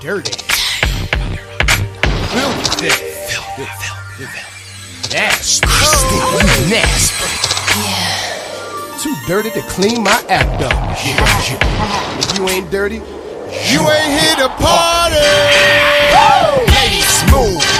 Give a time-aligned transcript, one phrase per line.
[0.00, 0.32] Dirty.
[2.32, 2.88] Filthy.
[5.12, 5.68] Nasty.
[6.70, 7.26] Nasty.
[9.02, 10.72] Too dirty to clean my act up.
[10.96, 13.02] If you ain't dirty,
[13.70, 15.20] you ain't here to party.
[16.72, 17.73] Ladies, move.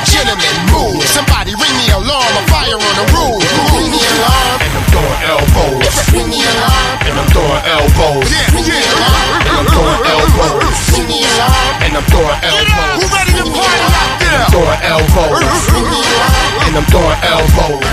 [0.73, 1.05] Move.
[1.05, 2.33] Somebody ring the alarm.
[2.41, 3.45] A fire on the roof.
[3.77, 4.57] Ring the alarm.
[4.65, 5.85] And I'm throwing elbows.
[6.17, 6.97] Ring the alarm.
[7.05, 8.29] And I'm throwing elbows.
[8.33, 9.45] Ring the alarm.
[9.45, 10.73] And I'm throwing elbows.
[10.97, 11.77] Ring the alarm.
[11.85, 12.97] And I'm throwing elbows.
[12.97, 14.45] Who ready to party out there?
[14.49, 15.45] Throwing elbows.
[15.69, 16.65] Ring the alarm.
[16.65, 17.85] And I'm throwing elbows.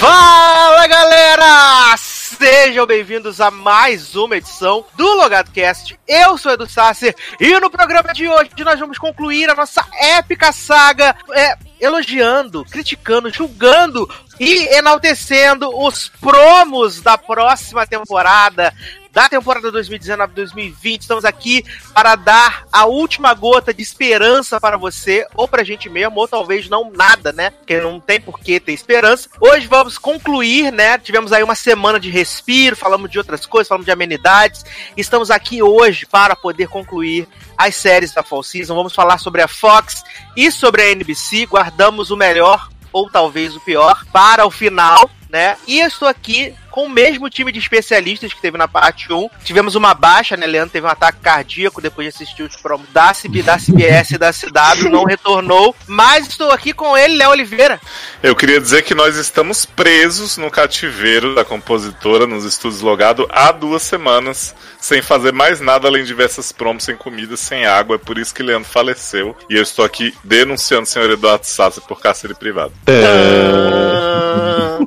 [0.00, 1.96] Fala galera!
[2.38, 5.98] Sejam bem-vindos a mais uma edição do Logado Cast.
[6.06, 10.52] Eu sou Edu Sasser e no programa de hoje nós vamos concluir a nossa épica
[10.52, 14.08] saga é, elogiando, criticando, julgando
[14.38, 18.74] e enaltecendo os promos da próxima temporada
[19.16, 21.00] da temporada 2019-2020.
[21.00, 25.88] Estamos aqui para dar a última gota de esperança para você, ou para a gente
[25.88, 27.48] mesmo, ou talvez não nada, né?
[27.48, 29.30] Porque não tem por que ter esperança.
[29.40, 30.98] Hoje vamos concluir, né?
[30.98, 34.66] Tivemos aí uma semana de respiro, falamos de outras coisas, falamos de amenidades.
[34.98, 38.74] Estamos aqui hoje para poder concluir as séries da Fall Season.
[38.74, 40.04] Vamos falar sobre a Fox
[40.36, 41.46] e sobre a NBC.
[41.46, 45.56] Guardamos o melhor ou talvez o pior para o final, né?
[45.66, 49.30] E eu estou aqui com o mesmo time de especialistas que teve na parte 1.
[49.42, 50.46] Tivemos uma baixa, né?
[50.46, 54.18] Leandro teve um ataque cardíaco depois de assistir os promos da, CB, da CBS e
[54.18, 55.74] da CW, não retornou.
[55.86, 57.80] Mas estou aqui com ele, Léo Oliveira.
[58.22, 63.50] Eu queria dizer que nós estamos presos no cativeiro da compositora, nos estúdios logado, há
[63.52, 67.96] duas semanas, sem fazer mais nada além de diversas promos sem comida, sem água.
[67.96, 69.34] É por isso que Leandro faleceu.
[69.48, 72.74] E eu estou aqui denunciando o senhor Eduardo Sassi por cárcere privado.
[72.86, 74.78] Ah,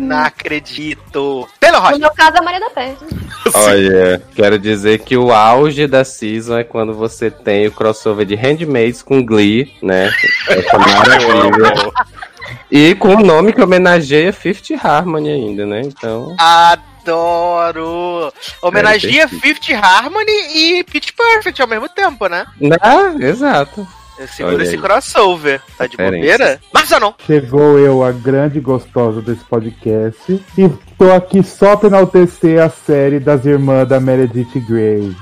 [0.00, 1.48] não acredito.
[1.60, 1.98] Pelo No Rocha.
[1.98, 2.96] meu caso, a Maria da Penha.
[3.54, 8.34] Olha, quero dizer que o auge da season é quando você tem o crossover de
[8.34, 10.10] Handmaids com Glee, né?
[10.48, 11.90] Essa maravilha.
[12.70, 15.82] E com um nome que homenageia Fifth Harmony ainda, né?
[15.84, 16.34] Então.
[16.38, 18.32] Adoro!
[18.62, 22.46] Homenageia Fifth Harmony e Pitch Perfect ao mesmo tempo, né?
[22.80, 23.86] Ah, exato.
[24.20, 24.80] Eu seguro Olha esse aí.
[24.80, 25.62] crossover.
[25.78, 26.60] Tá de bobeira?
[26.72, 27.14] Mas não.
[27.26, 33.18] Chegou eu, a grande gostosa desse podcast, e tô aqui só pra enaltecer a série
[33.18, 35.16] das irmãs da Meredith Grey.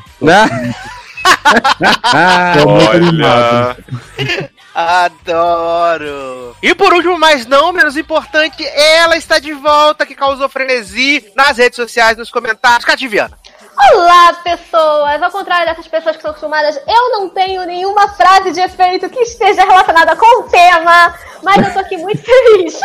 [2.02, 3.84] Ah, Tô muito animado.
[4.18, 6.56] Olha, Adoro!
[6.62, 11.56] E por último, mas não menos importante, ela está de volta, que causou frenesi nas
[11.58, 12.84] redes sociais, nos comentários.
[12.84, 13.36] Cativiana.
[13.80, 15.22] Olá, pessoas!
[15.22, 19.20] Ao contrário dessas pessoas que são acostumadas, eu não tenho nenhuma frase de efeito que
[19.20, 22.80] esteja relacionada com o tema, mas eu tô aqui muito feliz.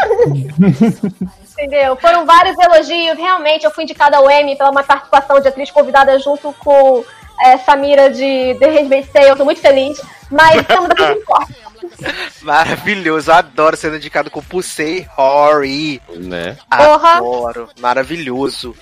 [1.52, 1.96] Entendeu?
[1.96, 3.18] Foram vários elogios.
[3.18, 7.04] Realmente, eu fui indicada ao Emmy pela uma participação de atriz convidada junto com
[7.42, 9.30] é, Samira de The Handmaid's Tale.
[9.30, 10.00] Eu tô muito feliz.
[10.30, 11.63] Mas estamos aqui de corte.
[12.42, 16.02] Maravilhoso, adoro sendo indicado com Pusei Hori.
[16.16, 16.58] né?
[16.70, 17.12] Porra.
[17.18, 18.76] Adoro, maravilhoso.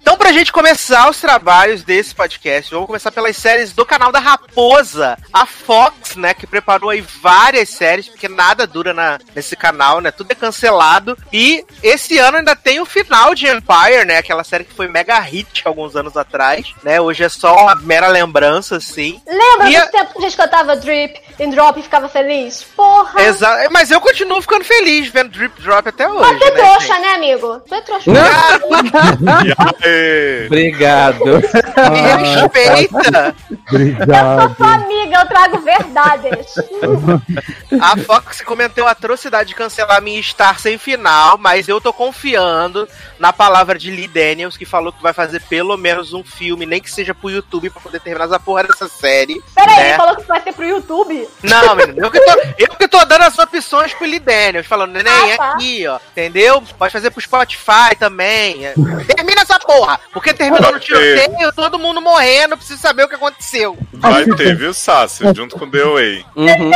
[0.00, 4.18] Então, pra gente começar os trabalhos desse podcast, vamos começar pelas séries do canal da
[4.18, 10.00] Raposa, a Fox, né, que preparou aí várias séries, porque nada dura na, nesse canal,
[10.00, 11.16] né, tudo é cancelado.
[11.30, 15.18] E esse ano ainda tem o final de Empire, né, aquela série que foi mega
[15.20, 19.20] hit alguns anos atrás, né, hoje é só uma mera lembrança, assim.
[19.26, 22.47] Lembra E a- do tempo que a gente cantava Drip and Drop e ficava feliz?
[22.76, 23.22] Porra!
[23.22, 26.56] Exa mas eu continuo ficando feliz vendo Drip Drop até hoje, Mas tu é né,
[26.56, 27.00] trouxa, gente?
[27.00, 27.60] né, amigo?
[27.68, 28.10] Tu é trouxa.
[28.10, 28.18] aí?
[30.46, 31.24] Obrigado.
[31.92, 32.00] Me
[32.34, 33.34] respeita!
[33.50, 34.56] Eu sou Obrigado.
[34.56, 36.54] sua amiga, eu trago verdades.
[37.80, 42.88] A Fox cometeu a atrocidade de cancelar minha Star sem final, mas eu tô confiando
[43.18, 46.80] na palavra de Lee Daniels, que falou que vai fazer pelo menos um filme, nem
[46.80, 49.40] que seja pro YouTube, pra poder terminar essa porra dessa série.
[49.54, 49.88] Peraí, né?
[49.88, 51.28] ele falou que vai ser pro YouTube?
[51.42, 54.92] Não, menino, eu que, tô, eu que tô dando as opções pro Lee Daniels, falando,
[54.92, 55.52] neném, Ah, tá.
[55.52, 56.62] aqui, ó, entendeu?
[56.78, 58.66] Pode fazer pro Spotify também.
[58.66, 58.74] é.
[59.14, 63.76] Termina essa porra, porque terminou no tiroteio, todo mundo morrendo, preciso saber o que aconteceu.
[63.94, 65.24] Vai ter, viu, Sassi?
[65.34, 66.24] Junto com The Way.
[66.36, 66.70] Uhum.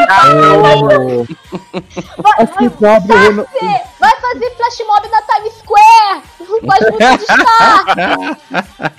[2.19, 3.33] Vai, Acho que vai, fazer,
[4.01, 6.23] vai fazer flash mob na Times Square!
[6.67, 8.39] Faz muito de estar!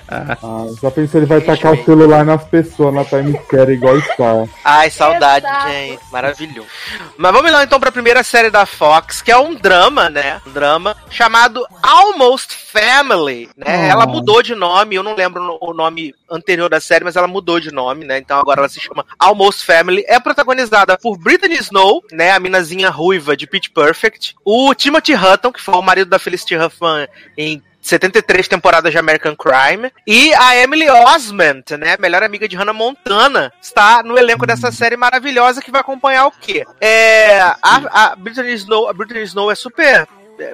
[0.08, 4.44] Ah, já pensei ele vai tacar o celular nas pessoas na Times Square igual está.
[4.64, 5.68] Ai, saudade, Exato.
[5.68, 6.00] gente.
[6.46, 6.68] Maravilhoso.
[7.16, 10.40] Mas vamos lá então pra primeira série da Fox, que é um drama, né?
[10.46, 13.88] Um drama chamado Almost Family, né?
[13.88, 13.92] Oh.
[13.92, 17.60] Ela mudou de nome, eu não lembro o nome anterior da série, mas ela mudou
[17.60, 18.18] de nome, né?
[18.18, 20.04] Então agora ela se chama Almost Family.
[20.06, 22.32] É protagonizada por Brittany Snow, né?
[22.32, 24.34] A minazinha ruiva de Pitch Perfect.
[24.44, 29.36] O Timothy Hutton, que foi o marido da Felicity Huffman em 73 temporadas de American
[29.36, 29.92] Crime.
[30.06, 31.96] E a Emily Osment, né?
[32.00, 36.32] Melhor amiga de Hannah Montana, está no elenco dessa série maravilhosa que vai acompanhar o
[36.32, 36.64] quê?
[36.80, 40.08] É, a, a Brittany Snow, a Brittany Snow é super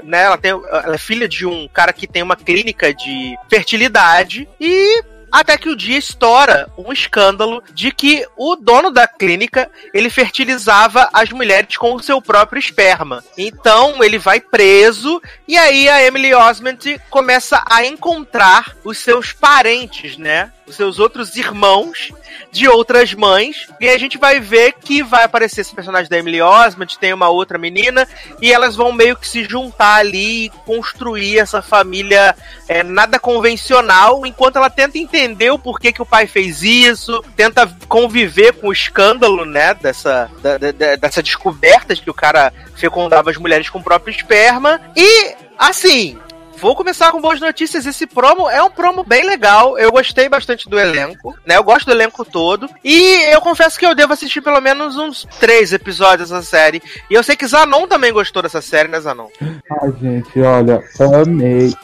[0.05, 4.49] né, ela, tem, ela é filha de um cara que tem uma clínica de fertilidade
[4.61, 10.11] e até que o dia estoura um escândalo de que o dono da clínica ele
[10.11, 13.23] fertilizava as mulheres com o seu próprio esperma.
[13.37, 20.17] Então ele vai preso e aí a Emily Osment começa a encontrar os seus parentes,
[20.17, 20.53] né?
[20.71, 22.13] Os seus outros irmãos
[22.53, 23.67] de outras mães.
[23.81, 27.29] E a gente vai ver que vai aparecer esse personagem da Emily Osment, tem uma
[27.29, 28.07] outra menina,
[28.41, 32.37] e elas vão meio que se juntar ali e construir essa família
[32.69, 37.69] é, nada convencional, enquanto ela tenta entender o porquê que o pai fez isso, tenta
[37.89, 43.31] conviver com o escândalo, né, dessa, da, da, dessa descoberta de que o cara fecundava
[43.31, 44.81] as mulheres com o próprio esperma.
[44.97, 46.17] E, assim,
[46.61, 47.87] Vou começar com boas notícias.
[47.87, 49.79] Esse promo é um promo bem legal.
[49.79, 51.57] Eu gostei bastante do elenco, né?
[51.57, 52.69] Eu gosto do elenco todo.
[52.85, 56.83] E eu confesso que eu devo assistir pelo menos uns três episódios dessa série.
[57.09, 59.29] E eu sei que Zanon também gostou dessa série, né, Zanon?
[59.41, 61.75] Ai, gente, olha, amei.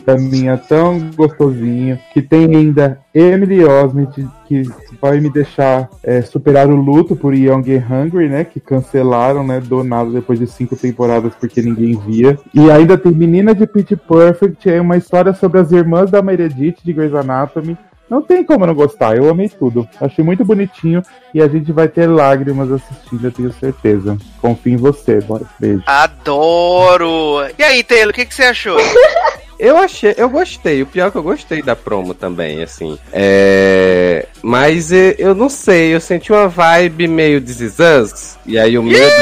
[0.47, 1.99] É tão gostosinho.
[2.13, 4.63] Que tem ainda Emily Osment, que
[5.01, 8.45] vai me deixar é, superar o luto por Young and Hungry, né?
[8.45, 9.61] Que cancelaram, né?
[9.61, 12.39] Do nada depois de cinco temporadas porque ninguém via.
[12.55, 16.79] E ainda tem Menina de Pitch Perfect, é uma história sobre as irmãs da Meredith
[16.85, 17.77] de Grey's Anatomy.
[18.09, 19.89] Não tem como não gostar, eu amei tudo.
[20.01, 21.03] Achei muito bonitinho
[21.35, 24.17] e a gente vai ter lágrimas assistindo, eu tenho certeza.
[24.41, 25.45] Confio em você, bora.
[25.59, 25.83] Beijo.
[25.87, 27.49] Adoro!
[27.59, 28.79] E aí, Taylor, o que, que você achou?
[29.59, 30.83] Eu achei, eu gostei.
[30.83, 32.99] O pior é que eu gostei da promo também, assim.
[33.13, 38.79] É, mas é, eu não sei, eu senti uma vibe meio Is Us, e aí
[38.79, 39.15] o medo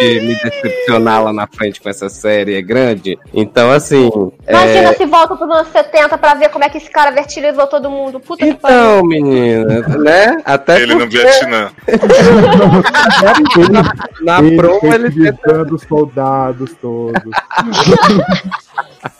[0.00, 3.18] de, de me decepcionar lá na frente com essa série é grande.
[3.32, 4.10] Então, assim.
[4.48, 4.94] Imagina é...
[4.94, 8.20] se volta pros anos 70 pra ver como é que esse cara fertilizou todo mundo.
[8.20, 8.78] Puta que pariu.
[8.78, 10.38] Então, menina, né?
[10.44, 11.70] Até Ele no porque Vietnã.
[14.22, 17.22] na promo ele tenta fertilizando os soldados todos.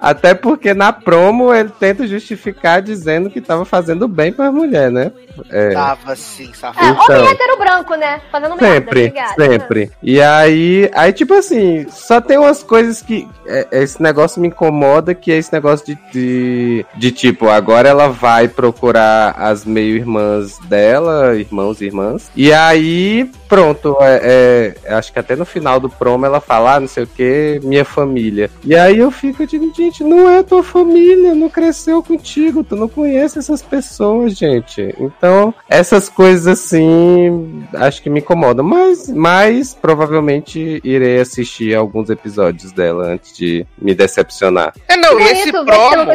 [0.00, 5.12] Até porque na promo ele tenta justificar dizendo que tava fazendo bem pra mulher, né?
[5.50, 6.98] É, Tava sim, É, safado.
[7.02, 7.16] Então.
[7.16, 8.20] homem hétero branco, né?
[8.30, 9.34] Fazendo merda, sempre, ligado?
[9.34, 9.90] sempre.
[10.02, 15.14] E aí, aí, tipo assim, só tem umas coisas que é, esse negócio me incomoda,
[15.14, 21.36] que é esse negócio de, de, de, tipo, agora ela vai procurar as meio-irmãs dela,
[21.36, 26.26] irmãos e irmãs, e aí, pronto, é, é, acho que até no final do promo
[26.26, 28.50] ela fala, ah, não sei o que, minha família.
[28.64, 32.88] E aí eu fico, tipo, gente, não é tua família, não cresceu contigo, tu não
[32.88, 34.94] conhece essas pessoas, gente.
[34.98, 42.72] Então, essas coisas assim, acho que me incomodam, mas, mas provavelmente irei assistir alguns episódios
[42.72, 44.72] dela antes de me decepcionar.
[44.88, 46.12] É, não, e esse promo.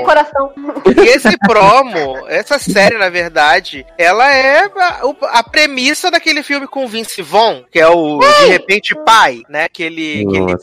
[0.95, 5.01] E esse promo, essa série, na verdade, ela é a,
[5.39, 9.67] a premissa daquele filme com o Vince Vaughn, que é o De Repente Pai, né?
[9.69, 10.55] Que ele, que ele,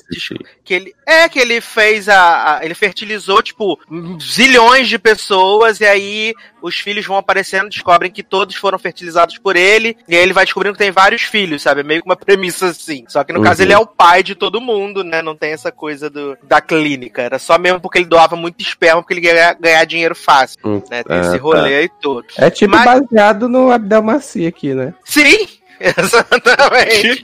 [0.65, 3.78] que ele é que ele fez a, a- ele fertilizou tipo
[4.22, 9.56] zilhões de pessoas e aí os filhos vão aparecendo, descobrem que todos foram fertilizados por
[9.56, 11.81] ele e aí ele vai descobrindo que tem vários filhos, sabe?
[11.81, 13.05] É meio que uma premissa assim.
[13.08, 13.44] Só que no Uhum.
[13.44, 15.22] caso ele é o pai de todo mundo, né?
[15.22, 17.22] Não tem essa coisa do, da clínica.
[17.22, 20.82] Era só mesmo porque ele doava muito esperma porque ele ia ganhar, dinheiro fácil, Hum,
[20.90, 21.02] né?
[21.02, 21.43] Tem ah, esse tá.
[21.43, 22.25] rolê aí todo.
[22.37, 24.93] É tipo Mas- baseado no Abdel Maci aqui, né?
[25.05, 25.49] Sim.
[25.81, 27.22] Exatamente.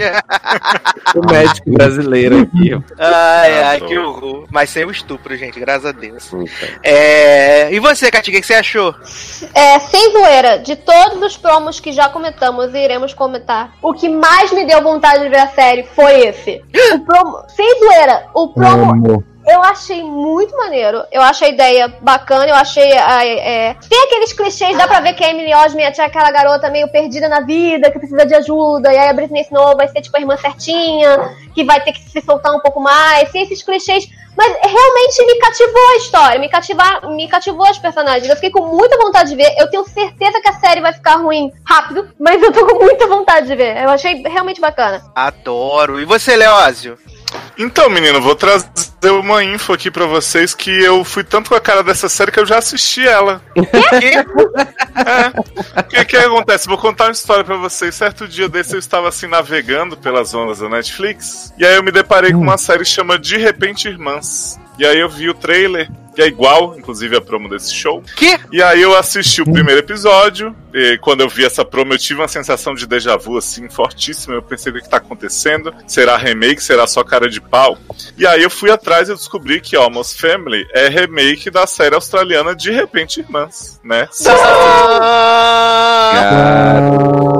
[1.14, 2.72] O médico brasileiro aqui.
[2.98, 3.86] Ai, ai, Adoro.
[3.86, 4.46] que horror.
[4.50, 6.30] Mas sem o estupro, gente, graças a Deus.
[6.82, 7.70] É...
[7.72, 8.94] E você, Katinha, o que você achou?
[9.54, 14.08] É, sem zoeira, de todos os promos que já comentamos e iremos comentar, o que
[14.08, 16.62] mais me deu vontade de ver a série foi esse.
[16.96, 19.35] O promo, sem zoeira, o promo Amo.
[19.46, 21.04] Eu achei muito maneiro.
[21.12, 22.92] Eu achei a ideia bacana, eu achei.
[22.96, 26.68] a- é, Tem aqueles clichês, dá pra ver que a Emily Osment é aquela garota
[26.70, 30.00] meio perdida na vida, que precisa de ajuda, e aí a Britney Snow vai ser
[30.02, 33.30] tipo a irmã certinha, que vai ter que se soltar um pouco mais.
[33.30, 34.06] Tem esses clichês.
[34.38, 38.28] Mas realmente me cativou a história, me, cativar, me cativou os personagens.
[38.28, 39.54] Eu fiquei com muita vontade de ver.
[39.56, 43.06] Eu tenho certeza que a série vai ficar ruim rápido, mas eu tô com muita
[43.06, 43.82] vontade de ver.
[43.82, 45.02] Eu achei realmente bacana.
[45.14, 45.98] Adoro.
[45.98, 46.98] E você, Leózio?
[47.58, 48.68] Então, menino, vou trazer
[49.04, 52.40] uma info aqui pra vocês que eu fui tanto com a cara dessa série que
[52.40, 53.42] eu já assisti ela.
[54.96, 55.28] É.
[55.80, 56.66] O que, que acontece?
[56.66, 57.94] Vou contar uma história pra vocês.
[57.94, 61.92] Certo dia desse eu estava assim navegando pelas ondas da Netflix e aí eu me
[61.92, 64.58] deparei com uma série que chama De Repente Irmãs.
[64.78, 68.02] E aí eu vi o trailer que é igual, inclusive, a promo desse show.
[68.16, 68.40] Que?
[68.50, 72.20] E aí eu assisti o primeiro episódio, e quando eu vi essa promo eu tive
[72.20, 74.34] uma sensação de déjà vu, assim, fortíssima.
[74.34, 75.74] Eu pensei, o que, que tá acontecendo?
[75.86, 76.62] Será remake?
[76.62, 77.76] Será só cara de pau?
[78.16, 82.56] E aí eu fui atrás e descobri que Almost Family é remake da série australiana
[82.56, 84.08] De Repente Irmãs, né?
[86.18, 87.35] Ah,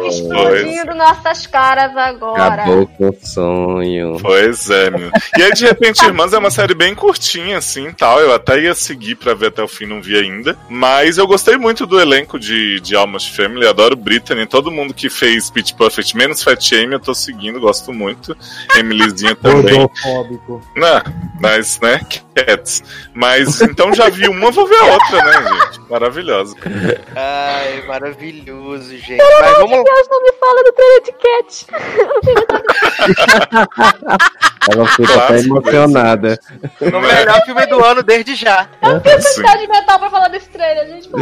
[0.00, 2.54] Léo explodindo nossas caras agora.
[2.54, 4.16] Acabou com o sonho.
[4.20, 5.10] Pois é, meu.
[5.36, 8.20] E aí, de repente, Irmãs é uma série bem curtinha, assim, tal.
[8.20, 10.56] Eu até ia seguir pra ver até o fim, não vi ainda.
[10.68, 13.66] Mas eu gostei muito do elenco de, de Almost Family.
[13.66, 14.46] Adoro Brittany.
[14.46, 18.36] Todo mundo que fez Pitch Perfect, menos Fat Amy, eu tô seguindo, gosto muito.
[18.76, 19.88] Emilyzinha também.
[20.76, 21.02] Não,
[21.40, 22.00] mas, né,
[22.34, 22.82] Cats.
[23.14, 25.80] Mas, então já vi uma, vou ver a outra, né, gente?
[25.90, 26.56] Maravilhosa.
[27.16, 29.22] Ai, maravilhoso, gente.
[29.40, 29.84] Mas vamos.
[29.90, 31.66] Deus, não me fala do trailer de Cat.
[34.70, 36.38] Ela fica até emocionada.
[36.80, 38.68] O melhor filme do ano desde já.
[39.20, 39.42] Sim.
[39.42, 41.10] Tá de metal pra falar desse trailer, gente.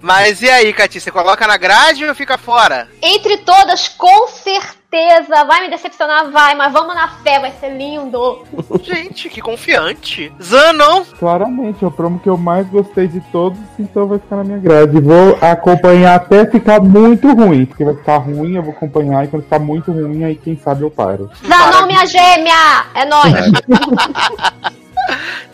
[0.00, 0.98] Mas e aí, Cati?
[1.00, 2.88] Você coloca na grade ou fica fora?
[3.02, 4.78] Entre todas, com certeza.
[4.90, 8.42] Vai me decepcionar, vai, mas vamos na fé, vai ser lindo.
[8.82, 10.32] Gente, que confiante.
[10.42, 11.04] Zanon.
[11.18, 14.58] Claramente, é o promo que eu mais gostei de todos, então vai ficar na minha
[14.58, 14.98] grade.
[14.98, 17.66] Vou acompanhar até ficar muito ruim.
[17.66, 20.82] Porque vai ficar ruim, eu vou acompanhar, e quando ficar muito ruim, aí quem sabe
[20.82, 21.30] eu paro.
[21.46, 22.86] Zanon, minha gêmea!
[22.94, 23.34] É nóis.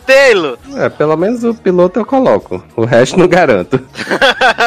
[0.05, 0.57] Taylor.
[0.77, 2.63] É, pelo menos o piloto eu coloco.
[2.75, 3.83] O resto não garanto.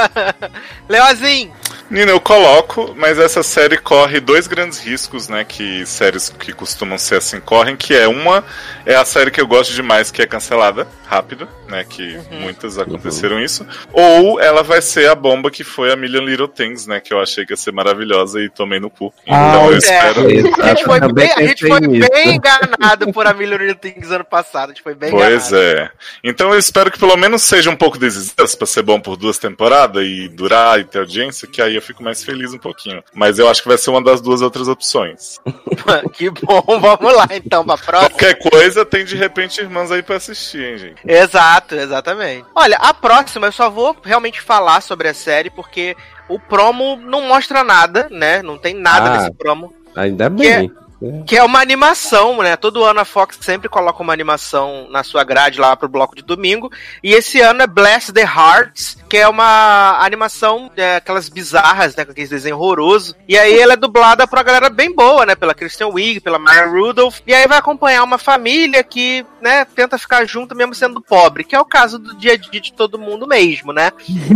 [0.88, 1.52] Leozinho.
[1.90, 5.42] Nina, eu coloco, mas essa série corre dois grandes riscos, né?
[5.42, 8.44] Que séries que costumam ser assim correm, que é uma
[8.84, 11.84] é a série que eu gosto demais, que é cancelada rápido, né?
[11.88, 13.66] Que muitas aconteceram isso.
[13.90, 17.00] Ou ela vai ser a bomba que foi a Million Little Things, né?
[17.00, 19.12] Que eu achei que ia ser maravilhosa e tomei no cu.
[19.26, 19.78] Ah, Então eu é.
[19.78, 20.26] espero.
[20.62, 24.24] A gente foi, bem, a gente foi bem enganado por a Million Little Things ano
[24.26, 24.66] passado.
[24.72, 25.56] A gente foi bem Pois enganado.
[25.56, 25.90] é.
[26.22, 29.38] Então eu espero que pelo menos seja um pouco desistas pra ser bom por duas
[29.38, 33.02] temporadas e durar e ter audiência, que aí eu fico mais feliz um pouquinho.
[33.14, 35.38] Mas eu acho que vai ser uma das duas outras opções.
[36.12, 38.10] que bom, vamos lá então pra próxima.
[38.10, 41.00] Qualquer coisa tem de repente irmãs aí pra assistir, hein, gente.
[41.06, 42.44] Exato, exatamente.
[42.54, 45.96] Olha, a próxima eu só vou realmente falar sobre a série porque
[46.28, 48.42] o promo não mostra nada, né?
[48.42, 49.16] Não tem nada Ah.
[49.18, 49.72] nesse promo.
[49.96, 50.70] Ainda Que
[51.02, 51.22] é-.
[51.24, 52.56] Que é uma animação, né?
[52.56, 56.22] Todo ano a Fox sempre coloca uma animação na sua grade lá pro bloco de
[56.22, 56.70] domingo.
[57.02, 62.04] E esse ano é Bless the Hearts, que é uma animação, é, aquelas bizarras, né?
[62.04, 63.14] Com aqueles desenhos horrorosos.
[63.28, 65.34] E aí ela é dublada pra galera bem boa, né?
[65.34, 67.20] Pela Kristen Wiig, pela Maya Rudolph.
[67.26, 71.54] E aí vai acompanhar uma família que, né, tenta ficar junto mesmo sendo pobre, que
[71.54, 73.92] é o caso do dia a dia de todo mundo mesmo, né?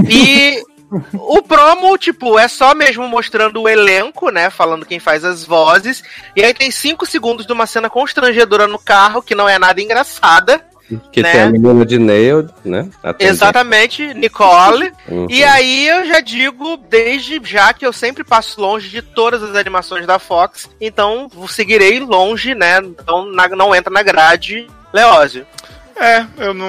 [0.09, 0.63] E
[1.15, 4.51] o promo, tipo, é só mesmo mostrando o elenco, né?
[4.51, 6.03] Falando quem faz as vozes.
[6.37, 9.81] E aí tem cinco segundos de uma cena constrangedora no carro, que não é nada
[9.81, 10.65] engraçada.
[11.11, 11.33] Que né?
[11.33, 12.89] tem a menina de Neil, né?
[13.19, 14.93] Exatamente, Nicole.
[15.09, 15.27] Uhum.
[15.29, 19.57] E aí eu já digo, desde já, que eu sempre passo longe de todas as
[19.57, 20.71] animações da Fox.
[20.81, 22.79] Então seguirei longe, né?
[22.79, 24.67] Então não entra na grade.
[24.93, 25.47] Leózio.
[26.03, 26.69] É, eu não.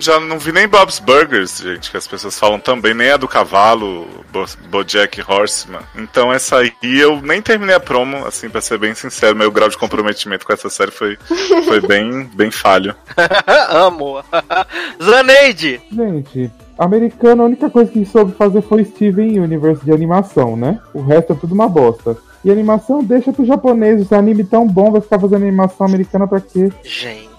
[0.00, 3.28] Já não vi nem Bob's Burgers, gente, que as pessoas falam também, nem a do
[3.28, 5.82] cavalo, Bo Bojack Horseman.
[5.94, 9.68] Então essa aí eu nem terminei a promo, assim, pra ser bem sincero, meu grau
[9.68, 11.18] de comprometimento com essa série foi,
[11.66, 12.96] foi bem, bem falho.
[13.68, 14.24] Amo.
[15.04, 15.82] Zaneide.
[15.92, 20.80] Gente, americano, a única coisa que soube fazer foi Steven Universe de animação, né?
[20.94, 22.16] O resto é tudo uma bosta.
[22.42, 26.40] E animação deixa pro japonês, esse anime tão bom, vai ficar fazendo animação americana pra
[26.40, 26.72] quê?
[26.82, 27.31] Gente,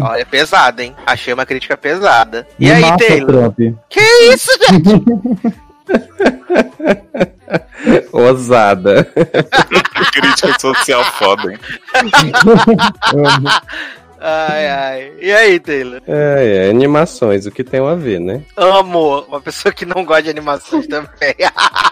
[0.00, 0.96] olha, pesada, hein?
[1.06, 2.46] Achei uma crítica pesada.
[2.58, 3.52] E Me aí, mata, Taylor?
[3.52, 3.76] Trump.
[3.88, 4.00] Que
[4.32, 5.60] isso, gente?
[8.12, 9.04] Ousada.
[10.12, 11.58] Crítica social foda, hein?
[14.20, 15.12] Ai, ai.
[15.20, 16.00] E aí, Taylor?
[16.06, 18.42] É, é, animações, o que tem a ver, né?
[18.56, 19.20] Amo.
[19.28, 21.08] Uma pessoa que não gosta de animações também.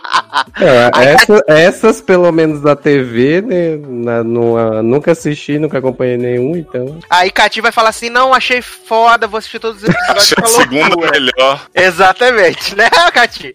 [0.61, 3.77] É, essa- essas, pelo menos da TV, né?
[3.83, 6.99] na- numa- nunca assisti, nunca acompanhei nenhum, então.
[7.09, 10.33] aí Cati vai falar assim: não, achei foda, vou assistir todos os episódios.
[10.39, 11.67] Achei a segunda melhor.
[11.75, 13.55] Exatamente, né, Cati?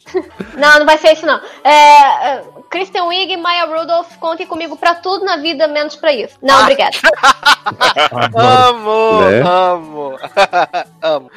[0.58, 1.40] Não, não vai ser isso, não.
[1.64, 1.70] É,
[2.38, 6.36] é, Kristen Wiig e Maya Rudolph, contem comigo pra tudo na vida, menos pra isso.
[6.42, 6.62] Não, Ah.
[6.62, 6.98] obrigada.
[8.36, 9.42] Amo, Né?
[9.42, 10.18] amo,
[11.02, 11.32] amo.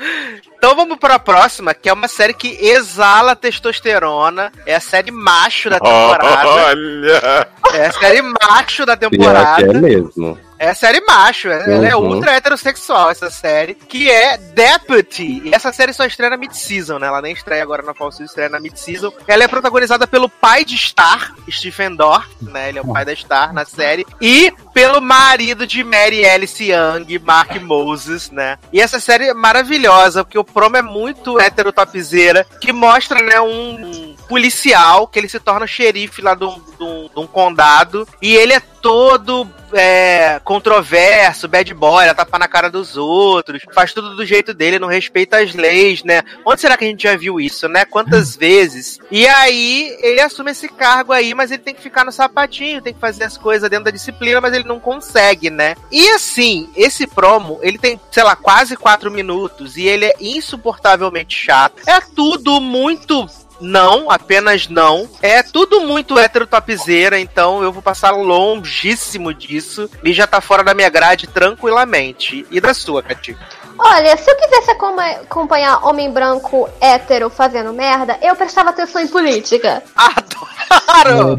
[0.56, 4.50] Então vamos pra próxima, que é uma série que exala testosterona.
[4.64, 6.49] É a série macho da temporada.
[6.49, 7.49] Olha!
[7.75, 9.73] É a série macho da é temporada.
[9.75, 10.38] mesmo.
[10.58, 12.14] É série macho, é- ela é Uhum.
[12.14, 15.42] ultra heterossexual, essa série, que é Deputy.
[15.44, 17.06] E essa série só estreia na mid-season, né?
[17.08, 19.12] Ela nem estreia agora na Fall Season, estreia na mid-season.
[19.28, 22.70] Ela é protagonizada pelo pai de Star, Stephen Dorff, né?
[22.70, 24.06] Ele é o pai da Star na série.
[24.20, 28.58] E pelo marido de Mary Alice Young, Mark Moses, né?
[28.72, 34.15] E essa série é maravilhosa, porque o promo é muito heterotopzeira, que mostra, né, um
[34.28, 40.40] policial que ele se torna xerife lá de um, condado e ele é todo é,
[40.45, 45.38] controverso, bad boy, tapa na cara dos outros, faz tudo do jeito dele, não respeita
[45.38, 46.23] as leis, né?
[46.45, 47.85] Onde será que a gente já viu isso, né?
[47.85, 48.99] Quantas vezes?
[49.11, 52.95] E aí ele assume esse cargo aí, mas ele tem que ficar no sapatinho, tem
[52.95, 55.75] que fazer as coisas dentro da disciplina, mas ele não consegue, né?
[55.90, 61.37] E assim, esse promo, ele tem, sei lá, quase quatro minutos e ele é insuportavelmente
[61.37, 61.83] chato.
[61.87, 63.26] É tudo muito
[63.60, 65.08] não, apenas não.
[65.22, 70.75] É tudo muito heterotopzeira, então eu vou passar longíssimo disso e já tá fora da
[70.75, 72.46] minha grade tranquilamente.
[72.50, 73.36] E da sua, Cati?
[73.78, 79.83] Olha, se eu quisesse acompanhar homem branco hétero fazendo merda, eu prestava atenção em política.
[79.97, 81.37] Adoro!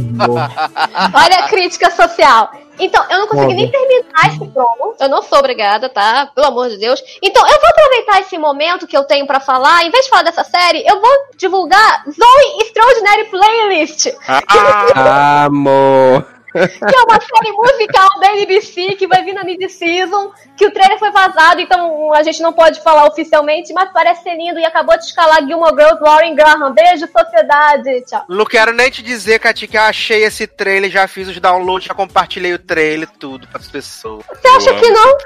[1.13, 2.51] Olha a crítica social.
[2.79, 3.55] Então, eu não consegui Foda.
[3.55, 4.95] nem terminar esse promo.
[4.99, 6.29] Eu não sou obrigada, tá?
[6.33, 7.01] Pelo amor de Deus.
[7.21, 9.83] Então, eu vou aproveitar esse momento que eu tenho pra falar.
[9.83, 14.13] Em vez de falar dessa série, eu vou divulgar Zoe Extraordinary Playlist.
[14.27, 16.36] Ah, Amor.
[16.51, 20.97] Que é uma série musical da NBC que vai vir na mid-season, que o trailer
[20.97, 24.97] foi vazado, então a gente não pode falar oficialmente, mas parece ser lindo e acabou
[24.97, 26.73] de escalar Gilmore Girls, Lauren Graham.
[26.73, 28.01] Beijo, sociedade.
[28.05, 28.25] Tchau.
[28.29, 31.87] Não quero nem te dizer, Cati, que eu achei esse trailer, já fiz os downloads,
[31.87, 34.25] já compartilhei o trailer, tudo pras pessoas.
[34.27, 35.17] Você acha que não?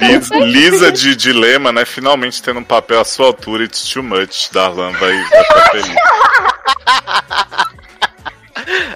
[0.00, 1.84] Lisa, Lisa de Dilema, né?
[1.84, 4.50] Finalmente tendo um papel à sua altura, It's Too Much.
[4.52, 5.96] Darlan vai, vai ficar feliz.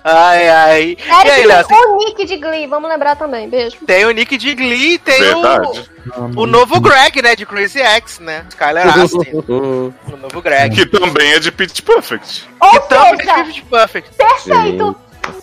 [0.05, 0.97] Ai, ai.
[0.99, 1.67] E aí, Eric Léo?
[1.69, 3.49] tem o Nick de Glee, vamos lembrar também.
[3.49, 3.77] Beijo.
[3.87, 5.91] Tem o Nick de Glee, tem Verdade.
[6.37, 7.37] o, o novo Greg, né?
[7.37, 8.45] De Crazy X, né?
[8.51, 9.19] Skyler Astin.
[9.49, 10.75] o novo Greg.
[10.75, 12.49] Que também é de Pitch Perfect.
[12.61, 14.11] Ou Então, seja, Pitch Perfect.
[14.17, 14.97] perfeito.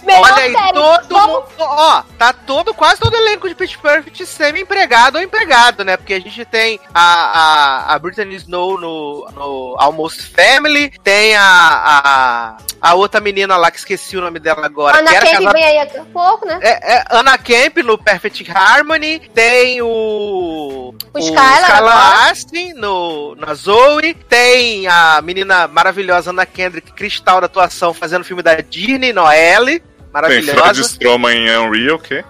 [0.08, 1.48] Olha aí, todo Vamos- mundo.
[1.60, 5.98] Ó, tá todo, quase todo elenco de Pitch Perfect semi-empregado ou empregado, né?
[5.98, 7.02] Porque a gente tem a,
[7.90, 13.70] a, a Brittany Snow no, no Almost Family, tem a, a, a outra menina lá
[13.72, 14.98] que esqueci o nome dela agora.
[15.00, 16.60] Ana Kemp casada- vem aí a pouco, né?
[16.62, 20.94] É, é Anna Camp no Perfect Harmony, tem o.
[21.14, 22.30] O Skylar agora.
[22.30, 28.44] Astin no, na Zoe, tem a menina maravilhosa Ana Kendrick, cristal da atuação, fazendo filme
[28.44, 29.77] da Disney, Noelle.
[30.22, 30.82] Tem Fred Maravilhosa.
[30.90, 32.24] Stroma em Unreal, o quê?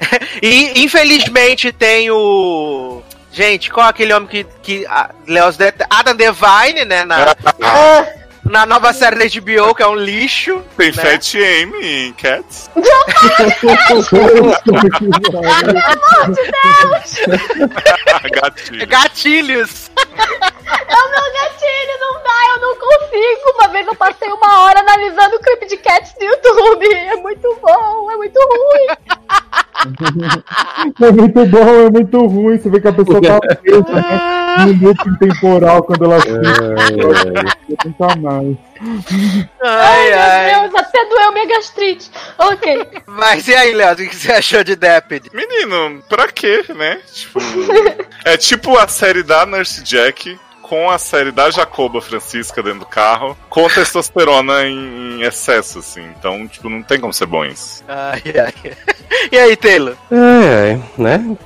[0.42, 3.02] E infelizmente tem o.
[3.32, 4.44] Gente, qual é aquele homem que.
[4.62, 7.04] que a, Leos De- Adam Devine, né?
[7.04, 8.06] Na, Ah,
[8.48, 10.62] na nova série da HBO, que é um lixo.
[10.76, 10.92] Tem né?
[10.92, 12.70] Fat Amy em Cats.
[18.30, 18.86] Gatinho.
[18.86, 19.90] Gatilhos!
[19.96, 23.50] É o meu gatilho, não dá, eu não consigo.
[23.58, 26.92] Uma vez eu passei uma hora analisando o clipe de Cats no YouTube.
[26.92, 28.86] É muito bom, é muito ruim.
[31.00, 32.58] É muito bom, é muito ruim.
[32.58, 34.66] Você vê que a pessoa tá presa, né?
[34.66, 36.36] No looping temporal quando ela assiste.
[37.84, 38.56] Nunca mais.
[39.62, 40.52] Ai, ai.
[40.52, 42.10] Meu Deus, até doeu minha gastrite.
[42.38, 42.86] Ok.
[43.06, 45.30] Mas e aí, Léo, o que você achou de Deputy?
[45.32, 46.98] Menino, pra quê, né?
[47.12, 47.40] Tipo,
[48.24, 52.86] é tipo a série da Nurse Jack com a série da Jacoba Francisca dentro do
[52.86, 56.04] carro, com testosterona em, em excesso, assim.
[56.18, 57.82] Então, tipo, não tem como ser bom isso.
[57.88, 58.72] Ai, ai.
[59.32, 59.96] E aí, Taylor?
[60.12, 61.36] É, é, né?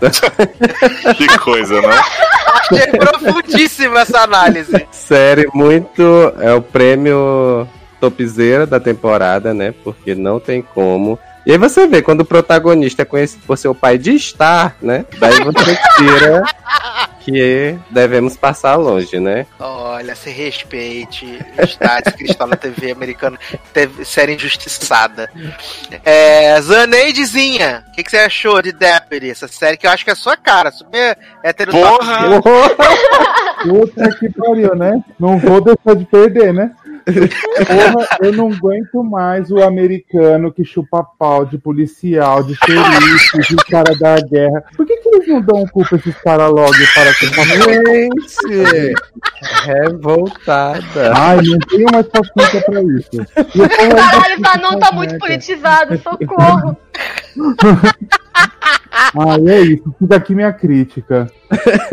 [1.16, 2.00] Que coisa, né?
[2.46, 4.86] Achei profundíssima essa análise.
[4.90, 6.02] Série muito.
[6.40, 7.66] É o prêmio
[8.00, 9.72] topzera da temporada, né?
[9.84, 11.18] Porque não tem como.
[11.46, 15.04] E aí você vê, quando o protagonista é conhecido por seu pai de estar, né?
[15.18, 16.44] Daí você tira
[17.24, 19.46] que devemos passar longe, né?
[19.58, 21.38] Olha, se respeite.
[21.58, 23.38] Estádio Cristal na TV americana.
[24.04, 25.30] Série injustiçada.
[26.04, 29.30] É, Zaneidezinha, o que, que você achou de Deputy?
[29.30, 32.40] Essa série que eu acho que é a sua cara, super heterotópica.
[32.40, 32.72] Porra!
[33.62, 35.02] Puta que pariu, né?
[35.18, 36.72] Não vou deixar de perder, né?
[37.04, 43.56] Porra, eu não aguento mais o americano que chupa pau de policial, de xerife, de
[43.64, 44.64] cara da guerra.
[44.76, 47.26] Por que, que eles não dão culpa a esses caras logo para que
[47.72, 48.94] Gente!
[49.64, 51.12] Revoltada.
[51.16, 53.10] Ai, não tenho mais paciência pra isso.
[53.34, 56.76] Caralho, o Zanon tá muito politizado, socorro.
[59.14, 59.94] Ai, é isso.
[59.98, 61.30] Fica aqui minha crítica.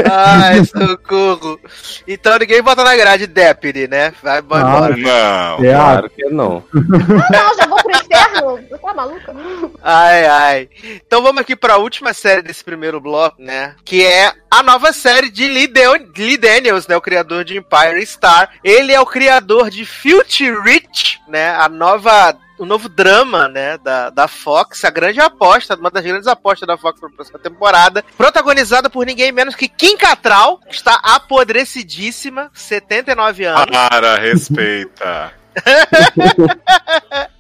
[0.09, 1.59] Ai, socorro.
[2.07, 4.13] Então ninguém bota na grade Deputy, né?
[4.23, 4.95] Vai vai embora.
[4.97, 5.65] Não.
[5.65, 6.63] É, ah, Claro que não.
[6.73, 8.59] Não, já vou pro inferno.
[8.69, 9.35] Você tá maluca?
[9.83, 10.69] Ai, ai.
[11.05, 13.75] Então vamos aqui pra última série desse primeiro bloco, né?
[13.83, 16.95] Que é a nova série de Lee, Deo- Lee Daniels, né?
[16.95, 18.49] O criador de Empire Star.
[18.63, 21.49] Ele é o criador de Future Rich, né?
[21.55, 22.35] A nova.
[22.60, 26.78] O novo drama, né, da, da Fox, a grande aposta, uma das grandes apostas da
[26.78, 33.45] Fox para a próxima temporada, protagonizada por ninguém menos que Kim Cattrall, está apodrecidíssima, 79
[33.45, 33.65] anos.
[33.65, 35.32] Para, respeita.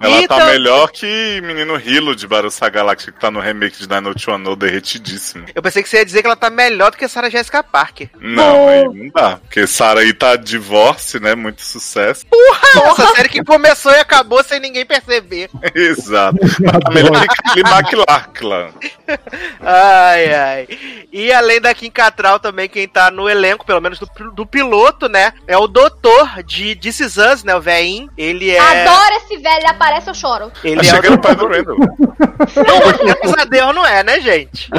[0.00, 3.78] Ela E tá tam- melhor que Menino Hilo de Barussa Galáctica, que tá no remake
[3.78, 5.46] de Dino Chuano derretidíssimo.
[5.54, 7.62] Eu pensei que você ia dizer que ela tá melhor do que a Sarah Jessica
[7.62, 8.08] Parker.
[8.18, 9.36] Não, aí não dá.
[9.38, 11.34] Porque Sarah aí tá divórcio, né?
[11.34, 12.24] Muito sucesso.
[12.76, 15.50] Essa série que começou e acabou sem ninguém perceber.
[15.74, 16.38] Exato.
[16.38, 18.70] Tá melhor que Kelly MacLachlan.
[19.60, 20.68] Ai, ai.
[21.12, 25.08] E além da Kim Cattrall também, quem tá no elenco, pelo menos do, do piloto,
[25.08, 25.32] né?
[25.46, 27.54] É o doutor de This Is Us, né?
[27.54, 28.08] O Veinho.
[28.16, 28.58] Ele é.
[28.58, 30.52] Adoro esse velho, ele aparece, eu choro.
[30.62, 31.76] Ele Tá é o chegando o pai do Randall.
[32.38, 34.70] Graças a Deus não é, né, gente?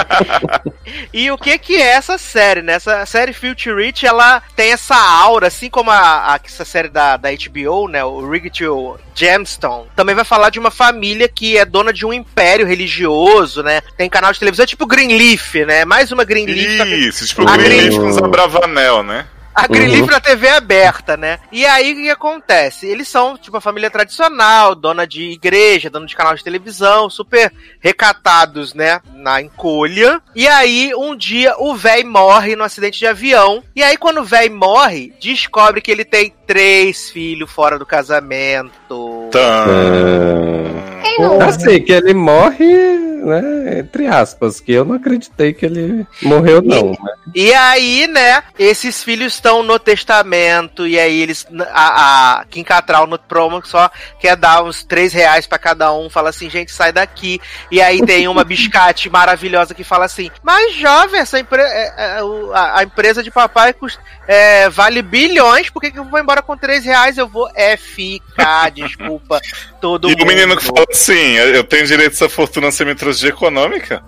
[1.13, 2.73] e o que que é essa série, né?
[2.73, 7.17] Essa série Future Rich, ela tem essa aura, assim como a, a- essa série da,
[7.17, 8.03] da HBO, né?
[8.03, 9.87] O Rigito Gemstone.
[9.95, 13.81] Também vai falar de uma família que é dona de um império religioso, né?
[13.97, 15.85] Tem canal de televisão, tipo Greenleaf, né?
[15.85, 16.77] Mais uma Greenleaf.
[16.87, 19.25] que- Isso, tipo A o Greenleaf Green- com os Abravanel, né?
[19.53, 21.39] A Greenleaf na TV aberta, né?
[21.51, 22.87] E aí o que acontece?
[22.87, 27.51] Eles são, tipo, a família tradicional, dona de igreja, dona de canal de televisão, super
[27.79, 29.01] recatados, né?
[29.13, 30.21] Na encolha.
[30.35, 33.63] E aí, um dia, o véi morre no acidente de avião.
[33.75, 39.29] E aí, quando o véi morre, descobre que ele tem três filhos fora do casamento.
[39.31, 41.00] Tan.
[41.01, 41.41] Quem não?
[41.41, 43.79] Assim, que ele morre, né?
[43.79, 46.91] Entre aspas, que eu não acreditei que ele morreu, não.
[46.91, 46.97] né?
[47.33, 53.07] E aí, né, esses filhos estão no testamento, e aí eles, a, a Kim Cattrall
[53.07, 56.91] no promo só quer dar uns 3 reais pra cada um, fala assim, gente, sai
[56.91, 57.39] daqui.
[57.69, 62.19] E aí tem uma biscate maravilhosa que fala assim, mas jovem, essa empre é, é,
[62.53, 66.41] a, a empresa de papai custa- é, vale bilhões, por que, que eu vou embora
[66.41, 67.17] com 3 reais?
[67.17, 69.39] Eu vou é ficar, desculpa,
[69.79, 70.23] todo E mundo.
[70.23, 74.03] o menino que fala assim: eu tenho direito a essa fortuna sem metrologia econômica?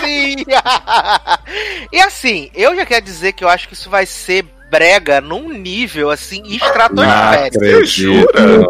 [0.00, 0.36] Sim!
[1.92, 5.48] e assim, eu já quero dizer que eu acho que isso vai ser brega num
[5.52, 7.86] nível assim estratosférico.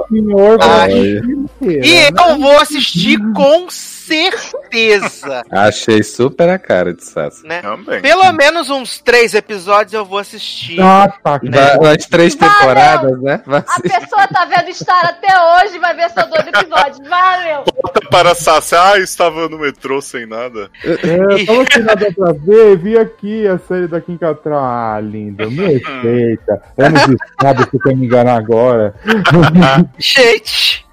[0.09, 0.93] Senhor, Ai.
[0.93, 3.69] inteira, E eu vou assistir com
[4.15, 5.43] certeza.
[5.51, 7.47] Achei super a cara de Sassi.
[7.47, 7.61] Né?
[7.63, 8.01] Também.
[8.01, 10.77] Pelo menos uns três episódios eu vou assistir.
[10.77, 11.13] Tá.
[11.43, 12.55] Da- Das três Valeu.
[12.59, 13.43] temporadas, né?
[13.47, 15.29] Vai A pessoa tá vendo Star até
[15.65, 17.09] hoje vai ver só dois episódios.
[17.09, 17.65] Valeu!
[17.83, 18.75] Volta para Sassi.
[18.75, 20.71] Ah, estava no metrô sem nada.
[20.85, 24.59] É, eu tava sem nada pra ver, vi aqui a série da Kim Cattrall.
[24.63, 26.63] Ah, linda, me respeita.
[26.77, 28.95] De sábado, você quer me enganar agora.
[29.99, 30.85] Gente!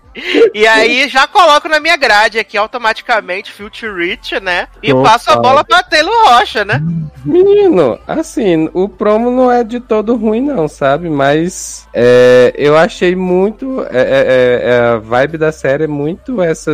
[0.54, 4.68] E aí já coloco na minha grade aqui automaticamente Future Rich, né?
[4.82, 5.12] E Opa.
[5.12, 6.82] passo a bola pra Taylor Rocha, né?
[7.28, 11.10] Menino, assim, o promo não é de todo ruim, não, sabe?
[11.10, 13.82] Mas é, eu achei muito.
[13.92, 16.72] é, é, é, a vibe da série é muito essa.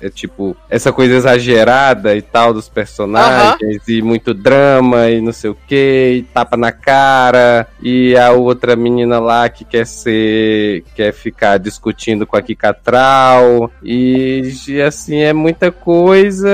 [0.00, 5.50] É, tipo, essa coisa exagerada e tal dos personagens, e muito drama e não sei
[5.50, 10.84] o que, e tapa na cara, e a outra menina lá que quer ser.
[10.94, 16.48] quer ficar discutindo com a Kikatral, e, e assim, é muita coisa.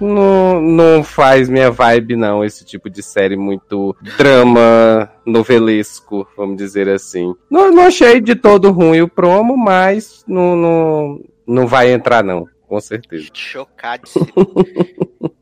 [0.00, 6.88] Não, não faz minha vibe, não, esse tipo de série muito drama novelesco, vamos dizer
[6.88, 7.34] assim.
[7.50, 12.46] Não, não achei de todo ruim o promo, mas não, não, não vai entrar, não,
[12.68, 13.28] com certeza.
[13.32, 14.26] Chocadíssimo.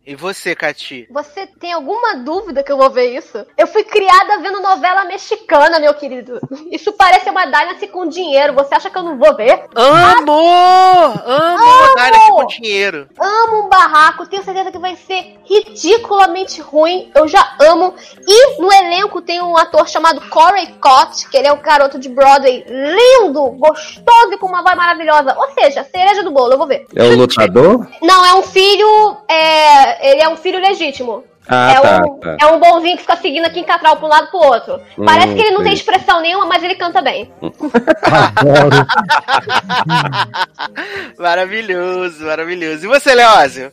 [0.08, 1.06] E você, Cati?
[1.10, 3.44] Você tem alguma dúvida que eu vou ver isso?
[3.58, 6.40] Eu fui criada vendo novela mexicana, meu querido.
[6.72, 8.54] Isso parece uma Dynasty com dinheiro.
[8.54, 9.66] Você acha que eu não vou ver?
[9.74, 10.32] Amo!
[10.32, 13.06] Amo a Dynasty com dinheiro.
[13.20, 17.10] Amo um barraco, tenho certeza que vai ser ridiculamente ruim.
[17.14, 17.94] Eu já amo.
[18.26, 22.08] E no elenco tem um ator chamado Corey Cott, que ele é o garoto de
[22.08, 25.36] Broadway lindo, gostoso e com uma voz maravilhosa.
[25.36, 26.86] Ou seja, cereja do bolo, eu vou ver.
[26.96, 27.86] É o lutador?
[28.00, 29.18] Não, é um filho.
[29.28, 31.24] É, ele é um filho legítimo.
[31.50, 32.36] Ah, é, tá, um, tá.
[32.42, 34.74] é um bonzinho que fica seguindo aqui em Catral pra um lado pro outro.
[34.98, 37.32] Hum, Parece que ele não tem expressão nenhuma, mas ele canta bem.
[41.18, 42.84] Maravilhoso, maravilhoso.
[42.84, 43.72] E você, Leózio?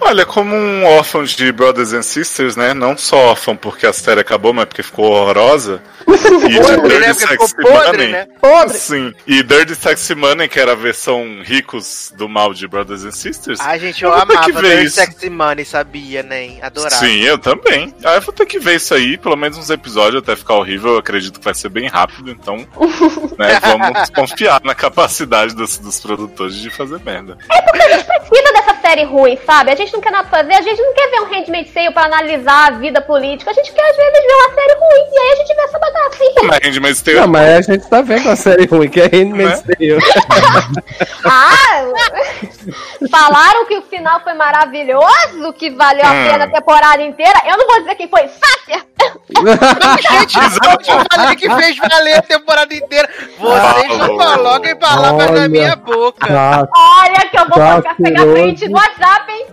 [0.00, 2.72] Olha, como um órfão de Brothers and Sisters, né?
[2.74, 5.82] Não só órfão porque a série acabou, mas porque ficou horrorosa.
[6.10, 6.76] E de né?
[6.76, 8.12] Dirty Porque ficou Sexy podre, Money.
[8.12, 8.26] né?
[8.40, 8.78] Podre.
[8.78, 9.14] Sim.
[9.26, 13.60] E Dirty Sexy Money, que era a versão ricos do mal de Brothers and Sisters.
[13.60, 14.96] Ai, gente, eu Eu amava Dirty isso.
[14.96, 16.58] Sexy Money, sabia, né?
[16.62, 16.96] Adorava.
[16.96, 17.94] Sim, eu também.
[18.04, 20.92] Ah, eu vou ter que ver isso aí, pelo menos uns episódios até ficar horrível.
[20.92, 22.56] Eu acredito que vai ser bem rápido, então
[23.38, 27.36] né, vamos confiar na capacidade dos, dos produtores de fazer merda.
[27.46, 29.70] precisa dessa série ruim, sabe?
[29.70, 32.04] A gente não quer nada fazer, a gente não quer ver um Handmaid's Tale pra
[32.04, 35.32] analisar a vida política, a gente quer às vezes ver uma série ruim, e aí
[35.32, 36.34] a gente vê essa bagaça aí.
[36.46, 39.62] Mas Handmaid's Tale Não, mas a gente tá vendo a série ruim, que é Handmaid's
[39.70, 39.74] Né?
[39.78, 39.98] Tale.
[41.24, 41.92] Ah,
[43.10, 47.40] falaram que o final foi maravilhoso, que valeu a pena a temporada inteira.
[47.46, 48.90] Eu não vou dizer quem foi, Sácia!
[50.10, 50.36] Gente,
[50.90, 53.08] eu falei que fez valer a temporada inteira.
[53.38, 56.26] Vocês não Ah, coloquem palavras na minha boca.
[56.28, 58.69] Olha que eu vou colocar, pegar cheiroso.
[58.72, 59.46] WhatsApp, hein?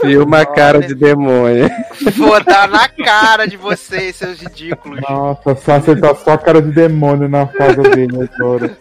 [0.00, 1.70] Filma a cara de demônio.
[2.16, 5.00] Vou dar na cara de vocês, seus ridículos.
[5.08, 8.76] nossa, só acertar só a cara de demônio na casa dele agora.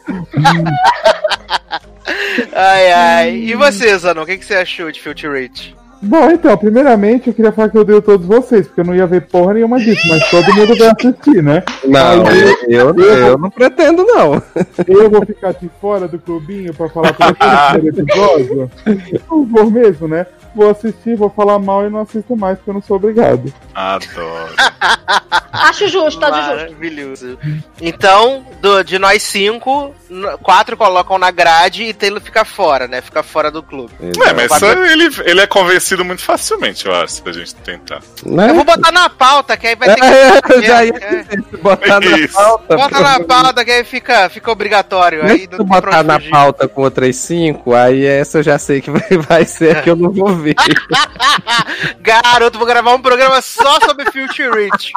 [2.53, 3.35] Ai, ai.
[3.35, 5.75] E você, Zanon, o que, que você achou de Filter Rate?
[6.01, 9.05] Bom, então, primeiramente eu queria falar que eu odeio todos vocês, porque eu não ia
[9.05, 11.63] ver porra nenhuma disso, mas todo mundo vai assistir, né?
[11.85, 12.25] Não,
[12.67, 14.41] eu, eu, eu não pretendo, não.
[14.87, 17.33] eu vou ficar de fora do clubinho pra falar pra
[17.73, 18.71] vocês episódio.
[19.29, 20.25] Não vou mesmo, né?
[20.53, 23.53] Vou assistir, vou falar mal e não assisto mais, porque eu não sou obrigado.
[23.73, 24.53] Adoro.
[25.53, 26.71] Acho justo, acho justo.
[26.71, 27.37] Maravilhoso.
[27.79, 29.93] Então, do- de nós cinco,
[30.41, 33.01] quatro colocam na grade e Taylor fica fora, né?
[33.01, 33.91] Fica fora do clube.
[34.25, 37.99] É, mas ele, ele é convencido muito facilmente, eu acho, se a gente tentar.
[38.25, 38.49] Né?
[38.49, 40.05] Eu vou botar na pauta, que aí vai ter que.
[40.05, 40.99] É, eu já ia É.
[41.23, 42.77] dizer, se botar na pauta.
[42.77, 45.23] Bota na pauta, que aí fica, fica obrigatório.
[45.25, 48.81] Aí se tu pra botar na pauta com outras cinco, aí essa eu já sei
[48.81, 50.55] que vai, vai ser a que eu não vou ver.
[52.01, 54.91] Garoto, vou gravar um programa só sobre Future Rich.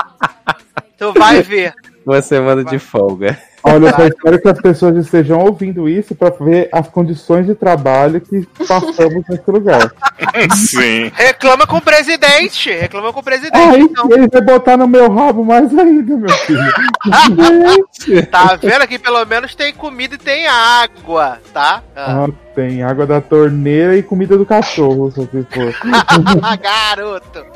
[0.98, 1.74] Tu vai ver.
[2.06, 3.38] Uma semana de folga.
[3.66, 7.54] Olha, eu só espero que as pessoas estejam ouvindo isso pra ver as condições de
[7.54, 9.90] trabalho que passamos nesse lugar.
[10.54, 11.10] Sim.
[11.14, 12.70] Reclama com o presidente.
[12.70, 13.56] Reclama com o presidente.
[13.56, 14.06] Aí então.
[14.12, 16.60] ele vai botar no meu rabo mais ainda, meu filho.
[18.30, 18.98] Tá vendo aqui?
[18.98, 21.82] Pelo menos tem comida e tem água, tá?
[21.96, 22.24] Ah.
[22.24, 25.74] Ah, tem água da torneira e comida do cachorro, se for.
[26.60, 27.46] Garoto.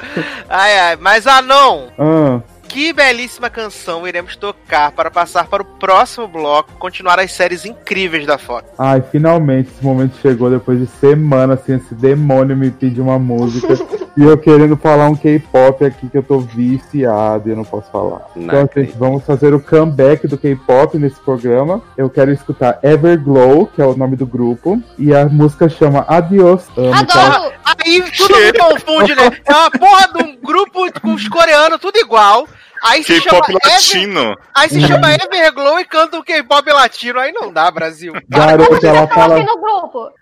[0.48, 0.96] Ai, ai.
[0.96, 7.18] Mas, Anon, Ah, que belíssima canção iremos tocar para passar para o próximo bloco, continuar
[7.18, 8.68] as séries incríveis da Fox.
[8.78, 13.74] ai, finalmente esse momento chegou depois de semanas assim, esse demônio me pediu uma música.
[14.16, 17.90] e eu querendo falar um K-pop aqui que eu tô viciado e eu não posso
[17.90, 18.26] falar.
[18.36, 21.82] Não então, gente, vamos fazer o comeback do K-pop nesse programa.
[21.96, 24.82] Eu quero escutar Everglow, que é o nome do grupo.
[24.98, 26.64] E a música chama Adios.
[26.76, 27.26] Amo, tá?
[27.26, 27.52] Adoro!
[27.64, 29.30] Aí tudo me confunde, né?
[29.44, 32.46] É uma porra de um grupo com os coreanos, tudo igual.
[32.82, 33.72] Aí se chama K-pop Ever...
[33.72, 34.36] latino.
[34.54, 37.18] Aí se chama Everglow e canta um K-pop latino.
[37.18, 38.12] Aí não dá, Brasil.
[38.28, 39.44] Garota, ela Você fala.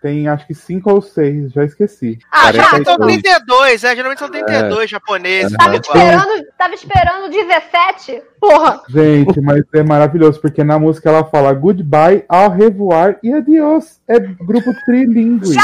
[0.00, 2.18] Tem acho que cinco ou seis, já esqueci.
[2.30, 3.20] Ah, já, São dois.
[3.20, 5.52] 32, é, geralmente são 32 japoneses.
[5.56, 8.22] tava esperando, tava esperando 17?
[8.40, 8.82] Porra!
[8.88, 14.00] Gente, mas é maravilhoso, porque na música ela fala goodbye, au revoir e adiós.
[14.08, 15.52] É grupo trilingue.
[15.52, 15.60] Gente.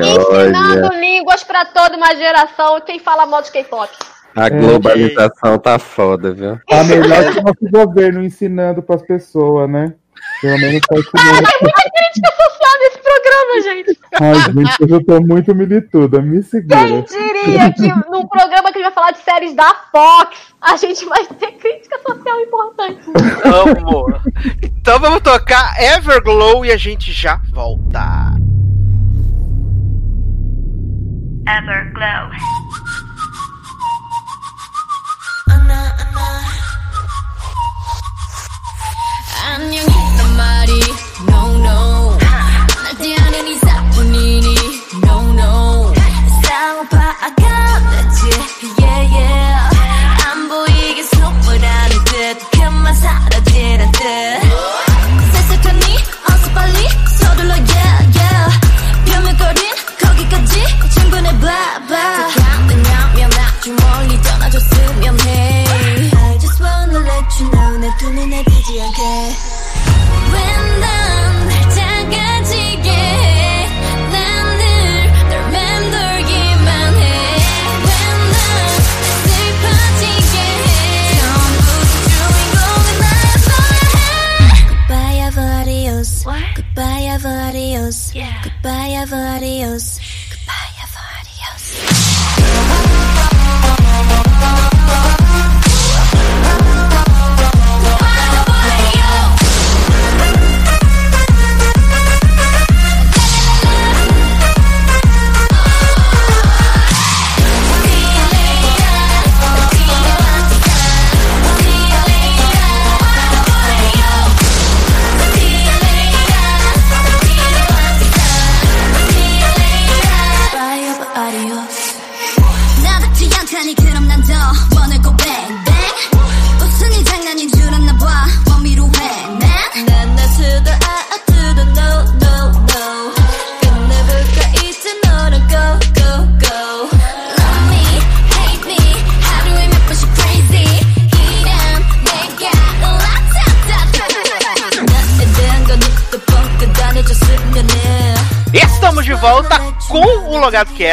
[0.00, 2.80] Ensinando Olha, línguas pra toda uma geração.
[2.80, 3.90] Quem fala mal de K-pop?
[4.34, 6.58] A globalização tá foda, viu?
[6.68, 9.92] Tá melhor que o nosso governo ensinando pras pessoas, né?
[10.40, 11.48] Pelo menos tá ensinando.
[11.92, 13.98] Crítica social nesse programa, gente.
[14.20, 16.78] Ai, gente, eu já tô muito milituda, me segura.
[16.78, 20.76] Quem diria que num programa que a gente vai falar de séries da Fox, a
[20.76, 23.00] gente vai ter crítica social importante.
[23.44, 24.06] Amo.
[24.62, 28.32] Então vamos tocar Everglow e a gente já volta.
[31.46, 32.30] Everglow.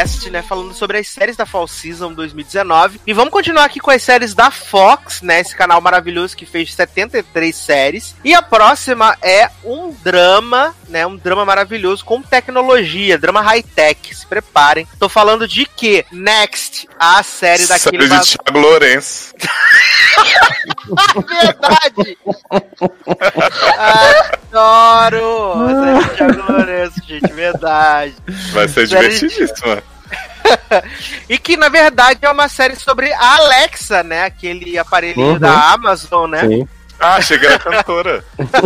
[0.00, 0.42] Cast, né?
[0.42, 3.00] Falando sobre as séries da Fall Season 2019.
[3.06, 5.40] E vamos continuar aqui com as séries da Fox, né?
[5.40, 8.14] Esse canal maravilhoso que fez 73 séries.
[8.24, 9.50] E a próxima é
[10.02, 11.06] drama, né?
[11.06, 14.14] Um drama maravilhoso com tecnologia, drama high-tech.
[14.14, 14.86] Se preparem.
[14.98, 16.04] Tô falando de que?
[16.10, 18.08] Next, a série daquele.
[18.08, 19.34] Série de Thiago Lourenço.
[21.28, 22.18] Verdade!
[24.52, 25.52] Adoro!
[25.52, 28.14] A série de Thiago Lourenço, gente, verdade.
[28.52, 29.82] Vai ser de- divertidíssima.
[31.28, 34.24] E que, na verdade, é uma série sobre a Alexa, né?
[34.24, 35.38] Aquele aparelhinho Uhum.
[35.38, 36.40] da Amazon, né?
[36.48, 36.68] Sim.
[37.00, 38.24] Ah, chega a cantora.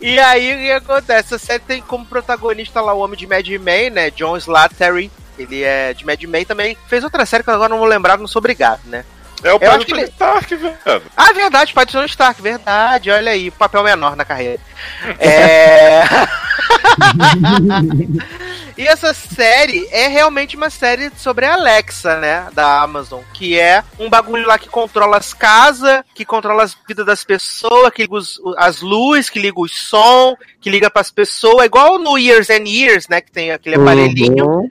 [0.00, 1.34] E aí, o que acontece?
[1.34, 4.10] Essa série tem como protagonista lá o homem de Mad Men, né?
[4.10, 5.10] John Slattery.
[5.38, 6.76] Ele é de Mad Men também.
[6.88, 9.04] Fez outra série que eu agora não vou lembrar, não sou obrigado, né?
[9.44, 10.76] É o pai do que Tony ele- Stark, velho.
[11.16, 13.10] Ah, verdade, pai do Tony Stark, verdade.
[13.10, 14.60] Olha aí, papel menor na carreira.
[15.20, 16.02] É...
[18.76, 22.48] e essa série é realmente uma série sobre a Alexa, né?
[22.52, 23.20] Da Amazon.
[23.34, 27.90] Que é um bagulho lá que controla as casas, que controla as vidas das pessoas,
[27.92, 31.66] que liga os- as luzes, que liga o som, que liga pras pessoas.
[31.66, 33.20] Igual no Years and Years, né?
[33.20, 34.46] Que tem aquele aparelhinho.
[34.46, 34.70] Uhum.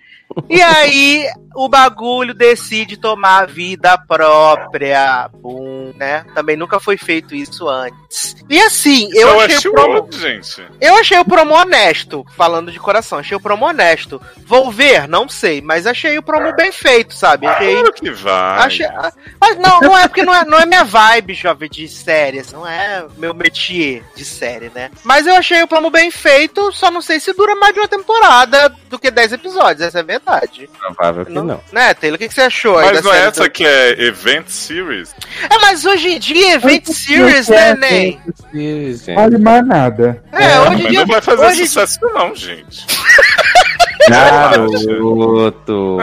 [0.49, 5.29] E aí o bagulho decide tomar a vida própria.
[5.33, 6.25] Bum, né?
[6.33, 8.35] Também nunca foi feito isso antes.
[8.49, 10.67] E assim, eu é achei o promo, gente.
[10.79, 14.21] eu achei o promo honesto, falando de coração, achei o promo honesto.
[14.45, 17.47] Vou ver, não sei, mas achei o promo bem feito, sabe?
[17.47, 18.59] Achei Claro que vai.
[18.59, 21.87] Achei, ah, mas não, não é porque não é, não é minha vibe, jovem, de
[21.87, 22.51] séries.
[22.51, 24.91] Não é meu métier de série, né?
[25.03, 27.87] Mas eu achei o promo bem feito, só não sei se dura mais de uma
[27.87, 30.69] temporada do que 10 episódios, essa é a verdade.
[30.77, 31.40] Provável que não.
[31.71, 32.15] Né, Taylor?
[32.15, 35.13] O que, que você achou aí Mas não é essa do- que é Event Series?
[35.49, 38.19] É, mas hoje em dia, Event Series, né, Ney?
[39.15, 40.21] Vale mais nada.
[40.31, 40.99] É, hoje em dia.
[40.99, 42.85] não vai fazer hoje sucesso, não, gente.
[44.09, 45.97] Garoto.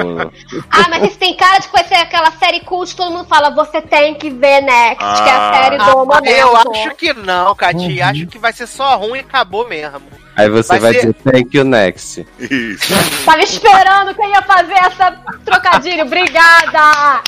[0.70, 3.50] Ah, mas isso tem cara de que vai ser aquela série cult, todo mundo fala,
[3.50, 5.54] você tem que ver Next, que é a Ah.
[5.62, 6.26] série do Ah, momento.
[6.26, 8.00] eu acho que não, Cati.
[8.02, 10.02] Acho que vai ser só ruim e acabou mesmo.
[10.36, 12.24] Aí você Vai vai, ser- dizer thank you next.
[12.38, 12.92] Isso.
[13.24, 15.10] Tava esperando que eu ia fazer essa
[15.44, 16.04] trocadilho.
[16.04, 17.22] Obrigada!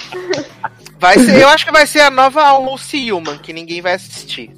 [0.98, 4.50] Vai ser, eu acho que vai ser a nova Almost Human, que ninguém vai assistir.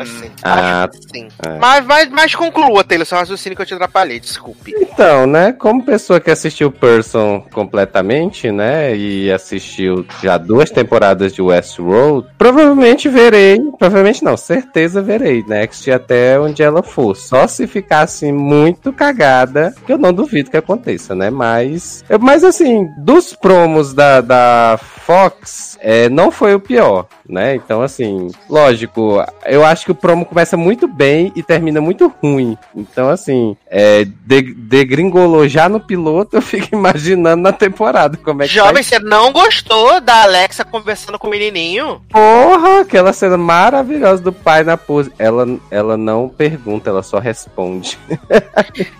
[0.00, 1.28] Assim, Ah, acho que sim.
[1.46, 1.58] é.
[1.58, 4.74] Mas, mas, mas conclua, Taylor, seu raciocínio que eu te atrapalhei, desculpe.
[4.78, 11.40] Então, né, como pessoa que assistiu Person completamente, né, e assistiu já duas temporadas de
[11.40, 17.16] Westworld, provavelmente verei, provavelmente não, certeza verei Next até onde ela for.
[17.16, 22.04] Só se ficasse muito cagada, que eu não duvido que aconteça, né, mas...
[22.20, 28.28] Mas assim, dos promos da, da Fox, é, não foi o pior, né, então assim,
[28.48, 32.56] lógico, eu acho que o promo começa muito bem e termina muito ruim.
[32.74, 38.46] Então, assim, é, de- degringolou já no piloto, eu fico imaginando na temporada como é
[38.46, 42.02] que Jovem, vai você não gostou da Alexa conversando com o menininho?
[42.10, 45.12] Porra, aquela cena maravilhosa do pai na pose.
[45.18, 47.98] Ela, ela não pergunta, ela só responde.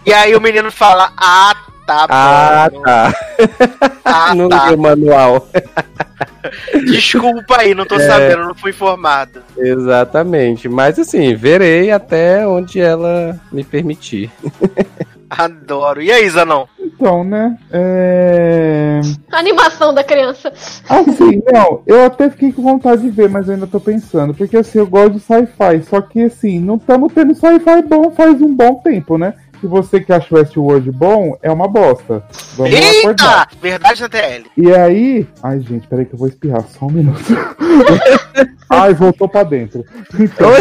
[0.04, 1.54] E aí o menino fala, ah,
[1.88, 2.14] tá bom.
[2.14, 3.14] Ah, tá.
[4.04, 4.76] Ah, não tá.
[4.76, 5.48] manual.
[6.84, 8.06] Desculpa aí, não tô É.
[8.06, 9.40] sabendo, não fui informado.
[9.56, 10.68] Exatamente.
[10.68, 14.30] Mas assim, verei até onde ela me permitir.
[15.30, 16.00] Adoro.
[16.00, 16.66] E aí, Zanon?
[16.80, 17.56] Então, né?
[17.70, 19.00] É...
[19.30, 20.50] A animação da criança.
[20.88, 24.32] Assim, não, eu até fiquei com vontade de ver, mas eu ainda tô pensando.
[24.34, 25.82] Porque assim, eu gosto de sci-fi.
[25.88, 29.34] Só que assim, não estamos tendo sci-fi bom faz um bom tempo, né?
[29.60, 32.22] Se você que acha o Westworld bom, é uma bosta.
[32.56, 33.48] Vamos acordar.
[33.50, 33.58] Eita!
[33.60, 34.46] Verdade na TL.
[34.56, 35.26] E aí.
[35.42, 37.18] Ai, gente, peraí que eu vou espirrar só um minuto.
[38.70, 39.84] Ai, voltou pra dentro.
[40.18, 40.50] Então,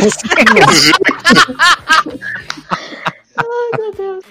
[3.38, 4.24] Ai, meu Deus.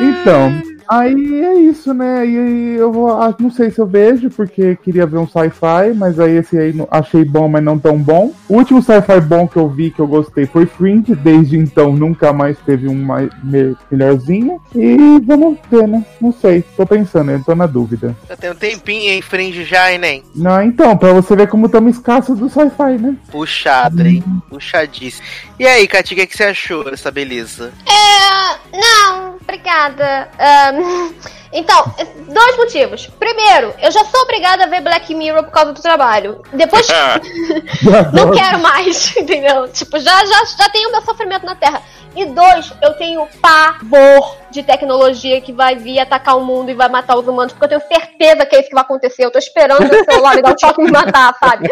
[0.00, 2.26] então Aí é isso, né?
[2.26, 3.10] E aí eu vou.
[3.10, 6.74] ah, Não sei se eu vejo, porque queria ver um sci-fi, mas aí esse aí
[6.90, 8.32] achei bom, mas não tão bom.
[8.48, 11.14] O último sci-fi bom que eu vi, que eu gostei, foi Fringe.
[11.14, 14.60] Desde então nunca mais teve um mais, me- melhorzinho.
[14.74, 16.04] E vamos ver, né?
[16.20, 16.62] Não sei.
[16.76, 18.14] Tô pensando, eu tô na dúvida.
[18.28, 20.22] Eu tenho um tempinho em fringe já, hein, nem?
[20.34, 23.16] Não, então, pra você ver como estamos escassos do sci-fi, né?
[23.30, 24.22] Puxado, hein?
[24.48, 25.26] Puxadíssimo.
[25.58, 27.72] E aí, Cati, o que, que você achou dessa beleza?
[27.86, 30.28] É, não, obrigada.
[30.74, 31.14] 嗯
[31.54, 31.94] então,
[32.28, 33.06] dois motivos.
[33.18, 36.42] Primeiro, eu já sou obrigada a ver Black Mirror por causa do trabalho.
[36.52, 36.86] Depois,
[38.12, 39.68] não quero mais, entendeu?
[39.68, 41.80] Tipo, já, já, já tenho meu sofrimento na Terra.
[42.16, 46.88] E dois, eu tenho pavor de tecnologia que vai vir atacar o mundo e vai
[46.88, 49.24] matar os humanos, porque eu tenho certeza que é isso que vai acontecer.
[49.24, 51.68] Eu tô esperando o celular ligar o choque e me matar, sabe?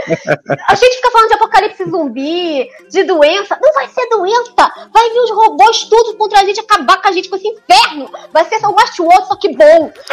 [0.68, 3.56] A gente fica falando de apocalipse zumbi, de doença.
[3.62, 4.72] Não vai ser doença!
[4.92, 8.10] Vai vir os robôs tudo contra a gente, acabar com a gente com esse inferno!
[8.32, 9.71] Vai ser só o Westworld, só que bom!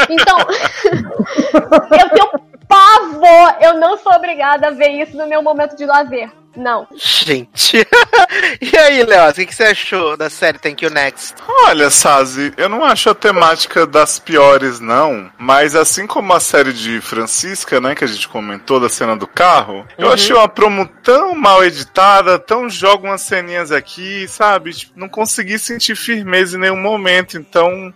[0.10, 0.38] Então,
[1.54, 2.32] eu tenho
[2.68, 3.56] pavor!
[3.62, 6.32] Eu não sou obrigada a ver isso no meu momento de lazer.
[6.56, 6.88] Não.
[6.96, 7.78] Gente.
[8.60, 11.36] e aí, Léo, o que, que você achou da série Thank You Next?
[11.66, 15.30] Olha, Sazi, eu não acho a temática das piores, não.
[15.38, 19.28] Mas assim como a série de Francisca, né, que a gente comentou da cena do
[19.28, 20.14] carro, eu Uhum.
[20.14, 24.74] achei uma promo tão mal editada, tão joga umas ceninhas aqui, sabe?
[24.74, 27.38] Tipo, não consegui sentir firmeza em nenhum momento.
[27.38, 27.94] Então,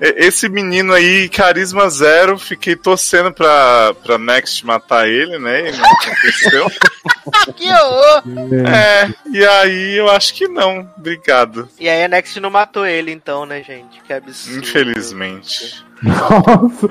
[0.00, 5.68] esse menino aí, carisma zero, fiquei torcendo pra, pra Next matar ele, né?
[5.68, 6.66] E não aconteceu.
[7.54, 8.22] que horror!
[8.68, 10.88] É, e aí eu acho que não.
[10.96, 11.68] Obrigado.
[11.78, 14.00] E aí a Next não matou ele, então, né, gente?
[14.02, 14.58] Que absurdo.
[14.58, 15.84] Infelizmente.
[16.02, 16.88] Nossa!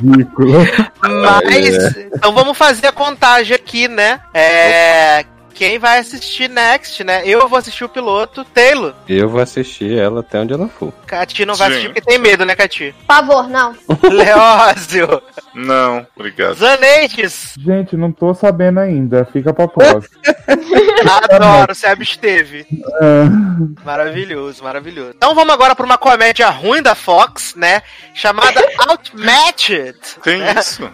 [0.00, 0.58] Ridículo.
[1.00, 4.20] Mas, então vamos fazer a contagem aqui, né?
[4.32, 5.24] É.
[5.54, 7.22] Quem vai assistir Next, né?
[7.24, 8.92] Eu vou assistir o piloto, Taylor.
[9.08, 10.92] Eu vou assistir ela até onde ela for.
[11.06, 11.72] Cati não vai Sim.
[11.74, 12.94] assistir porque tem medo, né, Cati?
[13.06, 13.74] Pavor, não.
[14.02, 15.22] Leózio.
[15.54, 16.54] Não, obrigado.
[16.54, 17.54] Zanetes.
[17.58, 19.24] Gente, não tô sabendo ainda.
[19.24, 20.20] Fica pra próxima.
[21.30, 22.66] Adoro, se absteve.
[23.00, 23.84] É.
[23.84, 25.12] Maravilhoso, maravilhoso.
[25.16, 27.82] Então vamos agora pra uma comédia ruim da Fox, né?
[28.14, 29.98] Chamada Outmatched.
[30.22, 30.90] Tem isso?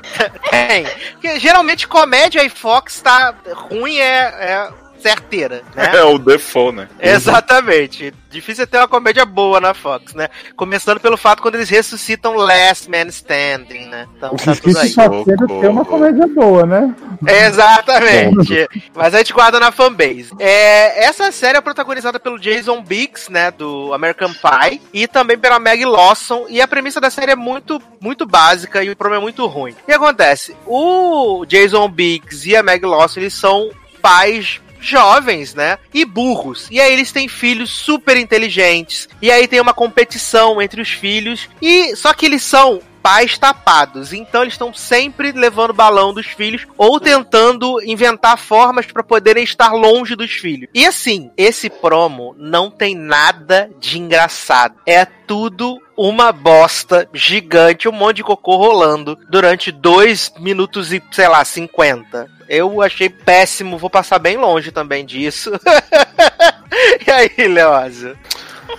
[0.50, 0.84] Tem.
[1.12, 4.68] Porque geralmente comédia e Fox tá ruim é, é
[5.00, 5.92] certeira, né?
[5.96, 6.88] É o default, né?
[7.00, 8.12] Exatamente.
[8.30, 10.28] Difícil é ter uma comédia boa na Fox, né?
[10.54, 14.06] Começando pelo fato quando eles ressuscitam Last Man Standing, né?
[14.16, 14.88] Então tá tudo aí.
[14.88, 15.24] Difícil
[15.60, 16.94] ter uma comédia boa, né?
[17.26, 18.68] Exatamente.
[18.94, 20.30] Mas a gente guarda na fanbase.
[20.38, 25.58] É, essa série é protagonizada pelo Jason Biggs, né, do American Pie, e também pela
[25.58, 26.46] Meg Lawson.
[26.48, 29.72] E a premissa da série é muito, muito básica e o problema é muito ruim.
[29.72, 30.56] O que acontece?
[30.66, 33.70] O Jason Biggs e a Meg Lawson, eles são
[34.00, 35.78] pais jovens, né?
[35.92, 36.68] E burros.
[36.70, 39.08] E aí eles têm filhos super inteligentes.
[39.20, 41.48] E aí tem uma competição entre os filhos.
[41.60, 44.12] E só que eles são pais tapados.
[44.12, 49.72] Então eles estão sempre levando balão dos filhos ou tentando inventar formas para poderem estar
[49.72, 50.68] longe dos filhos.
[50.74, 54.74] E assim, esse promo não tem nada de engraçado.
[54.86, 61.28] É tudo uma bosta gigante, um monte de cocô rolando durante dois minutos e, sei
[61.28, 62.26] lá, 50.
[62.48, 65.52] Eu achei péssimo, vou passar bem longe também disso.
[67.06, 68.18] e aí, Leózio?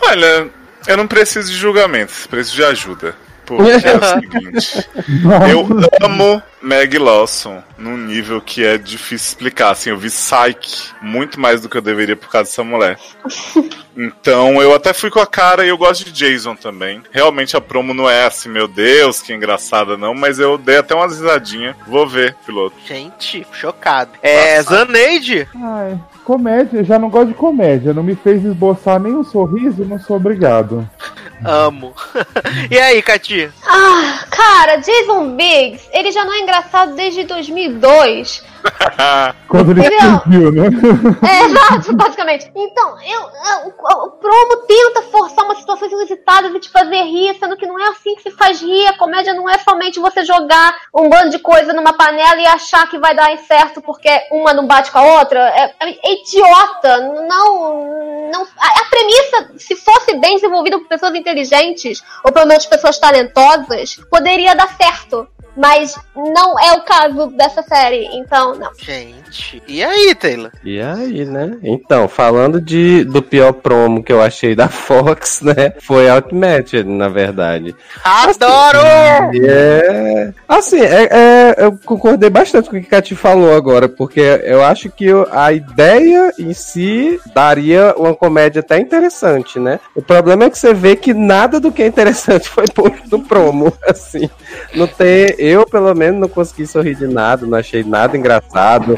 [0.01, 0.49] Olha,
[0.88, 3.15] eu não preciso de julgamentos, preciso de ajuda.
[3.58, 4.04] Porque é o
[4.62, 4.89] seguinte,
[5.52, 5.68] eu
[6.06, 9.72] amo Meg Lawson num nível que é difícil explicar.
[9.72, 12.97] Assim, eu vi Psyche muito mais do que eu deveria por causa dessa mulher.
[13.95, 17.04] Então eu até fui com a cara e eu gosto de Jason também.
[17.12, 20.95] Realmente a promo não é assim, meu Deus, que engraçada não, mas eu dei até
[20.95, 21.76] uma risadinha.
[21.86, 22.76] Vou ver, piloto.
[22.88, 24.12] Gente, chocado.
[24.22, 25.47] É, Zaneide?
[25.54, 27.93] Ai, comédia, eu já não gosto de comédia.
[27.93, 30.89] Não me fez esboçar nem um sorriso, não sou obrigado.
[31.45, 31.93] Amo.
[32.69, 33.51] e aí, Cati?
[33.65, 38.43] Ah, cara, Jason Biggs, ele já não é engraçado desde 2002.
[39.47, 40.67] Quando ele surgiu, né?
[41.27, 42.51] É, exato, basicamente.
[42.55, 47.35] Então, eu, eu- o, o promo tenta forçar umas situações inusitadas e te fazer rir,
[47.39, 48.87] sendo que não é assim que se faz rir.
[48.87, 52.87] A comédia não é somente você jogar um bando de coisa numa panela e achar
[52.87, 55.39] que vai dar certo porque uma não bate com a outra.
[55.39, 56.97] É, é idiota.
[57.27, 58.29] Não.
[58.31, 61.30] não a, a premissa, se fosse bem desenvolvida por pessoas inteligentes,
[62.23, 65.27] ou pelo menos pessoas talentosas, poderia dar certo.
[65.56, 68.72] Mas não é o caso dessa série, então não.
[68.80, 70.52] Gente, e aí, Taylor?
[70.64, 71.58] E aí, né?
[71.62, 75.74] Então, falando de, do pior promo que eu achei da Fox, né?
[75.82, 77.76] Foi Outmatched, na verdade.
[78.04, 78.80] Adoro!
[78.84, 80.34] É.
[80.47, 84.64] Assim, é, é, eu concordei bastante com o que a Cati falou agora, porque eu
[84.64, 89.80] acho que eu- a ideia em si daria uma comédia até interessante, né?
[89.95, 93.20] O problema é que você vê que nada do que é interessante foi posto no
[93.24, 94.30] promo, assim.
[94.76, 98.97] Não tem, eu pelo menos não consegui sorrir de nada, não achei nada engraçado.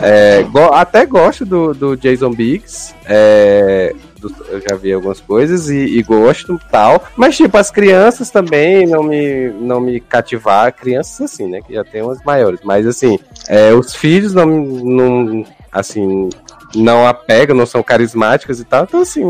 [0.00, 2.94] É, go- até gosto do, do Jason Biggs.
[3.04, 7.02] É, do- eu já vi algumas coisas e, e gosto tal.
[7.16, 10.72] Mas, tipo, as crianças também não me, não me cativar.
[10.72, 11.60] Crianças, assim, né?
[11.66, 12.60] Que já tem umas maiores.
[12.62, 13.18] Mas, assim,
[13.48, 15.44] é, os filhos não, não.
[15.72, 16.28] Assim.
[16.72, 18.84] Não apegam, não são carismáticas e tal.
[18.84, 19.28] Então, assim.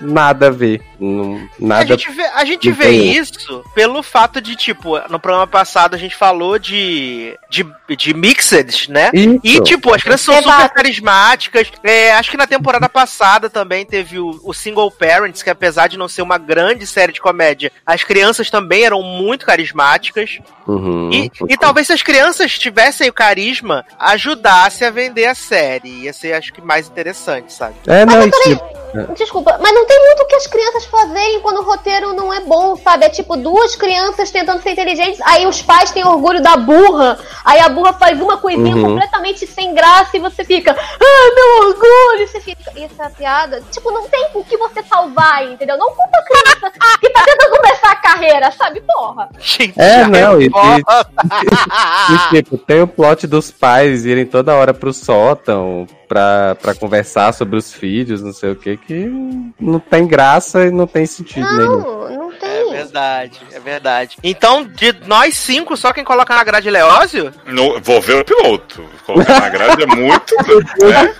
[0.00, 0.82] Nada a ver.
[0.98, 1.86] Não, A nada.
[1.86, 6.14] gente vê, a gente vê isso pelo fato de, tipo, no programa passado a gente
[6.16, 7.66] falou de, de,
[7.96, 9.10] de mixed, né?
[9.12, 9.40] Isso.
[9.44, 11.70] E, tipo, as crianças são super carismáticas.
[11.82, 15.98] É, acho que na temporada passada também teve o, o Single Parents, que apesar de
[15.98, 20.38] não ser uma grande série de comédia, as crianças também eram muito carismáticas.
[20.66, 21.10] Uhum.
[21.12, 25.88] E, e talvez se as crianças tivessem o carisma, ajudasse a vender a série.
[26.04, 27.74] Ia ser, acho que, mais interessante, sabe?
[27.86, 28.76] É, não, Mas eu também- tipo,
[29.14, 32.40] Desculpa, mas não tem muito o que as crianças fazerem quando o roteiro não é
[32.40, 33.04] bom, sabe?
[33.06, 37.60] É tipo duas crianças tentando ser inteligentes, aí os pais têm orgulho da burra, aí
[37.60, 38.82] a burra faz uma coisinha Uhum.
[38.82, 42.22] completamente sem graça e você fica, ah, meu orgulho!
[42.22, 43.62] E você fica, isso é piada?
[43.70, 45.76] Tipo, não tem o que você salvar, entendeu?
[45.78, 46.70] Não culpa a criança
[47.00, 48.80] que tá tentando começar a carreira, sabe?
[48.82, 49.28] Porra!
[49.38, 51.06] Gente, É, já não, e- revolta.
[52.32, 57.32] E, tipo, tem o plot dos pais irem toda hora pro sótão pra, pra conversar
[57.34, 59.10] sobre os filhos, não sei o que, que
[59.60, 61.78] não tem graça e não tem sentido nenhum.
[61.80, 62.70] Não, não É tem.
[62.72, 64.16] verdade, é verdade.
[64.22, 67.32] Então, de nós cinco, só quem coloca na grade é Leózio?
[67.46, 68.84] No- vou ver o piloto.
[69.04, 70.34] Colocar na grade é muito.
[70.80, 71.16] Gente?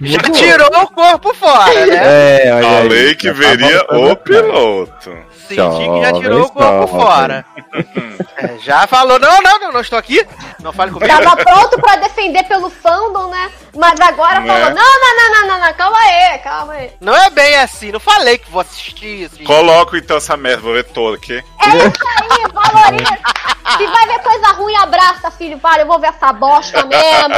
[0.02, 2.46] Já tirou o corpo fora, né?
[2.46, 5.29] É, olha aí, Falei que já tá veria o piloto.
[5.54, 7.44] Senti que já tirou o corpo fora.
[8.42, 10.26] É, já falou, não, não, não, não estou aqui.
[10.60, 11.12] Não fale comigo.
[11.12, 13.50] Tava pronto pra defender pelo fandom, né?
[13.76, 14.46] Mas agora Né?
[14.46, 16.90] falou: não, não, não, não, não, não, calma aí, calma aí.
[17.02, 19.44] Não é bem assim, não falei que vou assistir isso.
[19.44, 21.34] Coloco então essa merda, vou ver toda aqui.
[21.34, 23.18] É isso aí, valoriza.
[23.76, 25.58] Se vai ver coisa ruim, abraça, filho.
[25.58, 27.34] Vale, eu vou ver essa bosta mesmo.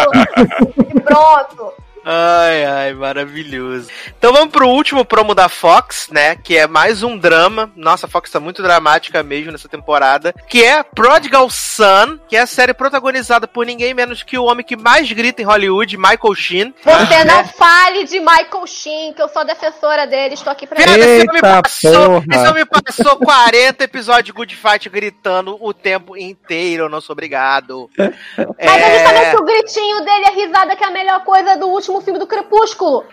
[0.89, 1.73] E pronto.
[2.05, 3.89] Ai, ai, maravilhoso.
[4.19, 6.35] Então vamos pro último promo da Fox, né?
[6.37, 7.71] Que é mais um drama.
[7.77, 10.35] Nossa, a Fox tá muito dramática mesmo nessa temporada.
[10.49, 14.65] Que é Prodigal Son, que é a série protagonizada por ninguém menos que o homem
[14.65, 16.75] que mais grita em Hollywood, Michael Sheen.
[16.83, 20.99] Você não fale de Michael Sheen, que eu sou defensora dele, estou aqui pra Viado,
[20.99, 22.25] esse homem Eita passou, porra.
[22.31, 26.85] esse homem passou 40 episódios de Good Fight gritando o tempo inteiro.
[26.85, 27.89] Eu não sou obrigado.
[27.97, 31.92] Mas é justamente o gritinho dele, a risada, que é a melhor coisa do último
[32.01, 33.05] filme do Crepúsculo.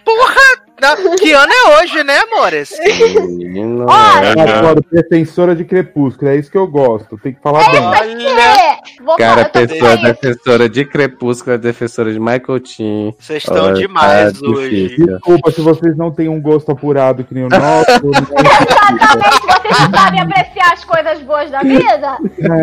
[0.81, 2.71] Não, que ano é hoje, né, amores?
[3.85, 7.17] Olha, é, Agora, defensora de Crepúsculo, é isso que eu gosto.
[7.17, 7.81] Tem que falar bem.
[7.81, 13.13] Olha, É, vou Cara, falar, pessoa defensora de Crepúsculo, defensora de Michael Chin.
[13.19, 14.69] vocês estão Olha, demais tá hoje.
[14.87, 15.05] difícil.
[15.07, 17.89] Desculpa se vocês não têm um gosto apurado que nem o nosso.
[18.39, 22.17] Exatamente, vocês não sabem apreciar as coisas boas da vida?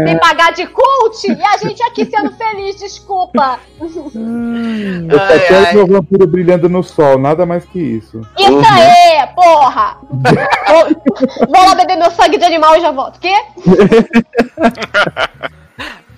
[0.05, 3.61] Me pagar de cult e a gente aqui sendo feliz, desculpa.
[3.79, 8.20] eu só Ai, quero meu vampiro brilhando no sol, nada mais que isso.
[8.38, 8.62] Isso Uhum.
[8.64, 9.98] aí, porra!
[10.11, 10.86] Vou,
[11.48, 13.18] vou lá beber meu sangue de animal e já volto.
[13.20, 13.34] Quê?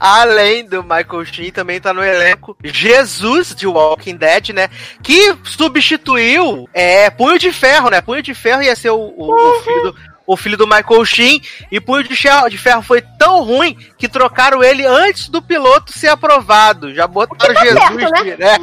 [0.01, 4.69] Além do Michael Sheen, também tá no elenco Jesus de Walking Dead, né?
[5.03, 8.01] Que substituiu é, Punho de Ferro, né?
[8.01, 9.95] Punho de Ferro ia ser o, o- o filho do.
[10.29, 11.41] O filho do Michael Sheen
[11.73, 15.91] e Punho de Ferro, de Ferro foi tão ruim que trocaram ele antes do piloto
[15.99, 16.95] ser aprovado.
[16.95, 18.23] Já botaram tá Jesus certo, né?
[18.23, 18.63] direto.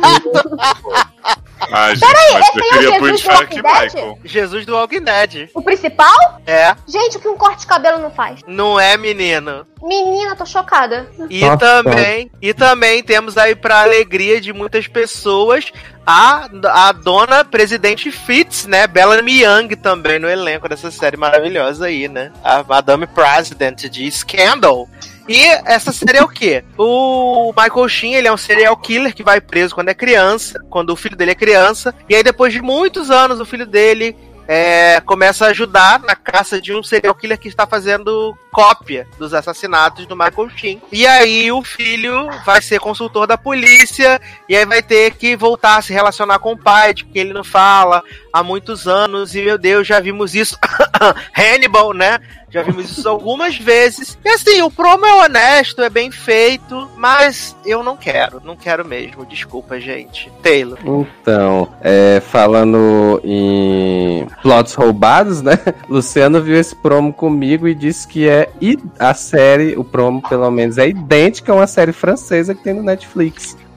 [1.72, 4.18] Ai, gente, Peraí, mas esse aí é o Jesus do Walking Dead?
[4.26, 5.50] Jesus do Walking Dead.
[5.56, 6.42] O principal?
[6.46, 8.42] É, Gente, o que um corte de cabelo não faz?
[8.46, 9.66] não é menino.
[9.82, 11.10] Menina, tô chocada.
[11.30, 11.58] E Nossa.
[11.58, 15.72] também, e também temos aí pra alegria de muitas pessoas
[16.06, 18.86] a, a dona presidente Fitz, né?
[18.88, 22.32] Bellamy Young também no elenco dessa série maravilhosa aí, né?
[22.44, 24.88] A Madame President de Scandal.
[25.28, 26.64] E essa série é o quê?
[26.78, 30.92] O Michael Sheen, ele é um serial killer que vai preso quando é criança, quando
[30.92, 34.16] o filho dele é criança, e aí depois de muitos anos o filho dele
[34.48, 39.34] é, começa a ajudar na caça de um serial killer que está fazendo cópia dos
[39.34, 40.82] assassinatos do Michael Sheen.
[40.92, 45.78] E aí o filho vai ser consultor da polícia e aí vai ter que voltar
[45.78, 49.36] a se relacionar com o pai, de que ele não fala há muitos anos.
[49.36, 50.58] E meu Deus, já vimos isso.
[51.36, 52.20] Hannibal, né?
[52.56, 54.18] Já vimos isso algumas vezes.
[54.24, 58.86] E assim, o promo é honesto, é bem feito, mas eu não quero, não quero
[58.86, 59.26] mesmo.
[59.26, 60.32] Desculpa, gente.
[60.42, 60.80] Taylor.
[61.22, 65.60] Então, é, falando em plots roubados, né?
[65.90, 68.50] Luciano viu esse promo comigo e disse que é
[68.98, 72.84] a série, o promo pelo menos, é idêntica a uma série francesa que tem no
[72.84, 73.58] Netflix.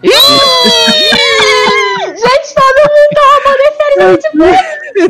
[2.14, 3.82] Gente, todo mundo tá amando esse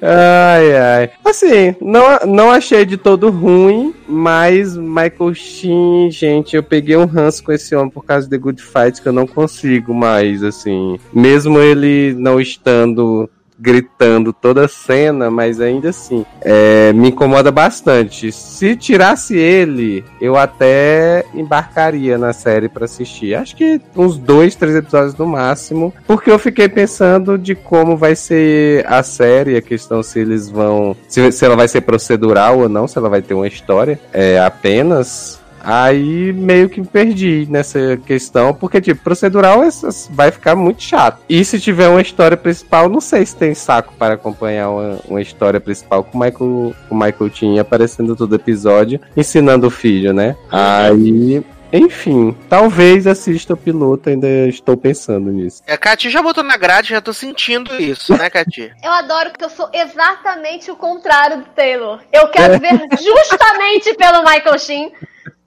[0.00, 1.10] Ai, ai.
[1.24, 7.42] Assim, não, não achei de todo ruim, mas Michael Sheen, gente, eu peguei um ranço
[7.42, 10.98] com esse homem por causa de The Good Fight que eu não consigo mais, assim.
[11.12, 18.30] Mesmo ele não estando gritando toda a cena, mas ainda assim, é, me incomoda bastante.
[18.30, 23.34] Se tirasse ele, eu até embarcaria na série pra assistir.
[23.34, 28.14] Acho que uns dois, três episódios no máximo, porque eu fiquei pensando de como vai
[28.14, 32.68] ser a série, a questão se eles vão, se, se ela vai ser procedural ou
[32.68, 35.38] não, se ela vai ter uma história é, apenas.
[35.70, 39.68] Aí meio que me perdi nessa questão, porque, tipo, procedural é-
[40.08, 41.20] vai ficar muito chato.
[41.28, 45.20] E se tiver uma história principal, não sei se tem saco para acompanhar uma, uma
[45.20, 50.14] história principal com o Michael, com o Michael Tinha aparecendo todo episódio, ensinando o filho,
[50.14, 50.36] né?
[50.50, 51.44] Aí.
[51.70, 55.62] Enfim, talvez assista o piloto, ainda estou pensando nisso.
[55.68, 58.72] A Cati já botou na grade, já tô sentindo isso, né, Cati?
[58.82, 62.00] Eu adoro que eu sou exatamente o contrário do Taylor.
[62.10, 64.92] Eu quero ver justamente pelo Michael Sheen.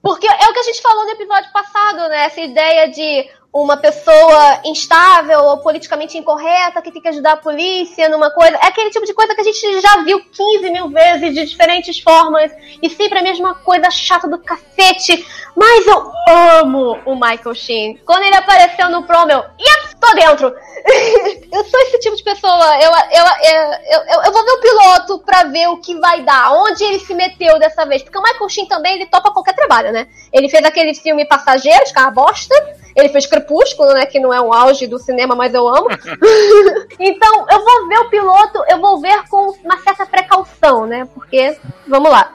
[0.02, 2.24] Porque é o que a gente falou no episódio passado, né?
[2.24, 8.08] Essa ideia de uma pessoa instável ou politicamente incorreta que tem que ajudar a polícia
[8.08, 8.56] numa coisa.
[8.56, 12.00] É aquele tipo de coisa que a gente já viu 15 mil vezes de diferentes
[12.00, 12.50] formas
[12.82, 15.26] e sempre a mesma coisa chata do cacete.
[15.54, 18.00] Mas eu amo o Michael Sheen.
[18.06, 20.46] Quando ele apareceu no promo, eu, yep, tô dentro.
[21.52, 22.78] eu sou esse tipo de pessoa.
[22.80, 26.52] Eu, eu, eu, eu, eu vou ver o piloto pra ver o que vai dar,
[26.54, 28.02] onde ele se meteu dessa vez.
[28.02, 30.08] Porque o Michael Sheen também, ele topa qualquer trabalho, né?
[30.32, 32.54] Ele fez aquele filme Passageiros, que é bosta.
[32.94, 34.06] Ele fez Crepúsculo, né?
[34.06, 35.88] Que não é um auge do cinema, mas eu amo.
[36.98, 41.06] então, eu vou ver o piloto, eu vou ver com uma certa precaução, né?
[41.14, 42.32] Porque, vamos lá.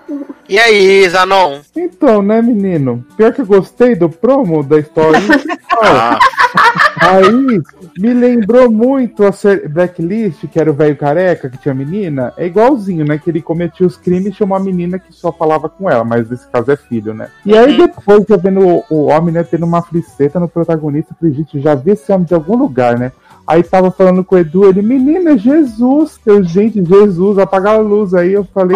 [0.49, 1.59] E aí, Zanon?
[1.75, 3.05] Então, né, menino?
[3.15, 5.19] Pior que eu gostei do promo da história.
[5.79, 6.17] Ah,
[6.99, 7.61] Aí
[7.97, 9.31] me lembrou muito a
[9.69, 12.33] Blacklist, que era o velho careca que tinha menina.
[12.37, 13.17] É igualzinho, né?
[13.17, 16.29] Que ele cometia os crimes e tinha uma menina que só falava com ela, mas
[16.29, 17.29] nesse caso é filho, né?
[17.45, 21.17] E aí depois eu vendo o, o homem, né, tendo uma fliceta no protagonista, eu
[21.19, 23.11] falei, gente, já vi esse homem de algum lugar, né?
[23.47, 26.19] Aí tava falando com o Edu, ele, menina, Jesus.
[26.25, 28.13] Eu, gente, Jesus, apagar a luz.
[28.13, 28.75] Aí eu falei,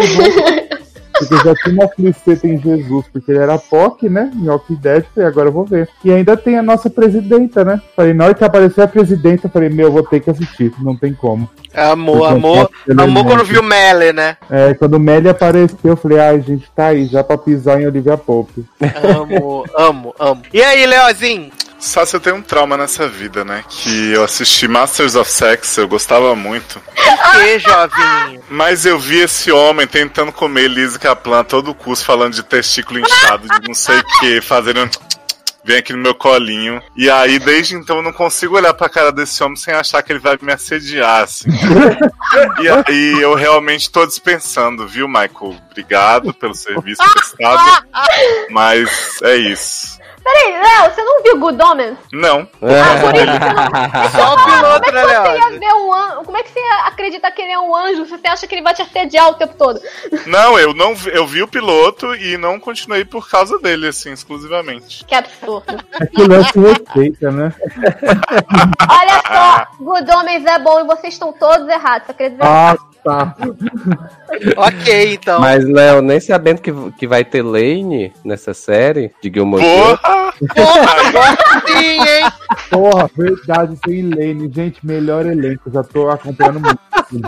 [1.26, 4.30] porque já tinha uma fliceta em Jesus, porque ele era POC, né?
[4.34, 5.88] Em Walking Dead, falei, agora eu vou ver.
[6.04, 7.80] E ainda tem a nossa presidenta, né?
[7.94, 10.72] Falei, na hora que apareceu a presidenta, eu falei, meu, eu vou ter que assistir,
[10.80, 11.48] não tem como.
[11.74, 12.70] Amor, amor.
[12.98, 14.36] Amor quando viu Melle, né?
[14.50, 17.86] É, quando o Melly apareceu, eu falei, ai, gente, tá aí, já pra pisar em
[17.86, 18.64] Olivia Pope.
[19.02, 20.42] Amo, amo, amo.
[20.52, 21.50] E aí, Leozinho?
[21.82, 23.64] Sácia tem um trauma nessa vida, né?
[23.68, 26.80] Que eu assisti Masters of Sex, eu gostava muito.
[26.80, 28.40] Por que, jovem?
[28.48, 33.00] Mas eu vi esse homem tentando comer Lizzie Kaplan a todo custo, falando de testículo
[33.00, 34.84] inchado, de não sei o que, fazendo.
[34.84, 34.90] um
[35.64, 36.80] Vem aqui no meu colinho.
[36.96, 40.12] E aí, desde então, eu não consigo olhar pra cara desse homem sem achar que
[40.12, 41.48] ele vai me assediar, assim.
[42.60, 45.56] e aí, eu realmente tô dispensando, viu, Michael?
[45.70, 47.86] Obrigado pelo serviço prestado.
[48.50, 48.88] Mas
[49.22, 50.01] é isso.
[50.22, 51.98] Peraí, Léo, você não viu Good Omens?
[52.12, 52.48] Não.
[52.62, 53.26] Ah, por isso
[54.10, 54.26] você não.
[54.26, 56.22] Só o piloto, Como é que você ia ver um anjo?
[56.24, 58.04] Como é que você ia acreditar que ele é um anjo?
[58.04, 59.80] se Você acha que ele vai te assediar o tempo todo?
[60.26, 64.12] Não, eu não vi, eu vi o piloto e não continuei por causa dele, assim,
[64.12, 65.04] exclusivamente.
[65.04, 65.76] Que absurdo.
[66.00, 67.52] É que o lance respeita, né?
[68.88, 72.06] Olha só, Good Omens é bom e vocês estão todos errados.
[72.06, 72.44] Você acredita?
[72.44, 73.36] Ah, tá.
[74.56, 75.40] Ok, então.
[75.40, 79.62] Mas, Léo, nem sabendo que, que vai ter Lane nessa série de Gilmore.
[79.62, 80.32] Porra!
[80.54, 82.32] Porra, agora sim, hein?
[82.70, 84.50] Porra, verdade, sem Lane.
[84.52, 86.78] Gente, melhor elenco, já tô acompanhando muito.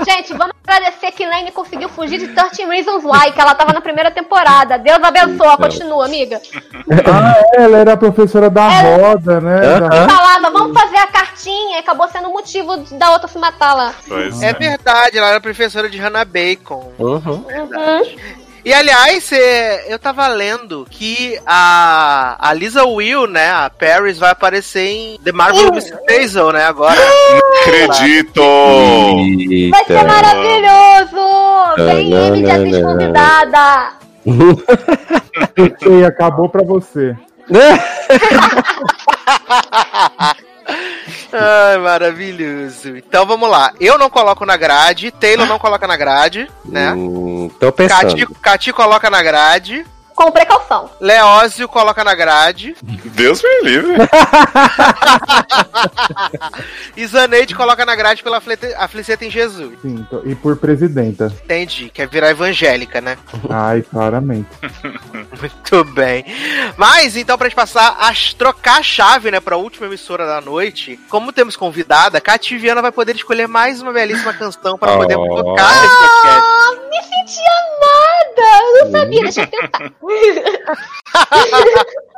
[0.05, 3.81] Gente, vamos agradecer que Lane conseguiu fugir de 13 Reasons Why, que ela tava na
[3.83, 4.79] primeira temporada.
[4.79, 6.41] Deus abençoe, continua, amiga.
[7.07, 8.97] Ah, é, ela era a professora da É.
[8.97, 9.61] roda, né?
[9.81, 10.09] Da- Aham.
[10.09, 13.95] Falava, vamos fazer a cartinha, e acabou sendo o motivo da outra se matar lá.
[14.09, 14.53] Pois É é.
[14.55, 16.93] verdade, ela era professora de Hannah Bacon.
[16.99, 17.21] Uhum.
[17.45, 18.03] Uhum.
[18.65, 24.31] E aliás, é, eu tava lendo que a, a Lisa Will, né, a Paris, vai
[24.31, 26.97] aparecer em The Marvel Miss Maisel, né, agora.
[26.97, 28.41] Não acredito!
[29.71, 31.75] Vai ser maravilhoso!
[31.77, 33.93] Vem ele de atriz convidada!
[35.87, 37.15] E acabou pra você.
[41.33, 42.97] Ai, maravilhoso.
[42.97, 43.73] Então vamos lá.
[43.81, 46.93] Eu não coloco na grade, Taylor não coloca na grade, né?
[46.93, 48.17] Hum, tô pensando.
[48.17, 49.85] Cati, Cati coloca na grade.
[50.15, 50.91] Com precaução.
[51.01, 52.77] Leózio coloca na grade.
[52.83, 53.95] Deus me livre.
[56.97, 58.41] e Zaneide coloca na grade pela
[58.79, 59.79] Afliceta em Jesus.
[59.83, 61.33] Sim, tô- e por presidenta.
[61.45, 61.91] Entendi.
[61.91, 63.19] Quer virar evangélica, né?
[63.51, 64.49] Ai, claramente.
[65.41, 66.25] Muito bem.
[66.77, 70.99] Mas, então, pra gente passar a trocar a chave, né, pra última emissora da noite,
[71.09, 75.17] como temos convidada, a Cati Viana vai poder escolher mais uma belíssima canção pra poder
[75.17, 75.43] Oh.
[75.43, 76.45] tocar nesse podcast.
[76.45, 78.14] Ah, me senti amada!
[78.37, 79.93] Eu não sabia, deixa eu tentar.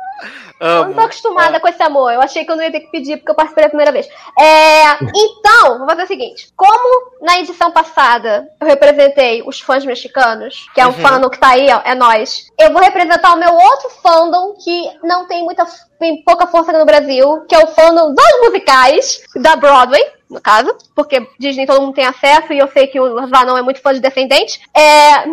[0.59, 2.11] Eu não tô acostumada com esse amor.
[2.11, 4.07] Eu achei que eu não ia ter que pedir porque eu participei a primeira vez.
[4.39, 10.67] É, então, vou fazer o seguinte: como na edição passada eu representei os fãs mexicanos,
[10.73, 10.95] que é um Uhum.
[10.95, 12.47] fandom que tá aí, ó, é nós.
[12.59, 15.65] Eu vou representar o meu outro fandom que não tem muita
[15.99, 20.03] tem pouca força aqui no Brasil, que é o fandom dos musicais da Broadway.
[20.29, 23.61] No caso, porque Disney todo mundo tem acesso e eu sei que o Vanon é
[23.61, 24.59] muito fã de Descendente.
[24.75, 25.25] É,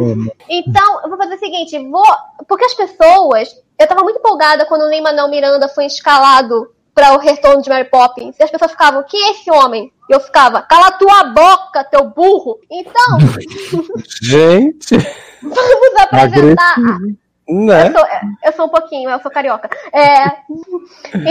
[0.49, 2.07] então, eu vou fazer o seguinte, vou.
[2.47, 3.49] Porque as pessoas.
[3.77, 7.69] Eu tava muito empolgada quando o Lin Manuel Miranda foi escalado para o retorno de
[7.69, 8.39] Mary Poppins.
[8.39, 9.93] E as pessoas ficavam, quem é esse homem?
[10.09, 12.61] E eu ficava, cala tua boca, teu burro!
[12.71, 13.19] Então,
[14.23, 14.97] Gente,
[15.43, 16.79] vamos apresentar.
[17.49, 17.89] né?
[17.89, 18.07] Eu sou,
[18.45, 19.69] eu sou um pouquinho, eu sou carioca.
[19.93, 20.25] É,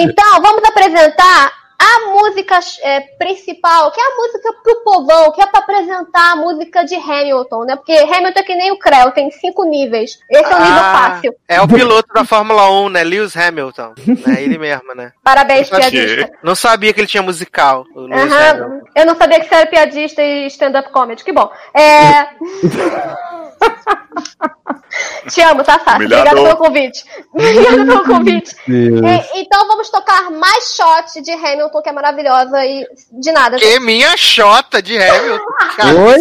[0.02, 5.46] então, vamos apresentar a música é, principal, que é a música pro povão, que é
[5.46, 7.76] pra apresentar a música de Hamilton, né?
[7.76, 10.18] Porque Hamilton é que nem o Creu, tem cinco níveis.
[10.30, 11.36] Esse é o nível Ah, fácil.
[11.48, 13.04] É o piloto da Fórmula 1, né?
[13.04, 13.94] Lewis Hamilton.
[14.28, 15.12] É ele mesmo, né?
[15.24, 15.92] Parabéns, Eu achei.
[15.92, 16.32] piadista.
[16.44, 17.86] Não sabia que ele tinha musical.
[17.96, 18.86] O Lewis Aham, Hamilton.
[18.96, 21.24] Eu não sabia que você era piadista e stand-up comedy.
[21.24, 21.52] Que bom.
[21.74, 22.28] É...
[25.30, 25.82] Te amo, tá?
[25.96, 26.34] Humilhador.
[26.34, 27.04] Obrigada pelo convite.
[27.34, 28.56] Obrigada pelo convite.
[28.68, 33.58] E- então vamos tocar mais shot de Hamilton, que é maravilhosa e de nada.
[33.58, 35.44] Que minha xota de Hamilton.
[35.78, 36.20] Cara, Oi?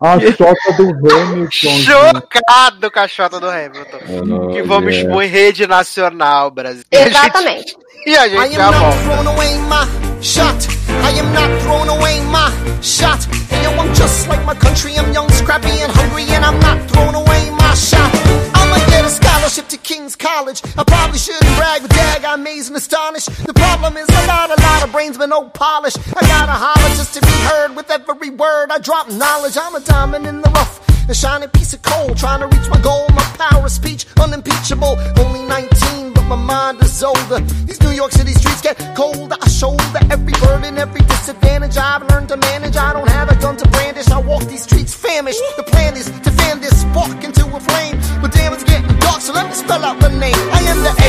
[0.00, 1.50] A chota do Hamilton.
[1.50, 4.52] chocado com a xota do Hamilton.
[4.52, 5.00] Que vamos Olha.
[5.02, 6.84] expor em rede nacional, Brasil.
[6.92, 7.76] E a gente- Exatamente.
[8.06, 10.13] E a gente já volta.
[10.24, 10.66] Shot.
[11.04, 12.48] I am not throwing away my
[12.80, 13.28] shot.
[13.52, 14.96] And yo, I'm just like my country.
[14.96, 18.10] I'm young, scrappy, and hungry, and I'm not throwing away my shot.
[18.56, 20.62] I'ma get a scholarship to King's College.
[20.78, 23.28] I probably shouldn't brag, but dag, I'm amazed and astonished.
[23.46, 25.96] The problem is I got a lot of brains, but no polish.
[25.96, 28.70] I gotta holler just to be heard with every word.
[28.70, 29.58] I drop knowledge.
[29.60, 30.80] I'm a diamond in the rough.
[31.06, 33.06] A shining piece of coal, trying to reach my goal.
[33.10, 34.96] My power of speech, unimpeachable.
[35.18, 37.40] Only 19, but my mind is older.
[37.66, 39.36] These New York City streets get colder.
[39.38, 42.76] I shoulder every burden, every disadvantage I've learned to manage.
[42.76, 44.08] I don't have a gun to brandish.
[44.08, 45.40] I walk these streets famished.
[45.58, 48.00] The plan is to fan this spark into a flame.
[48.22, 50.40] But damn, it's getting dark, so let me spell out the name.
[50.52, 51.04] I am the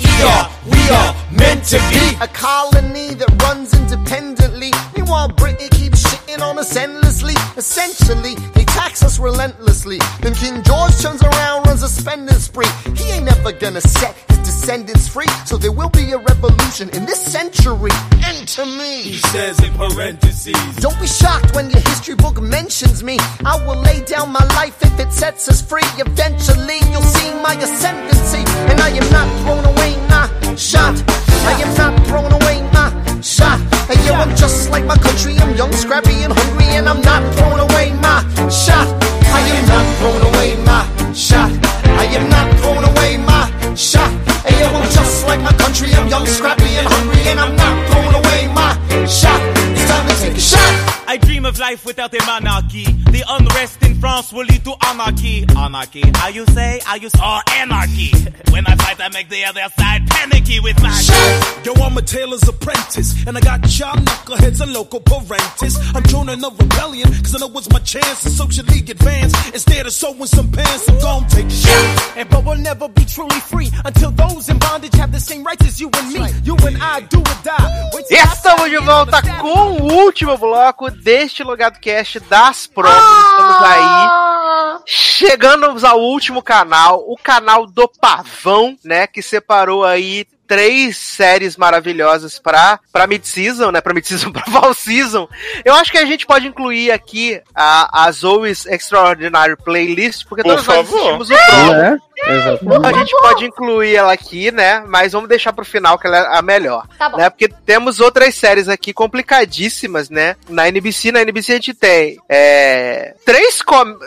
[0.00, 0.20] A-L-E-X-A-N-D.
[0.20, 4.70] E-R, we are meant to be a colony that runs independently.
[4.96, 7.34] Meanwhile, Britain keeps shitting on us endlessly.
[7.56, 9.98] Essentially, they tax us relentlessly.
[10.20, 12.66] Then King George turns around, runs a spending spree.
[12.96, 15.32] He ain't never gonna set his descendants free.
[15.46, 17.90] So there will be a revolution in this century.
[18.24, 19.02] Enter me.
[19.02, 20.76] He says in parentheses.
[20.76, 23.16] Don't be shocked when your history book mentions me.
[23.44, 25.88] I will lay down my life if it sets us free.
[25.96, 28.44] Eventually, you'll see my ascendancy.
[28.70, 30.94] And I am not throwing away my shot.
[31.50, 32.88] I am not throwing away my
[33.22, 33.58] shot.
[33.88, 35.36] And yo, I'm just like my country.
[35.38, 36.68] I'm young, scrappy, and hungry.
[36.76, 38.86] And I'm not throwing away my shot.
[39.24, 41.50] I am not throwing away my shot.
[42.02, 44.29] I am not throwing away my shot.
[44.46, 45.92] And yo, I'm just like my country.
[45.92, 47.22] I'm young, scrappy, and hungry.
[47.28, 48.72] And I'm not throwing away my
[49.06, 49.40] shot.
[49.76, 50.79] It's time to take a shot.
[51.10, 52.84] I dream of life without a monarchy.
[52.84, 55.44] The unrest in France will lead to anarchy.
[55.58, 56.80] Anarchy, how you say?
[56.84, 57.18] How you say?
[57.18, 58.12] Or anarchy.
[58.50, 60.90] When I fight, I make the other side panicky with my
[61.64, 65.78] Yo, I'm a tailor's apprentice, and I got y'all knuckleheads and local parentis.
[65.94, 69.32] I'm joining the rebellion, cause I know it's my chance to socially advance.
[69.54, 72.16] Instead of sewing some pants, I'm gon' take a shot.
[72.16, 75.66] And but we'll never be truly free until those in bondage have the same rights
[75.66, 76.22] as you and me.
[76.44, 77.90] You and I do or die.
[77.94, 82.94] Wait till I Estamos de volta com o último bloco deste Logado Cast das promos.
[82.96, 90.26] Estamos aí Ah, chegando ao último canal, o canal do Pavão, né, que separou aí
[90.46, 95.28] três séries maravilhosas pra, pra mid-season, né, pra mid-season, pra fall season.
[95.64, 100.50] Eu acho que a gente pode incluir aqui a, a Zoe's Extraordinary Playlist, porque Por
[100.50, 100.96] todos nós favor.
[100.98, 102.02] assistimos o promo.
[102.26, 102.58] Né?
[102.84, 104.84] A gente pode incluir ela aqui, né?
[104.86, 106.86] Mas vamos deixar pro final que ela é a melhor.
[106.98, 107.18] Tá bom.
[107.18, 107.30] Né?
[107.30, 110.36] Porque temos outras séries aqui complicadíssimas, né?
[110.48, 113.98] Na NBC, na NBC a gente tem é, três com...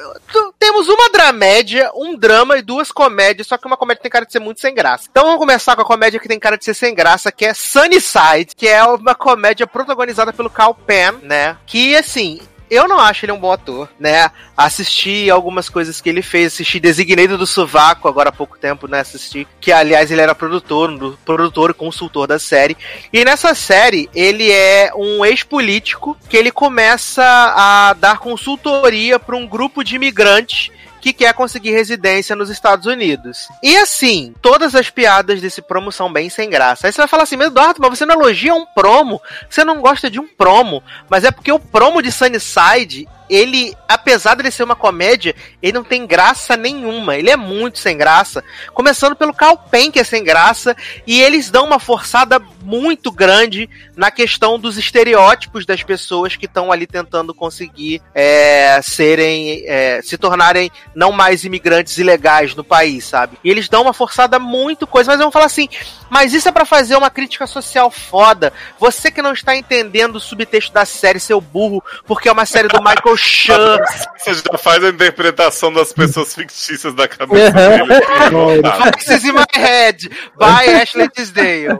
[0.59, 4.31] Temos uma dramédia, um drama e duas comédias, só que uma comédia tem cara de
[4.31, 5.07] ser muito sem graça.
[5.09, 7.53] Então vamos começar com a comédia que tem cara de ser sem graça, que é
[7.53, 11.57] Sunnyside, que é uma comédia protagonizada pelo Cal Penn, né?
[11.65, 12.39] Que, assim,
[12.73, 14.29] eu não acho ele um bom ator, né?
[14.55, 18.99] Assisti algumas coisas que ele fez, assisti Designated do Sovaco agora há pouco tempo, né?
[18.99, 22.77] Assisti, que aliás ele era produtor, produtor e consultor da série.
[23.11, 29.47] E nessa série, ele é um ex-político que ele começa a dar consultoria para um
[29.47, 30.71] grupo de imigrantes
[31.03, 33.49] que quer conseguir residência nos Estados Unidos.
[33.61, 36.87] E assim, todas as piadas desse promo são bem sem graça.
[36.87, 40.09] Aí você vai falar assim, Eduardo, mas você não elogia um promo, você não gosta
[40.09, 44.75] de um promo, mas é porque o promo de Sunnyside, ele, apesar de ser uma
[44.75, 48.43] comédia, ele não tem graça nenhuma, ele é muito sem graça.
[48.73, 50.75] Começando pelo Cal Penn, que é sem graça,
[51.07, 56.71] e eles dão uma forçada muito grande na questão dos estereótipos das pessoas que estão
[56.71, 63.37] ali tentando conseguir é, serem, é, se tornarem não mais imigrantes ilegais no país, sabe?
[63.43, 65.67] E eles dão uma forçada muito coisa, mas vão falar assim,
[66.09, 68.53] mas isso é pra fazer uma crítica social foda.
[68.79, 72.67] Você que não está entendendo o subtexto da série, seu burro, porque é uma série
[72.67, 73.77] do Michael Chan.
[74.17, 77.83] Você já faz a interpretação das pessoas fictícias da cabeça dele.
[78.93, 81.79] Voices in my head, by Ashley Tisdale.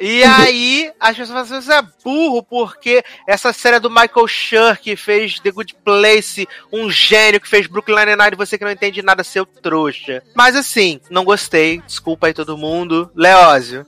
[0.00, 4.78] E aí, as pessoas falam assim, você é burro, porque essa série do Michael Schur,
[4.78, 9.02] que fez The Good Place, um gênio que fez Brooklyn Nine-Nine, você que não entende
[9.02, 10.22] nada, seu trouxa.
[10.34, 13.10] Mas assim, não gostei, desculpa aí todo mundo.
[13.14, 13.86] Leózio.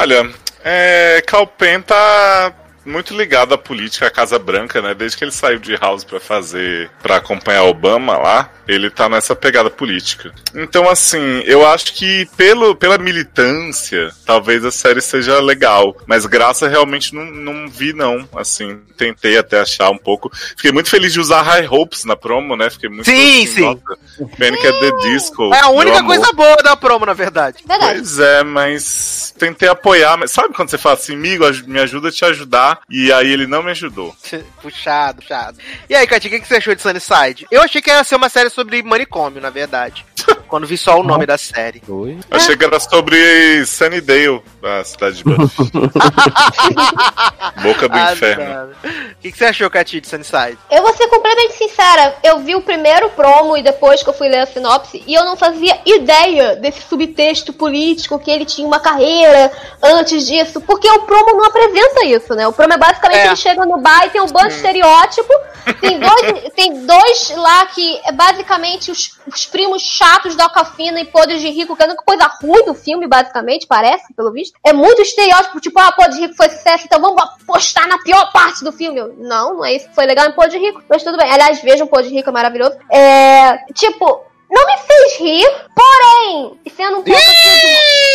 [0.00, 0.30] Olha,
[0.64, 2.54] é, Calpen tá
[2.88, 4.94] muito ligado à política, à Casa Branca, né?
[4.94, 9.36] Desde que ele saiu de House pra fazer, pra acompanhar Obama lá, ele tá nessa
[9.36, 10.32] pegada política.
[10.54, 16.68] Então, assim, eu acho que pelo, pela militância, talvez a série seja legal, mas graça
[16.68, 18.28] realmente não, não vi, não.
[18.34, 20.30] Assim, tentei até achar um pouco.
[20.56, 22.68] Fiquei muito feliz de usar High Hopes na promo, né?
[22.68, 23.60] Fiquei muito Sim, assim, sim.
[23.62, 25.54] Nossa, Panic at the Disco.
[25.54, 26.16] É a única amor.
[26.16, 27.64] coisa boa da promo, na verdade.
[27.66, 32.12] Pois é, mas tentei apoiar, mas sabe quando você fala assim, amigo, me ajuda a
[32.12, 34.14] te ajudar, e aí ele não me ajudou.
[34.62, 35.58] Puxado, puxado.
[35.88, 37.46] E aí, Katy, o que que você achou de Sunnyside?
[37.50, 40.04] Eu achei que ia ser uma série sobre manicômio, na verdade.
[40.48, 41.82] Quando vi só o nome da série.
[42.30, 45.70] Achei que era sobre Sunnydale, a cidade de Buffy.
[47.62, 48.72] Boca do Ah, inferno.
[48.84, 50.58] O que que você achou, Katy, de Sunnyside?
[50.70, 54.28] Eu vou ser completamente sincera, eu vi o primeiro promo e depois que eu fui
[54.28, 58.80] ler a sinopse e eu não fazia ideia desse subtexto político que ele tinha uma
[58.80, 59.50] carreira
[59.82, 62.46] antes disso, porque o promo não apresenta isso, né?
[62.46, 63.26] O promo é basicamente É.
[63.26, 65.32] ele chega no bar e tem um bando de estereótipo,
[65.80, 71.04] tem dois, tem dois lá que é basicamente os, os primos chatos da Alcafina e
[71.04, 74.58] podres de rico, que é a única coisa ruim do filme, basicamente, parece, pelo visto.
[74.64, 78.32] É muito estereótipo, tipo, ah, Podre de Rico foi sucesso, então vamos apostar na pior
[78.32, 78.98] parte do filme.
[78.98, 81.30] Eu, não, não é isso que foi legal em Podre de Rico, mas tudo bem.
[81.30, 82.76] Aliás, vejam Podre de Rico, é maravilhoso.
[82.90, 87.20] É, tipo, não me fez rir, porém, sendo um pouco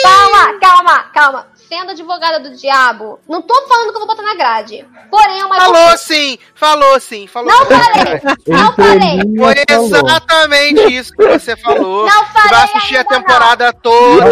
[0.02, 1.48] calma, calma, calma.
[1.74, 4.86] Sendo advogada do diabo, não tô falando que eu vou botar na grade.
[5.10, 7.74] Porém, é uma Falou sim, falou sim, falou Não sim.
[7.74, 9.20] falei, não falei.
[9.36, 9.86] Foi falou.
[9.88, 12.06] exatamente isso que você falou.
[12.06, 13.22] Não Você vai falei assistir a ainda não.
[13.22, 14.30] temporada toda.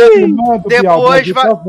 [0.67, 1.49] Depois vai.
[1.49, 1.61] tá.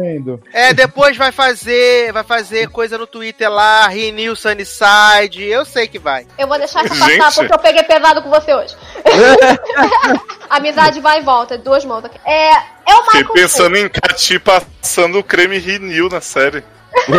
[0.52, 5.98] É, depois vai fazer, vai fazer coisa no Twitter lá, Renew Sunnyside, eu sei que
[5.98, 6.26] vai.
[6.36, 7.16] Eu vou deixar isso Gente.
[7.16, 8.76] passar porque eu peguei pesado com você hoje.
[10.50, 12.18] Amizade vai e volta, duas mãos aqui.
[12.26, 12.50] É,
[12.86, 16.64] é o Fiquei Michael pensando em Cati passando o creme Renew na série.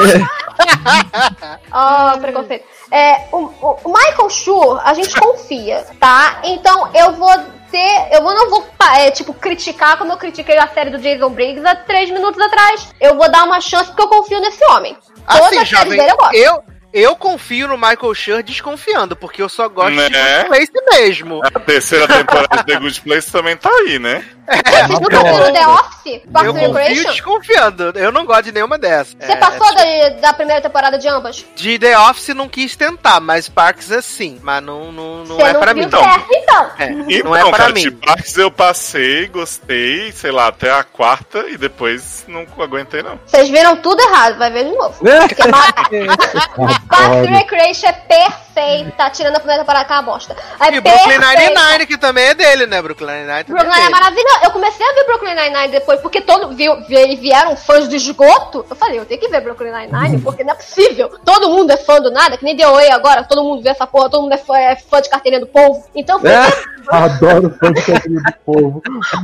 [1.72, 2.66] Ó, preconceito.
[2.92, 6.40] É, o, o- Michael Schur, a gente confia, tá?
[6.44, 7.32] Então eu vou
[7.72, 8.08] ter.
[8.12, 11.66] Eu vou- não vou, é, tipo, criticar como eu critiquei a série do Jason Briggs
[11.66, 12.90] há três minutos atrás.
[13.02, 14.96] Eu vou dar uma chance porque eu confio nesse homem.
[15.28, 16.36] Todas Assim, as séries jovem, dele eu gosto.
[16.36, 20.44] eu, eu confio no Michael Schur desconfiando, porque eu só gosto de Né?
[20.44, 21.42] Good Place mesmo.
[21.44, 24.24] A terceira temporada de The Good Place também tá aí, né?
[24.46, 26.22] Vocês nunca viram The Office?
[26.34, 29.16] Parks Eu and confio desconfiando, eu não gosto de nenhuma dessas.
[29.20, 31.46] Você É, passou da, da primeira temporada de ambas?
[31.56, 35.44] De The Office não quis tentar, mas Parks é sim, mas não, não, não Você
[35.44, 35.90] é não pra mim.
[35.90, 36.72] certo, então.
[36.78, 37.82] É, Então, não é pra cara, mim.
[37.82, 43.18] tipo, Parks eu passei, gostei, sei lá, até a quarta e depois não aguentei, não.
[43.26, 44.96] Vocês viram tudo errado, vai ver de novo.
[46.90, 48.53] Parks and Recreation é perfeito.
[48.54, 50.36] Perfeita, tirando a primeira temporada que é uma bosta.
[50.60, 51.18] É E Brooklyn.
[51.18, 52.82] Nine-Nine, que também é dele, né?
[52.82, 54.40] Brooklyn Nine-Nine também Brooklyn é é maravilhoso.
[54.44, 58.66] Eu comecei a ver Brooklyn Nine-Nine depois, porque todo, viu, vi- vieram fãs do esgoto.
[58.70, 61.10] Eu falei, eu tenho que ver Brooklyn Nine-Nine, porque não é possível.
[61.26, 63.88] Todo mundo é fã do nada, que nem The OA agora, todo mundo vê essa
[63.88, 65.86] porra, todo mundo é fã, é fã de carteirinha do povo.
[65.96, 66.42] Então, fui É.
[66.42, 68.82] ver, Adoro fã de carinho do povo.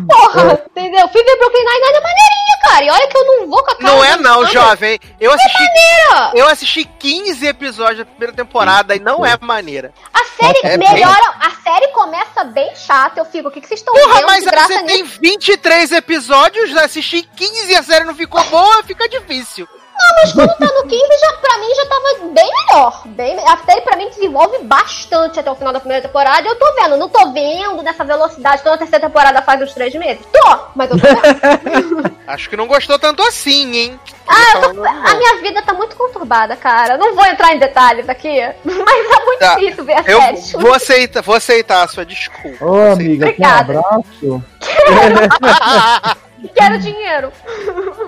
[0.08, 1.08] porra, entendeu?
[1.10, 2.86] Fui ver Brooklyn Nine-Nine, é maneirinha, cara.
[2.86, 5.00] E olha que eu não vou com a cara Não é não, jovem.
[5.20, 6.32] Eu assisti, maneira!
[6.36, 9.94] eu assisti 15 episódios da primeira temporada e não é maneira.
[10.14, 13.20] A série É bem- melhora, a série começa bem chata.
[13.20, 15.20] Eu fico, o que, que vocês estão Porra, vendo mas de graça você tem nisso?
[15.22, 19.68] 23 episódios, assisti 15 e a série não ficou boa, fica difícil.
[20.02, 23.02] Não, mas quando tá no 15, já, pra mim já tava bem melhor.
[23.08, 26.48] Bem, a série pra mim desenvolve bastante até o final da primeira temporada.
[26.48, 28.64] Eu tô vendo, não tô vendo nessa velocidade.
[28.64, 30.26] Tô na terceira temporada faz uns três meses.
[30.32, 32.16] Tô, mas eu tô vendo.
[32.26, 34.00] Acho que não gostou tanto assim, hein?
[34.28, 36.96] ah, eu tô- a minha vida tá muito conturbada, cara.
[36.96, 40.64] Não vou entrar em detalhes aqui, mas tá muito Tá, difícil ver a Eu série.
[40.64, 42.64] vou aceitar, vou aceitar a sua desculpa.
[42.66, 44.44] Ô, amiga, um abraço?
[46.56, 47.32] Quero dinheiro.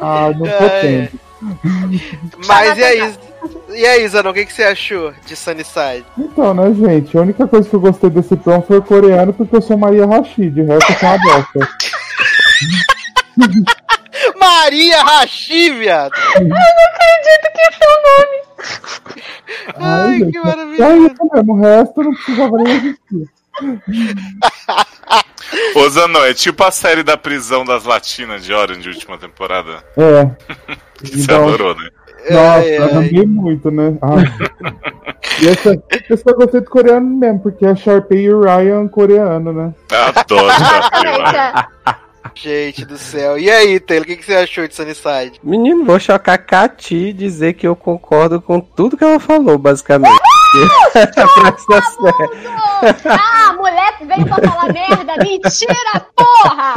[0.01, 0.81] Ah, não tô É.
[0.81, 1.19] tendo.
[2.47, 3.15] Mas e aí?
[3.69, 6.05] E aí, Zanon, o que, que você achou de Sunnyside?
[6.17, 7.17] Então, né, gente?
[7.17, 10.05] A única coisa que eu gostei desse pão foi o coreano, porque eu sou Maria
[10.05, 10.61] Rashid.
[10.61, 11.67] O resto é uma bosta.
[14.39, 16.13] Maria Rachi, viado!
[16.35, 18.41] Eu não acredito que esse é o nome.
[19.79, 20.77] Ai, gente, que é maravilha.
[20.77, 21.53] Só isso mesmo.
[21.53, 23.27] O resto não precisava nem existir.
[25.75, 29.83] Ô, Zanon, é tipo a série da prisão das latinas de Orange, última temporada.
[29.97, 30.29] É.
[31.03, 31.89] Você Então- adorou, né?
[32.29, 32.77] Nossa, ai.
[32.77, 33.97] amei muito, né?
[34.01, 34.23] Ai.
[35.41, 35.71] e essa,
[36.29, 39.73] eu gostei do coreano mesmo, porque é Sharpay e o Ryan coreano, né?
[40.15, 40.47] Adoro.
[40.51, 41.95] É.
[42.35, 43.37] Gente do céu.
[43.37, 45.39] E aí, Taylor, o que, que você achou de Sunnyside?
[45.43, 50.17] Menino, vou chocar Cati e dizer que eu concordo com tudo que ela falou, basicamente.
[51.81, 52.61] Série.
[53.07, 55.13] Ah, mulher veio pra falar merda.
[55.23, 56.73] Mentira, porra!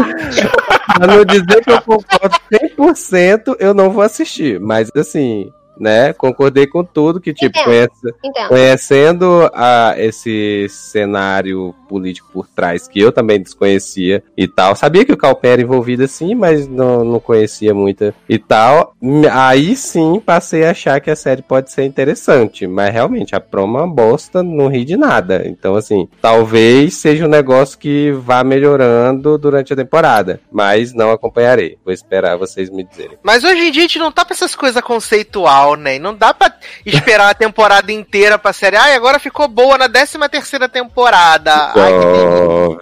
[0.99, 4.61] Pra não dizer que eu concordo 100%, eu não vou assistir.
[4.61, 6.13] Mas assim, né?
[6.13, 7.65] Concordei com tudo que, tipo, Entendo.
[7.65, 8.49] conhece- Entendo.
[8.49, 14.75] conhecendo a, esse cenário político por trás, que eu também desconhecia e tal.
[14.75, 18.95] Sabia que o Calpé era envolvido assim, mas não, não conhecia muito e tal.
[19.33, 22.67] Aí sim passei a achar que a série pode ser interessante.
[22.67, 25.43] Mas realmente, a promo é uma bosta, não ri de nada.
[25.47, 30.41] Então, assim, talvez seja um negócio que vá melhorando durante a temporada.
[30.51, 31.79] Mas não acompanharei.
[31.85, 33.19] Vou esperar vocês me dizerem.
[33.23, 35.97] Mas hoje em dia a gente não tá pra essas coisas conceitual, né?
[35.97, 36.53] E Não dá pra
[36.85, 38.77] esperar a temporada inteira pra série.
[38.77, 41.73] Ai, agora ficou boa na 13 terceira temporada.
[41.75, 41.93] Ai,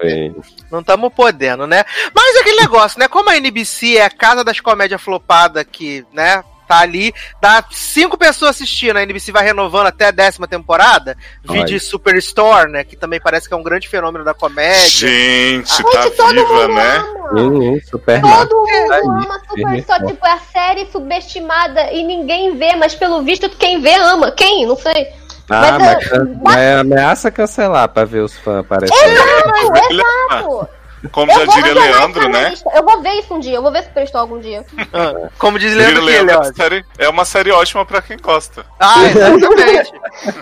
[0.03, 0.53] que.
[0.71, 1.85] Não estamos podendo, né?
[2.15, 3.07] Mas aquele negócio, né?
[3.07, 6.43] Como a NBC é a casa das comédias flopadas que, né?
[6.73, 11.15] Tá ali, dá cinco pessoas assistindo, a NBC vai renovando até a décima temporada.
[11.45, 11.79] Vídeo.
[11.79, 12.83] Superstore, né?
[12.83, 14.89] Que também parece que é um grande fenômeno da comédia.
[14.89, 16.97] Gente, Gente, tá todo viva, mundo né?
[16.97, 17.81] ama.
[17.91, 20.07] Super Todo mundo Aí, ama firme e Super Só, forte.
[20.15, 24.31] tipo, é a série subestimada e ninguém vê, mas pelo visto quem vê ama.
[24.33, 24.65] Quem?
[24.67, 25.09] Não sei.
[25.51, 29.13] Ah, Mas, mas, mas ameaça cancelar pra ver os fãs aparecerem.
[29.13, 30.69] Exato, exato.
[31.11, 32.55] Como Eu já diria Leandro, né?
[32.75, 34.65] Eu vou ver isso um dia, eu vou ver Superstore algum dia.
[34.93, 38.65] Ah, como diz Leandro que Leandro, é, série- é uma série ótima pra quem gosta.
[38.79, 39.93] Ah, exatamente.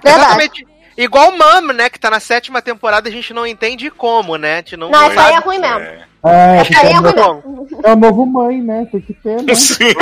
[0.04, 0.66] Exatamente.
[1.02, 1.88] Igual Mama, né?
[1.88, 4.54] Que tá na sétima temporada, a gente não entende como, né?
[4.54, 5.78] A gente não, Não, isso aí é ruim mesmo.
[5.80, 6.10] É.
[6.22, 7.16] É, Essa aí é é, o mesmo.
[7.18, 8.86] novo- é o novo mãe, né?
[8.92, 9.54] Tem que ter, né?
[9.54, 9.92] Sim.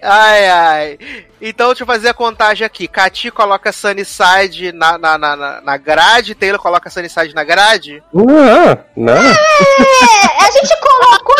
[0.00, 0.98] Ai, ai.
[1.40, 2.86] Então, deixa eu fazer a contagem aqui.
[2.88, 8.02] Cati coloca Sunnyside na, na, na, na- grade, Taylor coloca Sunnyside na grade.
[8.12, 8.24] Não,
[8.96, 9.14] não.
[9.14, 11.36] É, a gente colocou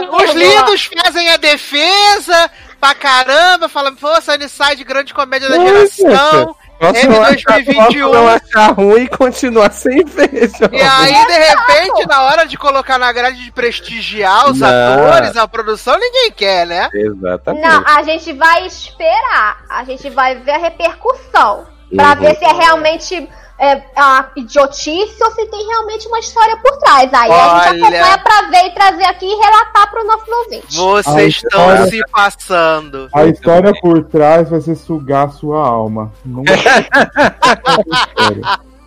[0.00, 0.16] tipo.
[0.22, 2.50] Os lindos fazem a defesa
[2.80, 6.56] pra caramba, falam, pô, Sunnyside, grande comédia da Ai, geração.
[6.78, 8.06] Posso M não, achar, 2021.
[8.06, 10.78] posso não achar ruim e continuar sem ver, jovem.
[10.78, 14.68] E aí, de repente, na hora de colocar na grade de prestigiar os Não.
[14.68, 16.88] atores, a produção, ninguém quer, né?
[16.94, 17.66] Exatamente.
[17.66, 19.64] Não, a gente vai esperar.
[19.68, 21.66] A gente vai ver a repercussão.
[21.96, 22.16] Pra Uhum.
[22.16, 23.28] ver se é realmente
[23.58, 27.12] é, a idiotice ou se tem realmente uma história por trás.
[27.12, 28.00] Aí a gente Olha.
[28.00, 30.76] acompanha pra ver e trazer aqui e relatar pro nosso ouvinte.
[30.76, 31.86] Vocês Ai, estão olha.
[31.86, 33.08] se passando.
[33.12, 36.12] A história por trás vai ser sugar a sua alma.
[36.24, 36.44] Não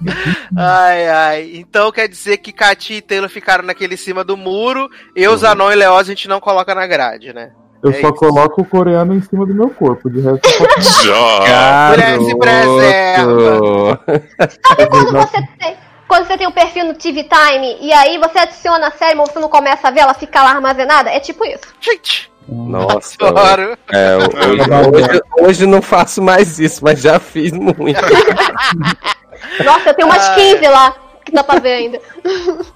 [0.56, 1.52] Ai, ai.
[1.56, 4.90] Então quer dizer que Cati e Taylor ficaram naquele cima do muro.
[5.16, 7.52] Eu, Zanon e Leoz, a gente não coloca na grade, né?
[7.84, 8.14] Eu É só isso.
[8.14, 10.10] coloco o coreano em cima do meu corpo.
[10.10, 10.68] De resto, eu.
[11.90, 14.00] Mulher se preserva.
[14.68, 15.76] Sabe quando você tem.
[16.08, 19.30] Quando você tem um perfil no TV Time e aí você adiciona a série, mas
[19.32, 21.10] você não começa a ver, ela fica lá armazenada?
[21.10, 21.62] É tipo isso.
[21.80, 23.16] Gente, Nossa.
[23.22, 23.78] Adoro.
[23.94, 24.20] É, eu-
[24.94, 28.02] hoje, hoje não faço mais isso, mas já fiz muito.
[29.64, 30.36] Nossa, eu tenho umas Ah.
[30.36, 30.96] 15 lá
[31.26, 32.00] que dá pra ver ainda.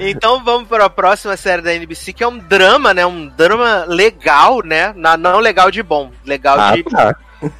[0.00, 3.04] Então vamos para a próxima série da NBC, que é um drama, né?
[3.06, 4.92] Um drama legal, né?
[4.96, 7.16] Não legal de bom, legal Ah, de tá.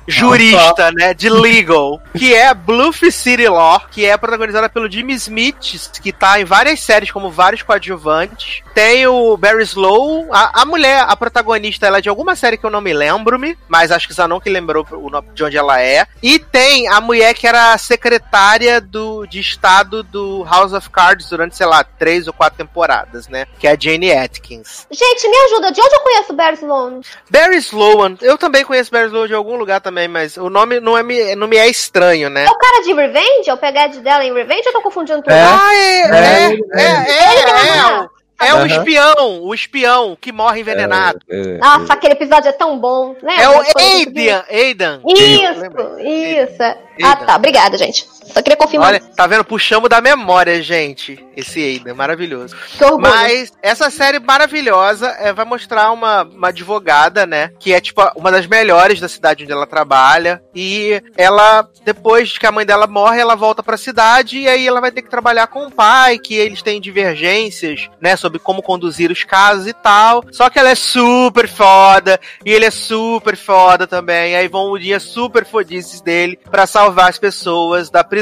[0.07, 1.14] Jurista, né?
[1.14, 2.01] De legal.
[2.16, 6.80] Que é Bluff City Law, que é protagonizada pelo Jimmy Smith, que tá em várias
[6.80, 8.62] séries como vários coadjuvantes.
[8.74, 12.64] Tem o Barry Slow, a, a mulher, a protagonista, ela é de alguma série que
[12.64, 15.80] eu não me lembro-me, mas acho que Zanon que lembrou o nome de onde ela
[15.80, 16.07] é.
[16.22, 21.57] E tem a mulher que era secretária do, de estado do House of Cards durante,
[21.57, 23.47] sei lá, três ou quatro temporadas, né?
[23.59, 24.87] Que é a Jane Atkins.
[24.91, 25.72] Gente, me ajuda.
[25.72, 27.01] De onde eu conheço o Barry Sloan?
[27.30, 30.96] Barry Sloan, eu também conheço Barry Sloan de algum lugar também, mas o nome não,
[30.96, 32.44] é, me- não me é estranho, né?
[32.44, 33.48] É o cara de Revenge?
[33.48, 35.32] É o pegadinha dela em Revenge ou eu tô confundindo tudo?
[35.32, 37.48] Ah, é, é, é, é, é,
[37.78, 41.18] é, o- é o espião, o espião que morre envenenado.
[41.58, 43.36] Nossa, aquele episódio é tão bom, né?
[43.40, 43.62] É o.
[43.78, 45.00] Aidan, Aidan.
[45.06, 46.62] Isso, isso.
[47.02, 47.36] Ah, tá.
[47.36, 48.06] Obrigada, gente.
[48.32, 48.88] Só queria confirmar.
[48.88, 49.44] Olha, tá vendo?
[49.44, 51.24] Puxamos da memória, gente.
[51.36, 52.56] Esse Aidan, maravilhoso.
[52.76, 53.02] Que orgulho.
[53.02, 57.52] Mas essa série maravilhosa é, vai mostrar uma, uma advogada, né?
[57.58, 60.42] Que é, tipo, uma das melhores da cidade onde ela trabalha.
[60.54, 64.38] E ela, depois que a mãe dela morre, ela volta pra cidade.
[64.38, 68.16] E aí ela vai ter que trabalhar com o pai, que eles têm divergências, né?
[68.16, 70.24] Sobre como conduzir os casos e tal.
[70.32, 72.18] Só que ela é super foda.
[72.44, 74.36] E ele é super foda também.
[74.36, 78.15] Aí vão o dia super fodices dele pra salvar as pessoas da prisão.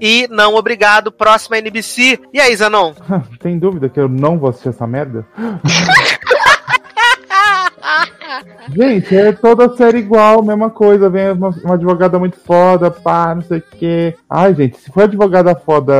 [0.00, 2.20] E não obrigado, próxima NBC.
[2.32, 2.92] E aí, Zanon?
[3.40, 5.26] Tem dúvida que eu não vou assistir essa merda?
[8.74, 11.08] Gente, é toda série igual, mesma coisa.
[11.08, 14.14] Vem uma, uma advogada muito foda, pá, não sei o quê.
[14.28, 15.94] Ai, gente, se for advogada foda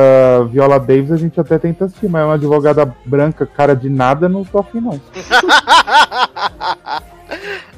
[0.51, 4.27] Viola Davis, a gente até tenta assistir, mas é uma advogada branca, cara de nada,
[4.27, 4.99] não tô afim, não.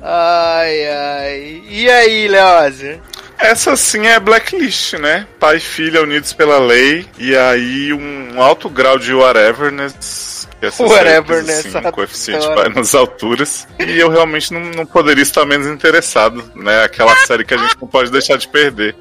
[0.02, 1.64] Ai, ai.
[1.68, 3.02] E aí, Leózio?
[3.40, 5.26] Essa sim é blacklist, né?
[5.40, 10.48] Pai e filha unidos pela lei, e aí um alto grau de whateverness.
[10.60, 13.68] que essa série Whateverness, precisa, assim, um coeficiente vai nas alturas.
[13.80, 16.84] E eu realmente não, não poderia estar menos interessado, né?
[16.84, 18.96] Aquela série que a gente não pode deixar de perder.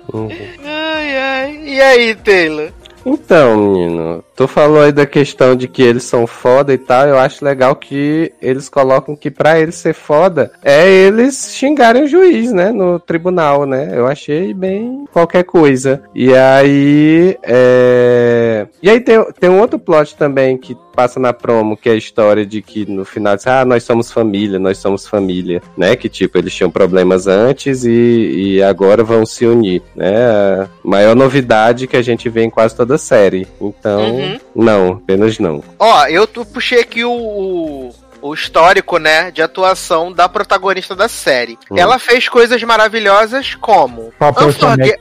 [0.65, 1.61] Ai, ai.
[1.65, 2.71] E aí, Taylor?
[3.05, 7.09] Então, menino, tu falou aí da questão de que eles são foda e tal.
[7.09, 12.07] Eu acho legal que eles colocam que pra eles ser foda é eles xingarem o
[12.07, 12.71] juiz, né?
[12.71, 13.91] No tribunal, né?
[13.93, 16.05] Eu achei bem qualquer coisa.
[16.15, 17.37] E aí.
[17.43, 18.69] É...
[18.81, 21.97] E aí tem, tem um outro plot também que passa na promo, que é a
[21.97, 25.95] história de que no final diz, ah, nós somos família, nós somos família, né?
[25.95, 30.31] Que tipo, eles tinham problemas antes e, e agora vão se unir, né?
[30.31, 33.47] A maior novidade que a gente vê em quase toda a série.
[33.61, 34.28] Então, Uhum.
[34.55, 35.63] Não, apenas não.
[35.79, 41.09] Ó, eu tu- puxei aqui o, o, o histórico, né, de atuação da protagonista da
[41.09, 41.59] série.
[41.71, 41.77] Hum.
[41.79, 44.97] Ela fez coisas maravilhosas como Unforge-.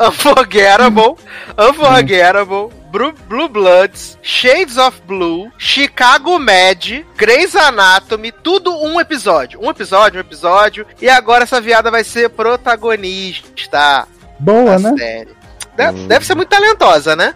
[0.00, 1.14] Unforgettable,
[1.58, 9.60] Unforgettable, Blue, Blue Bloods, Shades of Blue, Chicago Med, Grey's Anatomy, tudo um episódio.
[9.62, 10.86] Um episódio, um episódio.
[11.00, 14.06] E agora essa viada vai ser protagonista
[14.38, 14.94] Boa, da né?
[14.98, 15.38] série.
[15.76, 17.34] Deve, deve ser muito talentosa, né?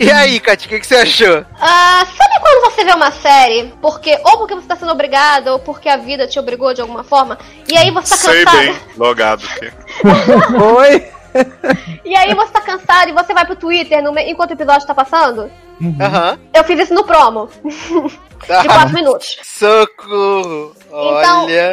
[0.00, 1.44] E aí, Kati, o que, que você achou?
[1.60, 5.58] Ah, sabe quando você vê uma série, porque ou porque você tá sendo obrigado, ou
[5.58, 7.38] porque a vida te obrigou de alguma forma,
[7.68, 8.62] e aí você tá Sei cansado.
[8.64, 9.70] bem, logado aqui.
[10.78, 11.12] Oi?
[12.04, 14.86] E aí você tá cansado e você vai pro Twitter no me- enquanto o episódio
[14.86, 15.50] tá passando?
[16.00, 16.38] Aham.
[16.52, 17.48] Eu fiz isso no promo.
[17.62, 19.38] de 4 minutos.
[19.42, 20.74] Socorro!
[20.90, 21.20] Olha,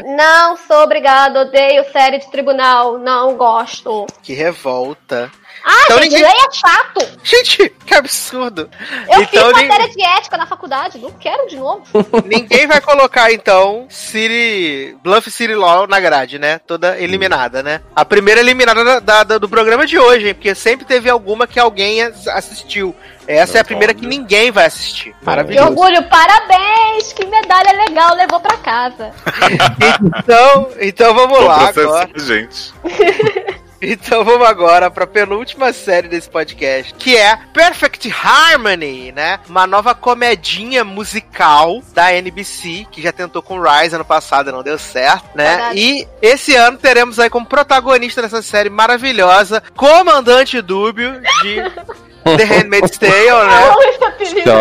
[0.01, 4.05] Então, não sou obrigado, odeio série de tribunal, não gosto.
[4.21, 5.31] que revolta.
[5.69, 7.19] Ah, Então gente, ninguém- lei é chato.
[7.23, 8.69] Gente, que absurdo.
[9.09, 11.83] Eu então fiz matéria de ética na faculdade, não quero de novo.
[12.25, 14.95] ninguém vai colocar, então, City.
[15.03, 16.59] Bluff City Law na grade, né?
[16.65, 17.81] Toda eliminada, né?
[17.93, 20.33] A primeira eliminada da- da- da- do programa de hoje, hein?
[20.33, 22.95] Porque sempre teve alguma que alguém as- assistiu.
[23.27, 25.13] Essa é a primeira que ninguém vai assistir.
[25.19, 25.67] Que Maravilhoso.
[25.67, 27.11] orgulho, parabéns!
[27.11, 29.11] Que medalha legal levou pra casa.
[30.23, 32.09] Então, então vamos lá agora.
[32.15, 32.73] gente.
[33.81, 39.39] Então vamos agora pra penúltima série desse podcast, que é Perfect Harmony, né?
[39.47, 44.63] Uma nova comedinha musical da NBC, que já tentou com Rise ano passado e não
[44.63, 45.49] deu certo, né?
[45.49, 45.79] Verdade.
[45.79, 51.57] E esse ano teremos aí como protagonista dessa série maravilhosa, Comandante Dúbio, de
[52.35, 53.13] The Handmaid's Tale,
[53.47, 53.73] né?
[53.89, 54.51] Esse apelido.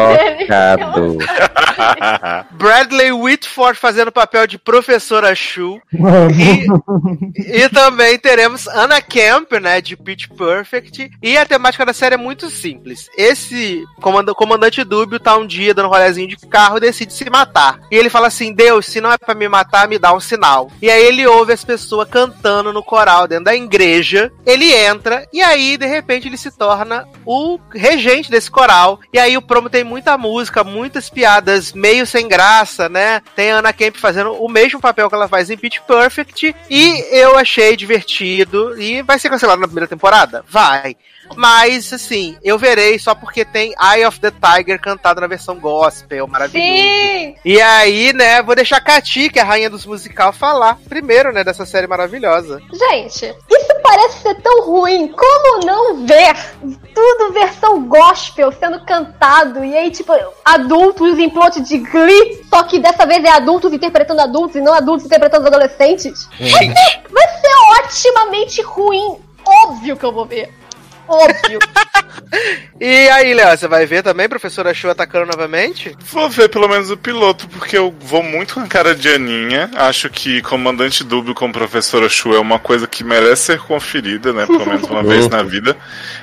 [0.40, 1.18] Chocado.
[2.52, 5.80] Bradley Whitford fazendo o papel de professora Shu.
[5.92, 6.30] Mano.
[7.36, 11.10] E também teremos Anna Camp, né, de Pitch Perfect.
[11.22, 13.08] E a temática da série é muito simples.
[13.16, 17.28] Esse comanda- comandante Dúbio tá um dia dando um rolezinho de carro e decide se
[17.30, 17.80] matar.
[17.90, 20.70] E ele fala assim: Deus, se não é pra me matar, me dá um sinal.
[20.80, 24.30] E aí ele ouve as pessoas cantando no coral dentro da igreja.
[24.44, 29.00] Ele entra e aí, de repente, ele se torna o regente desse coral.
[29.12, 33.20] E aí o promo tem muita música, muitas piadas meio sem graça, né?
[33.34, 36.54] Tem a Anna Camp fazendo o mesmo papel que ela faz em Pitch Perfect.
[36.70, 38.80] E eu achei divertido.
[38.80, 40.44] E vai ser cancelado na primeira temporada?
[40.48, 40.96] Vai.
[41.34, 46.26] Mas, assim, eu verei só porque tem Eye of the Tiger cantado na versão gospel,
[46.28, 46.72] maravilhoso.
[46.72, 47.34] Sim!
[47.44, 51.32] E aí, né, vou deixar a Kati, que é a rainha dos musical, falar primeiro,
[51.32, 52.60] né, dessa série maravilhosa.
[52.72, 53.34] Gente,
[53.86, 55.08] parece ser tão ruim.
[55.08, 56.34] Como não ver
[56.92, 59.64] tudo versão gospel sendo cantado?
[59.64, 60.12] E aí, tipo,
[60.44, 64.74] adultos em plot de Glee, só que dessa vez é adultos interpretando adultos e não
[64.74, 66.28] adultos interpretando adolescentes?
[66.38, 69.18] Vai ser, vai ser otimamente ruim.
[69.64, 70.52] Óbvio que eu vou ver.
[71.08, 71.58] Óbvio.
[72.78, 75.96] E aí, Léo, você vai ver também Professora Show atacando novamente?
[76.12, 79.70] Vou ver pelo menos o piloto, porque eu vou muito com a cara de Aninha.
[79.74, 84.44] Acho que Comandante Dúbio com Professora Shu é uma coisa que merece ser conferida, né?
[84.44, 85.74] Pelo menos uma vez na vida.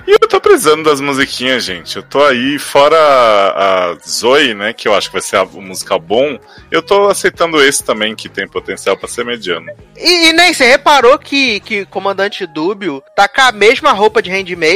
[0.06, 1.96] E eu tô precisando das musiquinhas, gente.
[1.96, 4.74] Eu tô aí, fora a, a Zoe, né?
[4.74, 6.38] Que eu acho que vai ser a- o musical bom.
[6.70, 9.66] Eu tô aceitando esse também, que tem potencial pra ser mediano.
[9.98, 14.30] E, e nem você reparou que, que Comandante Dúbio tá com a mesma roupa de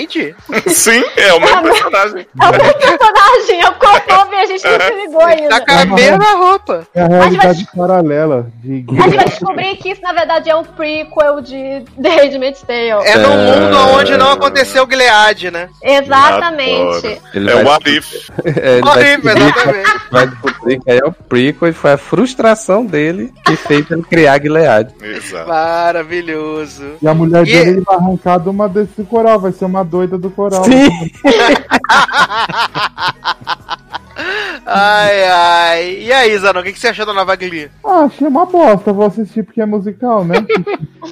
[0.05, 0.35] Handmaid?
[0.67, 2.27] Sim, é o mesmo personagem.
[2.41, 5.49] É o meu personagem, é o crossover e a gente não se ligou ainda.
[5.49, 6.87] Tá com a mesma roupa.
[6.93, 10.63] É a realidade paralela de A gente vai descobrir que isso, na verdade, é um
[10.63, 13.05] prequel de The Handmaid's Tale.
[13.05, 15.69] É no mundo onde não aconteceu o Gilead, né?
[15.83, 17.19] Exatamente.
[17.33, 18.29] Ele É vai o What If.
[18.57, 20.11] É, Horrível, descobrir- exatamente.
[20.11, 24.03] vai descobrir que aí é o prequel e foi a frustração dele que fez ele
[24.03, 24.93] criar Gilead.
[25.01, 25.47] Exato.
[25.49, 26.83] Maravilhoso.
[27.01, 29.83] E a mulher E- dele ele vai arrancar de uma desse coral, vai ser uma
[29.87, 30.65] doida do coral.
[30.65, 30.89] Sim.
[34.69, 35.97] Ai, ai.
[36.01, 37.69] E aí, Zanon, o que, que você achou da nova Glee?
[37.85, 40.45] Ah, achei uma bosta, vou assistir porque é musical, né?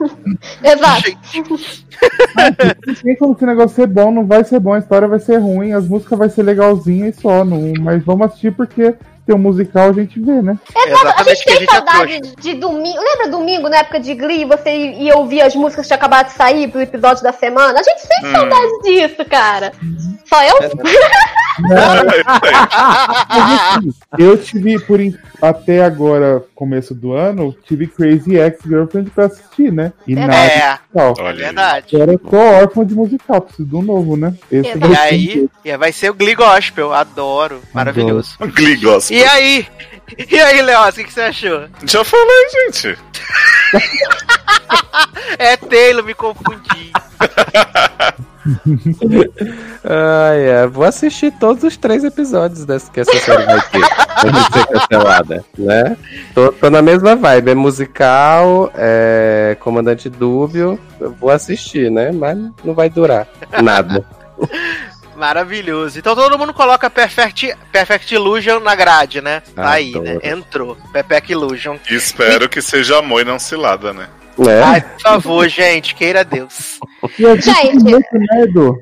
[0.61, 1.17] Exato.
[2.85, 5.37] Ninguém falou que o negócio ser bom, não vai ser bom, a história vai ser
[5.37, 8.93] ruim, as músicas vai ser legalzinha e só, não, mas vamos assistir porque
[9.25, 10.57] tem um musical a gente vê, né?
[10.75, 11.13] Exato.
[11.19, 12.99] A gente tem é saudade de domingo.
[13.01, 16.33] Lembra domingo, na época de Glee, você ia ouvir as músicas que tinham acabado de
[16.33, 17.79] sair pro episódio da semana?
[17.79, 18.31] A gente sente Hum.
[18.31, 19.71] saudade disso, cara.
[20.25, 20.57] Só eu?
[23.29, 24.99] Assim, eu tive, por
[25.41, 29.93] até agora, começo do ano, tive Crazy Ex-Girlfriend pra assistir, né?
[30.07, 31.13] E nada É, musical.
[31.19, 31.37] Olha aí.
[31.37, 31.95] verdade.
[31.95, 34.33] Agora eu tô órfão de musical, preciso de um novo, né?
[34.51, 36.93] Esse vai E ser aí, e vai ser o Glee Gospel.
[36.93, 37.61] Adoro.
[37.73, 38.37] Maravilhoso.
[38.39, 39.17] Glee Gospel.
[39.17, 39.67] E aí?
[40.29, 41.65] E aí, Leoz, o que, que você achou?
[41.85, 42.97] Já falei, gente.
[45.37, 46.91] É Taylor, me confundi.
[49.83, 53.79] Ai, é, vou assistir todos os três episódios dessa que essa série vai ter.
[53.79, 55.97] Vai ser cancelada, né?
[56.33, 62.11] Tô, tô na mesma vibe, é musical, é Comandante Dúbio, eu vou assistir, né?
[62.11, 63.27] Mas não vai durar
[63.61, 64.05] nada.
[65.15, 65.97] Maravilhoso.
[65.97, 69.41] Então todo mundo coloca Perfect, Perfect Illusion na grade, né?
[69.55, 70.19] Tá aí, né?
[70.23, 70.77] Entrou.
[70.91, 71.77] Perfect Illusion.
[71.89, 74.07] Espero que seja amor e não cilada, né?
[74.37, 74.61] Né?
[74.63, 76.79] Ai, por favor, gente, queira Deus.
[77.03, 77.83] É 20 Gente.
[77.83, 77.99] né?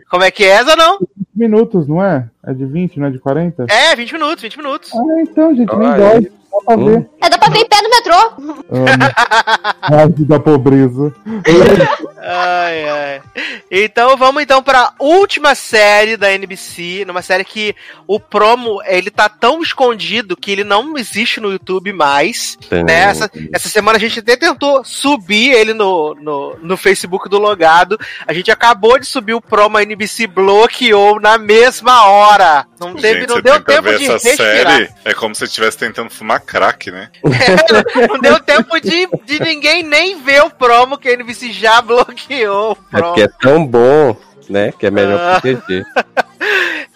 [0.09, 0.97] Como é que é, Zanon?
[0.99, 2.27] 20 minutos, não é?
[2.45, 3.65] É de 20, não é de 40?
[3.69, 4.91] É, 20 minutos, 20 minutos.
[4.93, 5.99] Ah, então, gente, nem Ai.
[5.99, 6.21] dói.
[6.23, 6.85] Dá pra Hum.
[6.85, 7.09] ver.
[7.21, 8.15] É, dá pra ver em pé no metrô.
[8.69, 10.01] Amo.
[10.03, 11.13] Arte da pobreza.
[12.25, 13.21] Ai, ai.
[13.69, 17.75] Então vamos então pra última série da NBC, numa série que
[18.07, 22.57] o promo, ele tá tão escondido que ele não existe no YouTube mais.
[22.71, 22.93] Né?
[22.93, 27.99] Essa, essa semana a gente até tentou subir ele no, no, no Facebook do Logado.
[28.25, 32.65] A gente acabou de subir o promo, a NBC bloqueou na mesma hora.
[32.79, 34.77] Não, teve, gente, não deu tempo de essa respirar.
[34.77, 34.89] série.
[35.03, 37.09] É como se estivesse tentando fumar crack, né?
[38.09, 42.12] não deu tempo de, de ninguém nem ver o promo que a NBC já bloqueou.
[42.49, 44.15] O É porque é tão bom,
[44.49, 44.71] né?
[44.77, 45.39] Que é melhor Ah.
[45.41, 45.83] proteger.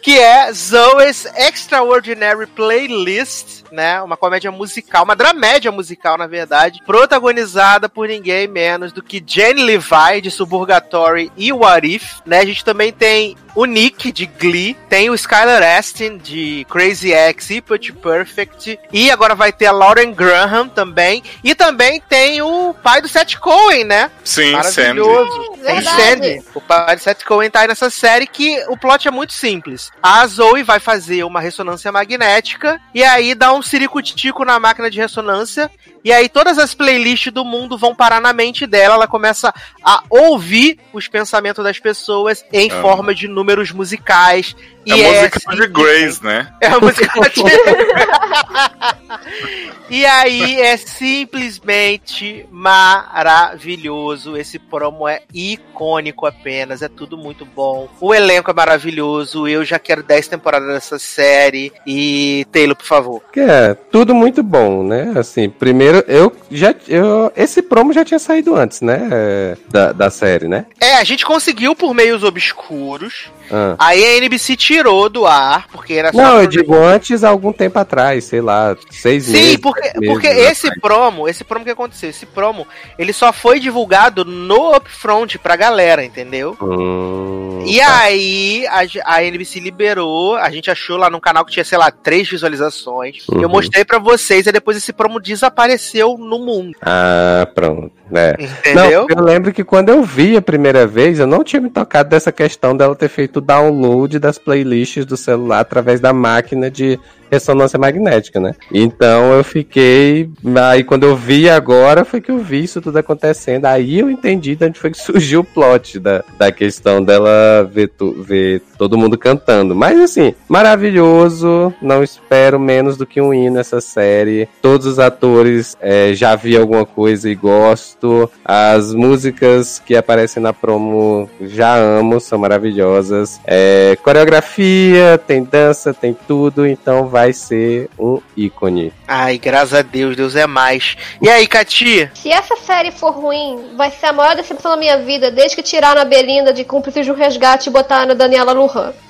[0.02, 4.02] que é Zoe's Extraordinary Playlist, né?
[4.02, 9.64] Uma comédia musical, uma dramédia musical, na verdade, protagonizada por ninguém menos do que Jenny
[9.64, 12.40] Levi, de Suburgatory e What If, né?
[12.40, 17.50] A gente também tem o Nick, de Glee, tem o Skylar Astin, de Crazy Ex
[17.50, 22.76] e Put Perfect, e agora vai ter a Lauren Graham também, e também tem o
[22.84, 24.12] pai do Seth Cohen, né?
[24.24, 25.32] Sim, Maravilhoso.
[25.32, 25.62] Sandy.
[25.64, 26.02] Verdade.
[26.04, 26.44] Sandy.
[26.54, 29.92] O pai do Seth Cohen tá aí nessa série que o plot é muito simples.
[30.02, 35.00] A Zoe vai fazer uma ressonância magnética e aí dá um ciricutico na máquina de
[35.00, 35.70] ressonância
[36.04, 38.96] e aí todas as playlists do mundo vão parar na mente dela.
[38.96, 39.54] Ela começa
[39.84, 42.82] a ouvir os pensamentos das pessoas em Ah.
[42.82, 44.56] forma de números musicais.
[44.88, 46.54] É e a música de Grace, né?
[46.62, 47.44] é a música de...
[49.90, 54.36] E aí é simplesmente maravilhoso.
[54.36, 57.88] Esse promo é icônico apenas, é tudo muito bom.
[58.02, 59.48] O elenco é maravilhoso.
[59.48, 61.72] Eu já quero 10 temporadas dessa série.
[61.86, 63.22] E Taylor, por favor.
[63.32, 65.14] Que é tudo muito bom, né?
[65.16, 66.76] Assim, primeiro, eu já.
[66.88, 69.08] Eu, esse promo já tinha saído antes, né?
[69.10, 70.66] é, Da, da série, né?
[70.82, 73.32] É, a gente conseguiu por meios obscuros.
[73.50, 73.76] Ah.
[73.80, 76.18] Aí a NBC tirou do ar, porque era só.
[76.22, 79.58] Não, eu digo antes, algum tempo atrás, sei lá, seis Sim, meses.
[79.58, 80.52] porque, sete meses porque atrás.
[80.52, 82.68] esse promo, esse promo que aconteceu, esse promo,
[82.98, 86.56] ele só foi divulgado no upfront pra galera, entendeu?
[86.62, 88.00] Hum, E tá.
[88.02, 88.82] aí a,
[89.16, 93.28] a NBC liberou, a gente achou lá no canal que tinha, sei lá, três visualizações.
[93.30, 93.42] Uhum.
[93.42, 96.78] Eu mostrei pra vocês e depois esse promo desapareceu no mundo.
[96.82, 97.92] Ah, pronto.
[98.14, 98.36] É.
[98.40, 99.06] Entendeu?
[99.10, 102.10] Não, eu lembro que quando eu vi a primeira vez, eu não tinha me tocado
[102.10, 104.67] dessa questão dela ter feito o download das playlists
[105.06, 107.00] do celular através da máquina de
[107.32, 108.54] ressonância magnética, né?
[108.74, 110.30] Então eu fiquei.
[110.70, 113.66] Aí quando eu vi agora, foi que eu vi isso tudo acontecendo.
[113.66, 117.88] Aí eu entendi de onde foi que surgiu o plot da, da questão dela ver,
[117.90, 119.76] tu- ver todo mundo cantando.
[119.76, 121.74] Mas assim, maravilhoso.
[121.82, 124.48] Não espero menos do que um hino essa série.
[124.62, 128.30] Todos os atores é, já vi alguma coisa e gosto.
[128.46, 133.40] As músicas que aparecem na promo já amo, são maravilhosas.
[133.46, 136.66] É, coreografia, tem dança, tem tudo.
[136.66, 138.94] Então vai ser um ícone.
[139.08, 140.98] Ai, graças a Deus, Deus é mais.
[141.22, 142.10] E aí, Cati?
[142.14, 145.64] Se essa série for ruim, vai ser a maior decepção da minha vida, desde que
[145.64, 148.94] tiraram a Belinda de cúmplices do resgate e botaram a Daniela Lujan.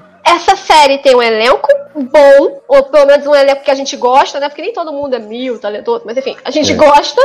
[0.24, 4.38] Essa série tem um elenco bom, ou pelo menos um elenco que a gente gosta,
[4.38, 4.48] né?
[4.48, 6.74] Porque nem todo mundo é mil talentoso, mas enfim, a gente É.
[6.76, 7.20] gosta.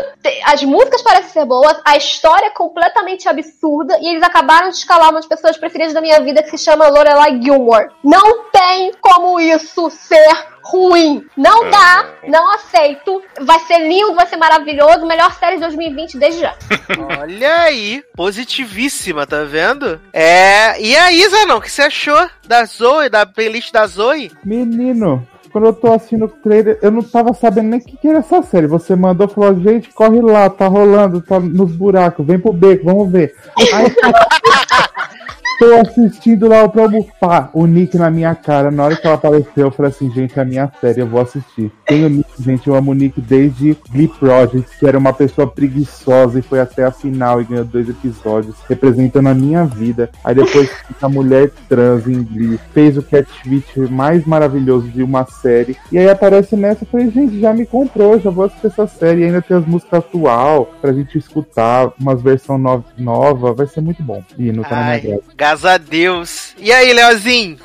[0.45, 5.09] As músicas parecem ser boas, a história é completamente absurda e eles acabaram de escalar
[5.09, 7.89] uma das pessoas preferidas da minha vida que se chama Lorelai Gilmore.
[8.03, 11.23] Não tem como isso ser ruim.
[11.37, 13.21] Não dá, não aceito.
[13.41, 15.05] Vai ser lindo, vai ser maravilhoso.
[15.05, 16.55] Melhor série de 2020 desde já.
[17.21, 20.01] Olha aí, positivíssima, tá vendo?
[20.11, 20.81] É.
[20.81, 24.31] E aí, Zanão, o que você achou da Zoe, da playlist da Zoe?
[24.43, 28.07] Menino, quando eu tô assistindo o trailer, eu não tava sabendo nem o que, que
[28.07, 28.67] era essa série.
[28.67, 33.11] Você mandou, falou, gente, corre lá, tá rolando, tá nos buracos, vem pro beco, vamos
[33.11, 33.35] ver.
[33.57, 33.85] Aí,
[35.57, 36.71] tô assistindo lá o
[37.19, 38.71] pá, o Nick na minha cara.
[38.71, 41.21] Na hora que ela apareceu, eu falei assim, gente, é a minha série, eu vou
[41.21, 41.71] assistir.
[41.85, 45.47] Tem o Nick, gente, eu amo o Nick desde Glee Project, que era uma pessoa
[45.47, 50.09] preguiçosa e foi até a final e ganhou dois episódios, representando a minha vida.
[50.23, 50.69] Aí depois
[51.01, 55.77] a mulher trans em Glee fez o catfish mais maravilhoso de uma série.
[55.91, 59.21] E aí aparece nessa, eu falei, gente, já me comprou, já vou assistir essa série.
[59.21, 63.81] E ainda tem as músicas atual pra gente escutar, umas versão no nova, vai ser
[63.81, 64.23] muito bom.
[64.37, 65.19] E não tá na minha Ai.
[65.45, 66.55] Graças a Deus.
[66.57, 67.59] E aí, Leozinho?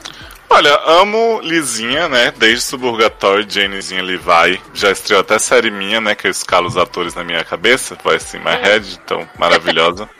[0.51, 2.31] Olha, amo Lizinha, né?
[2.37, 4.61] Desde Suburgatório, Janezinha Levi.
[4.75, 6.15] Já estreou até série minha, né?
[6.15, 7.97] Que eu escalo os atores na minha cabeça.
[8.05, 10.11] Vai assim, My Head, então, maravilhosa.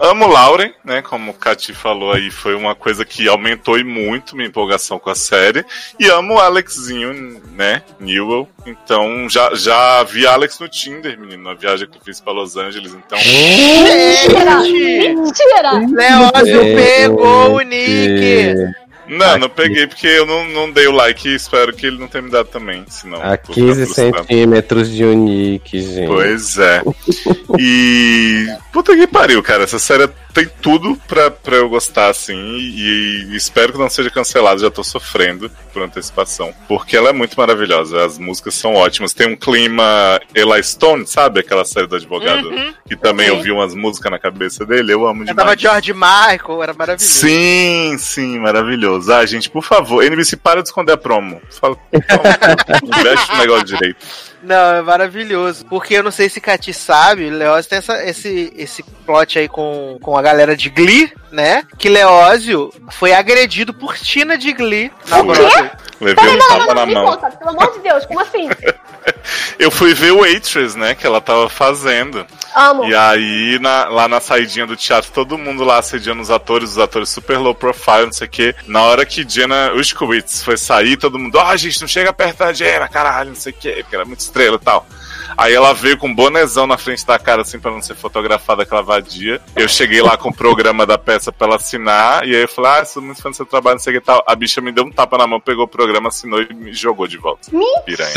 [0.00, 1.02] Amo Lauren, né?
[1.02, 5.10] Como o Kati falou aí, foi uma coisa que aumentou e muito minha empolgação com
[5.10, 5.64] a série.
[5.98, 7.82] E amo o Alexzinho, né?
[7.98, 8.48] Newell.
[8.66, 12.56] Então, já, já vi Alex no Tinder, menino, na viagem que eu fiz pra Los
[12.56, 12.92] Angeles.
[12.92, 14.60] Então, Mentira!
[14.60, 15.72] Mentira!
[15.72, 16.76] Leózio Gente.
[16.76, 18.79] pegou o Nick!
[19.10, 22.06] Não, não peguei porque eu não, não dei o like e espero que ele não
[22.08, 22.84] tenha me dado também.
[22.88, 24.18] Senão, A vou ficar 15 frustrado.
[24.18, 26.06] centímetros de Unique, gente.
[26.06, 26.82] Pois é.
[27.58, 28.46] E.
[28.72, 29.64] Puta que pariu, cara.
[29.64, 32.36] Essa série tem tudo pra, pra eu gostar, assim.
[32.36, 34.58] E, e espero que não seja cancelada.
[34.58, 36.52] Já tô sofrendo por antecipação.
[36.68, 38.04] Porque ela é muito maravilhosa.
[38.04, 39.12] As músicas são ótimas.
[39.12, 41.40] Tem um clima Eli Stone, sabe?
[41.40, 42.48] Aquela série do advogado.
[42.48, 42.74] Uhum.
[42.86, 43.36] Que também Sim.
[43.36, 44.92] eu vi umas músicas na cabeça dele.
[44.92, 45.60] Eu amo Eu tava demais.
[45.60, 47.14] George Michael, era maravilhoso.
[47.14, 49.12] Sim, sim, maravilhoso.
[49.12, 51.40] Ah, gente, por favor, NBC, para de esconder a promo.
[51.50, 54.29] Fala, não, investe no negócio direito.
[54.42, 55.64] Não, é maravilhoso.
[55.66, 59.48] Porque eu não sei se Cati sabe, o Leoz tem essa, esse, esse plot aí
[59.48, 61.64] com, com a galera de Glee, né?
[61.78, 65.32] Que Leózio foi agredido por Tina de Glee na O quê?
[65.32, 65.70] Broadway.
[66.00, 67.06] Levei um não, não, tapa não, na me mão.
[67.06, 68.48] conta, pelo amor de Deus, como assim?
[69.58, 70.94] Eu fui ver o Waitress, né?
[70.94, 72.26] Que ela tava fazendo.
[72.54, 72.84] Amo.
[72.84, 76.78] E aí, na- lá na saidinha do teatro, todo mundo lá assediando os atores, os
[76.78, 78.54] atores super low profile, não sei o quê.
[78.66, 82.52] Na hora que Jenna Ushkowitz foi sair, todo mundo, ah, gente, não chega perto da
[82.52, 84.86] Jenna, caralho, não sei o quê, porque era muito estrela e tal.
[85.36, 88.62] Aí ela veio com um bonezão na frente da cara, assim, pra não ser fotografada
[88.62, 89.40] aquela vadia.
[89.56, 92.70] Eu cheguei lá com o programa da peça pra ela assinar, e aí eu falei,
[92.80, 94.22] ah, sou muito fã do seu trabalho, não sei o que e tal.
[94.26, 97.06] A bicha me deu um tapa na mão, pegou o programa, assinou e me jogou
[97.06, 97.50] de volta.
[97.84, 98.12] Piranha.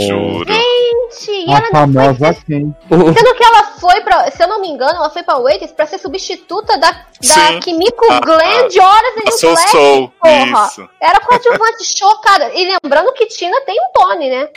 [0.00, 0.52] Juro.
[0.52, 2.74] Gente, e A ela não foi famosa quem?
[2.88, 4.30] Sendo que ela foi pra.
[4.30, 7.60] Se eu não me engano, ela foi pra Waitress pra ser substituta da, da Sim.
[7.60, 8.68] Kimiko Ah, Glenn ah.
[8.68, 10.66] de Horas em A um Soul Flash, Soul, porra.
[10.68, 10.88] isso.
[11.00, 12.50] Era coadjuvante chocada.
[12.54, 14.48] E lembrando que Tina tem um Tony, né?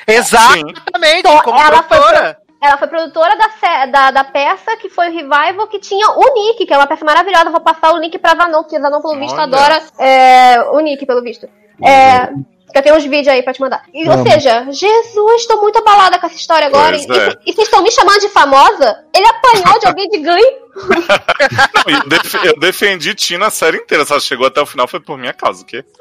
[0.95, 2.34] Exatamente, como ela foi, produtora.
[2.36, 6.34] pro- ela foi produtora da, da, da peça que foi o Revival, que tinha o
[6.34, 7.49] Nick, que é uma peça maravilhosa.
[7.49, 9.44] Vou passar o link pra Vanon, porque Vanon, pelo visto, Olha.
[9.44, 11.48] adora é, o Nick, pelo visto.
[11.84, 12.28] É,
[12.72, 13.84] que eu tenho uns vídeos aí pra te mandar.
[13.94, 16.98] E, ou seja, Jesus, tô muito abalada com essa história agora.
[16.98, 17.30] Pois E, é.
[17.53, 19.03] vocês estão me chamando de famosa?
[19.14, 20.64] Ele apanhou de alguém de Glee?
[21.86, 24.06] Não, eu, def- eu defendi Tina a série inteira.
[24.06, 25.84] Se ela chegou até o final, foi por minha causa, o quê?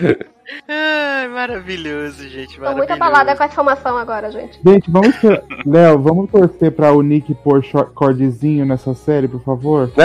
[0.68, 2.56] Ai, maravilhoso, gente.
[2.58, 2.92] Tô muito maravilhoso.
[2.92, 4.58] abalada com essa informação agora, gente.
[4.64, 5.42] Gente, vamos ter...
[5.66, 9.90] Léo, vamos torcer pra o Nick pôr short- cordezinho nessa série, por favor?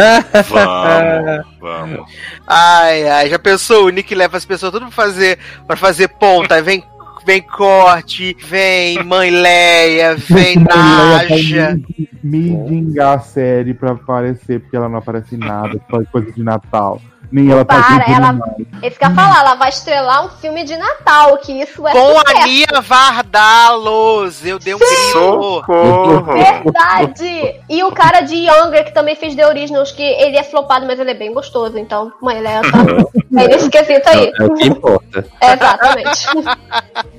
[0.49, 2.11] Vamos, vamos.
[2.47, 3.85] Ai, ai, já pensou?
[3.85, 6.55] O Nick leva as pessoas tudo pra fazer, pra fazer ponta.
[6.55, 6.83] Aí Vem,
[7.25, 11.79] vem corte, vem mãe Leia, vem Naja.
[12.23, 16.43] Me dingar a série pra aparecer, porque ela não aparece em nada, só coisa de
[16.43, 17.01] Natal.
[17.31, 18.31] Nem ela tá Para, junto ela.
[18.31, 18.51] demais.
[18.83, 22.17] Esse que eu falar, ela vai estrelar um filme de Natal, que isso é Com
[22.17, 22.47] a sucesso.
[22.47, 24.45] Nia Vardalos.
[24.45, 25.11] Eu dei um grito.
[25.11, 26.23] Socorro!
[26.33, 27.55] Verdade!
[27.69, 30.99] E o cara de Younger, que também fez The Originals, que ele é flopado, mas
[30.99, 31.77] ele é bem gostoso.
[31.77, 32.77] Então, mãe, ele é, tá...
[33.43, 34.31] é nesse quesito aí.
[34.39, 35.25] É o que importa.
[35.41, 36.27] Exatamente.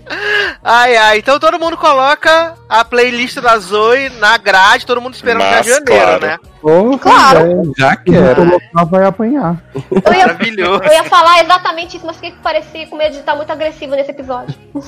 [0.62, 1.19] Ai, ai.
[1.19, 5.66] Então todo mundo coloca a playlist da Zoe na grade, todo mundo esperando até Mas,
[5.66, 6.27] janeiro, claro.
[6.27, 6.39] né?
[6.61, 7.73] Porra, Claro.
[7.77, 8.35] já não quero.
[8.47, 9.57] colocar, vai apanhar.
[10.05, 10.85] Eu ia, Maravilhoso.
[10.85, 13.94] eu ia falar exatamente isso, mas fiquei que parecia com medo de estar muito agressivo
[13.94, 14.55] nesse episódio.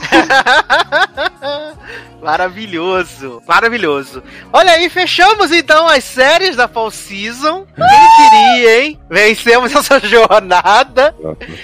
[2.20, 4.22] Maravilhoso, maravilhoso.
[4.52, 7.64] Olha aí, fechamos então as séries da Fall Season.
[7.76, 9.01] Quem diria, hein?
[9.09, 11.14] Vencemos essa jornada.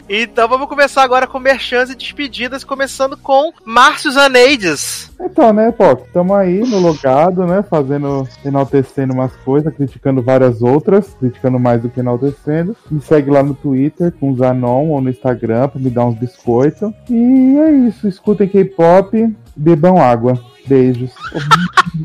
[0.09, 5.11] Então vamos começar agora com merchans e despedidas, começando com Márcio Zaneides.
[5.25, 11.17] Então, né, pô, estamos aí no logado, né, fazendo, enaltecendo umas coisas, criticando várias outras,
[11.19, 12.77] criticando mais do que enaltecendo.
[12.91, 16.19] Me segue lá no Twitter com o Zanon ou no Instagram pra me dar uns
[16.19, 16.93] biscoitos.
[17.09, 20.39] E é isso, escutem K-pop, bebam água.
[20.67, 21.13] Beijos.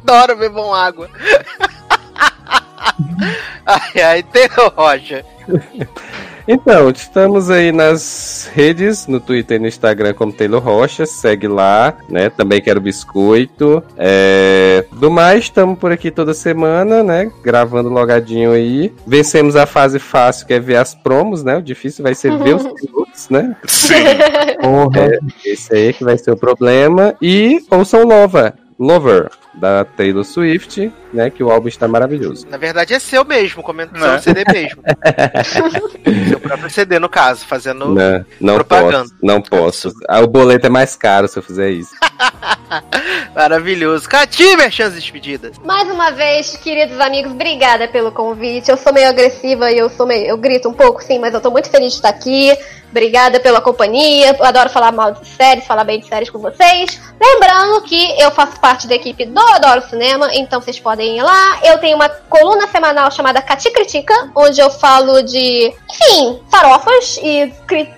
[0.04, 1.10] Adoro bebam água.
[3.66, 5.26] ai, ai, Taylor Rocha.
[6.52, 11.96] Então, estamos aí nas redes, no Twitter e no Instagram como Taylor Rocha, segue lá,
[12.10, 12.32] né?
[12.32, 13.84] Também quero biscoito.
[13.96, 14.84] É...
[14.94, 17.32] Do mais, estamos por aqui toda semana, né?
[17.44, 18.92] Gravando logadinho aí.
[19.06, 21.56] Vencemos a fase fácil, que é ver as promos, né?
[21.56, 23.56] O difícil vai ser ver os pilotos, né?
[23.68, 23.94] Sim.
[24.60, 25.02] Porra.
[25.02, 27.14] É, esse aí que vai ser o problema.
[27.22, 31.30] E ouçam Lova, Lover, da Taylor Swift, né?
[31.30, 32.48] Que o álbum está maravilhoso.
[32.50, 34.82] Na verdade é seu mesmo, comentando seu CD mesmo.
[36.30, 37.94] seu próprio CD, no caso, fazendo.
[37.94, 39.00] Não, não propaganda.
[39.00, 39.94] posso, não posso.
[40.08, 41.92] Ah, o boleto é mais caro se eu fizer isso.
[43.36, 44.08] Maravilhoso.
[44.08, 45.58] Cati, e despedidas.
[45.60, 48.70] Mais uma vez, queridos amigos, obrigada pelo convite.
[48.70, 50.26] Eu sou meio agressiva e eu sou meio.
[50.26, 52.52] Eu grito um pouco, sim, mas eu tô muito feliz de estar aqui.
[52.90, 54.36] Obrigada pela companhia.
[54.38, 57.00] Eu adoro falar mal de séries, falar bem de séries com vocês.
[57.22, 61.60] Lembrando que eu faço parte da equipe do Adoro Cinema, então vocês podem ir lá.
[61.64, 67.52] Eu tenho uma coluna semanal chamada Cati Critica, onde eu falo de, enfim, farofas e,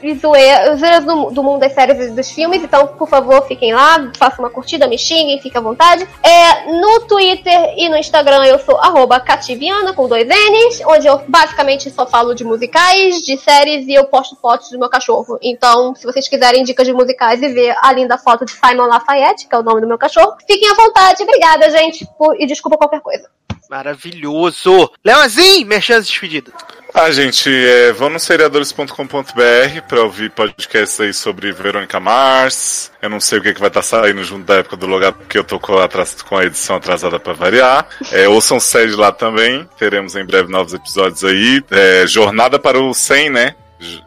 [0.04, 2.64] e zoe- zoeiras do, do mundo das séries e dos filmes.
[2.64, 6.08] Então, por favor, fiquem lá, façam uma curtida, me xinguem, fiquem à vontade.
[6.24, 8.80] É, no Twitter e no Instagram eu sou
[9.26, 14.06] Cativiana, com dois N's, onde eu basicamente só falo de musicais, de séries e eu
[14.06, 15.38] posto fotos do meu cachorro.
[15.42, 19.48] Então, se vocês quiserem dicas de musicais e ver a linda foto de Simon Lafayette,
[19.48, 21.24] que é o nome do meu cachorro, fiquem à vontade.
[21.32, 23.30] Obrigada, gente, por- e desculpa qualquer coisa.
[23.70, 24.92] Maravilhoso.
[25.04, 26.54] Leozinho, merchans e despedidas.
[26.94, 32.92] Ah, gente, é, vão no seriadores.com.br pra ouvir podcasts aí sobre Verônica Mars.
[33.02, 35.38] Eu não sei o que, que vai estar saindo junto da época do logado, porque
[35.38, 37.88] eu tô com a, atras- com a edição atrasada pra variar.
[38.12, 39.68] É, ouçam sede lá também.
[39.78, 41.64] Teremos em breve novos episódios aí.
[41.72, 43.56] É, jornada para o 100, né?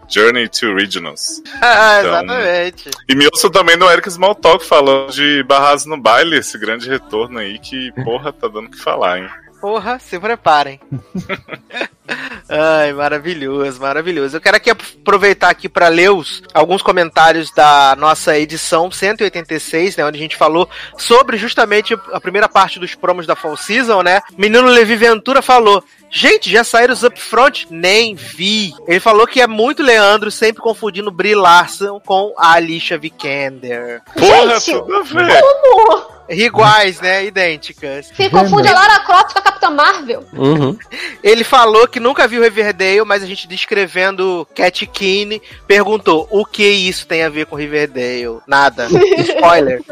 [0.09, 1.43] Journey to Originals.
[1.61, 2.91] Ah, Então, exatamente.
[3.09, 6.89] E me ouçam também no Eric Small Talk falando de Barras no Baile, esse grande
[6.89, 9.29] retorno aí que, porra, tá dando o que falar, hein?
[9.65, 10.79] Porra, se preparem.
[12.47, 14.37] Ai, maravilhoso, maravilhoso.
[14.37, 20.05] Eu quero aqui aproveitar aqui para ler os, alguns comentários da nossa edição 186, né,
[20.05, 20.69] onde a gente falou
[20.99, 24.21] sobre justamente a primeira parte dos promos da Fall Season, né?
[24.37, 27.67] Menino Levi Ventura falou: Gente, já saíram os upfront?
[27.71, 28.75] Nem vi.
[28.87, 34.03] Ele falou que é muito Leandro, sempre confundindo Brie Larson com a Alicia Vikander.
[34.13, 35.41] Porra, Gente, tudo a ver.
[35.41, 36.14] Como?
[36.29, 37.25] Iguais, né?
[37.25, 38.11] Idênticas.
[38.15, 40.25] Se confunde a Lara Croft com a Capitã Marvel.
[40.33, 40.77] Uhum.
[41.23, 46.65] Ele falou que nunca viu Riverdale, mas a gente descrevendo Cat Keane perguntou o que
[46.67, 48.39] isso tem a ver com Riverdale.
[48.47, 48.89] Nada.
[49.19, 49.83] Spoiler.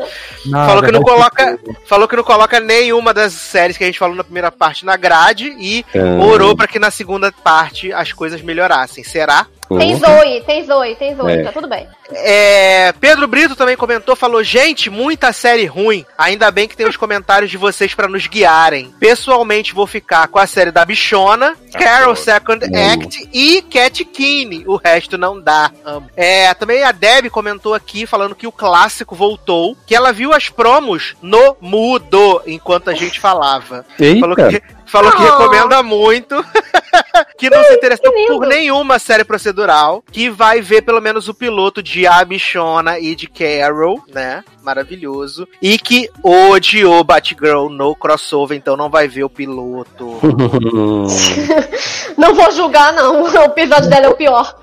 [0.47, 3.99] Nada, falou que não coloca, falou que não coloca nenhuma das séries que a gente
[3.99, 6.21] falou na primeira parte na grade e Hum.
[6.21, 9.05] orou pra que na segunda parte as coisas melhorassem.
[9.05, 9.47] Será?
[9.79, 11.43] Tem Zoe, tem Zoe, tem Zoe, É.
[11.45, 11.87] tá tudo bem.
[12.15, 16.05] É, Pedro Brito também comentou, falou: gente, muita série ruim.
[16.17, 18.93] Ainda bem que tem os comentários de vocês pra nos guiarem.
[19.01, 24.65] Pessoalmente, vou ficar com a série da Bichona, Carol Second Act e Cat Keane.
[24.67, 25.71] O resto não dá.
[25.85, 26.09] Amo.
[26.17, 30.49] É, também a Deb comentou aqui falando que o clássico voltou, que ela viu as
[30.49, 33.85] promos no mudo enquanto a gente falava.
[33.99, 34.21] Eita.
[34.21, 34.63] Falou que,
[34.93, 35.25] falou que Ah.
[35.39, 36.45] recomenda muito.
[37.39, 41.35] que não se interessou que por nenhuma série procedural, que vai ver pelo menos o
[41.35, 44.45] piloto de A Bichona e de Carol, né?
[44.63, 45.49] Maravilhoso.
[45.61, 50.21] E que odiou Batgirl no crossover, então não vai ver o piloto.
[52.17, 53.23] Não vou julgar, não.
[53.43, 54.57] O episódio dela é o pior.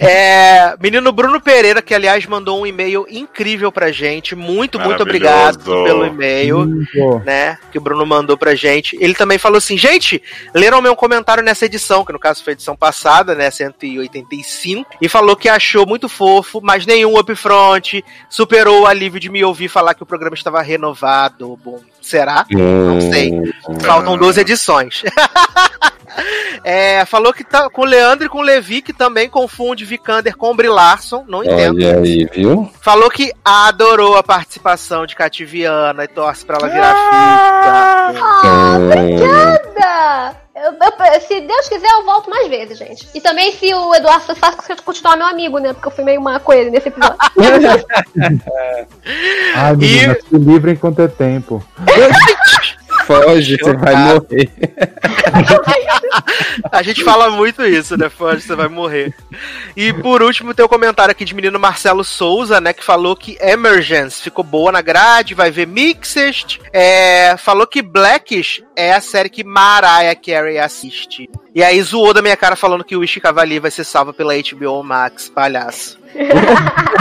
[0.00, 4.34] É, menino Bruno Pereira, que aliás mandou um e-mail incrível pra gente.
[4.34, 6.66] Muito, muito obrigado pelo e-mail.
[7.24, 8.96] Né, que o Bruno mandou pra gente.
[9.00, 10.22] Ele também falou assim, gente,
[10.54, 15.08] leram meu comentário nessa edição, que no caso foi a edição passada, né, 185, e
[15.08, 19.94] falou que achou muito fofo, mas nenhum upfront superou o alívio de me ouvir falar
[19.94, 21.58] que o programa estava renovado.
[21.64, 22.44] Bom, será?
[22.50, 23.32] Não sei.
[23.80, 25.02] Faltam 12 edições.
[26.64, 30.36] É, falou que tá com o Leandro e com o Levi, que também confunde Vikander
[30.36, 31.76] com Brie Larson, não entendo.
[31.76, 32.70] Olha aí, viu?
[32.82, 36.94] Falou que adorou a participação de Cativiana e torce pra ela virar.
[36.94, 38.12] Ah,
[38.78, 38.86] Hum.
[38.86, 39.69] obrigada!
[40.62, 43.08] Eu- eu- se Deus quiser, eu volto mais vezes, gente.
[43.14, 45.72] E também se o Eduardo Sassasco continuar meu amigo, né?
[45.72, 47.16] Porque eu fui meio má com ele nesse episódio.
[49.56, 51.62] Ai, menina, se livre enquanto é tempo.
[53.10, 54.50] Foge, você vai morrer.
[56.70, 58.08] A gente fala muito isso, né?
[58.08, 59.14] Foge, você vai morrer.
[59.76, 62.72] E por último, tem o comentário aqui de menino Marcelo Souza, né?
[62.72, 66.60] Que falou que Emergence ficou boa na grade, vai ver Mixed.
[66.72, 71.28] É, falou que Blackish é a série que Mariah Carey assiste.
[71.54, 74.34] E aí zoou da minha cara falando que o Wish Cavalier vai ser salva pela
[74.34, 75.99] HBO Max, palhaço.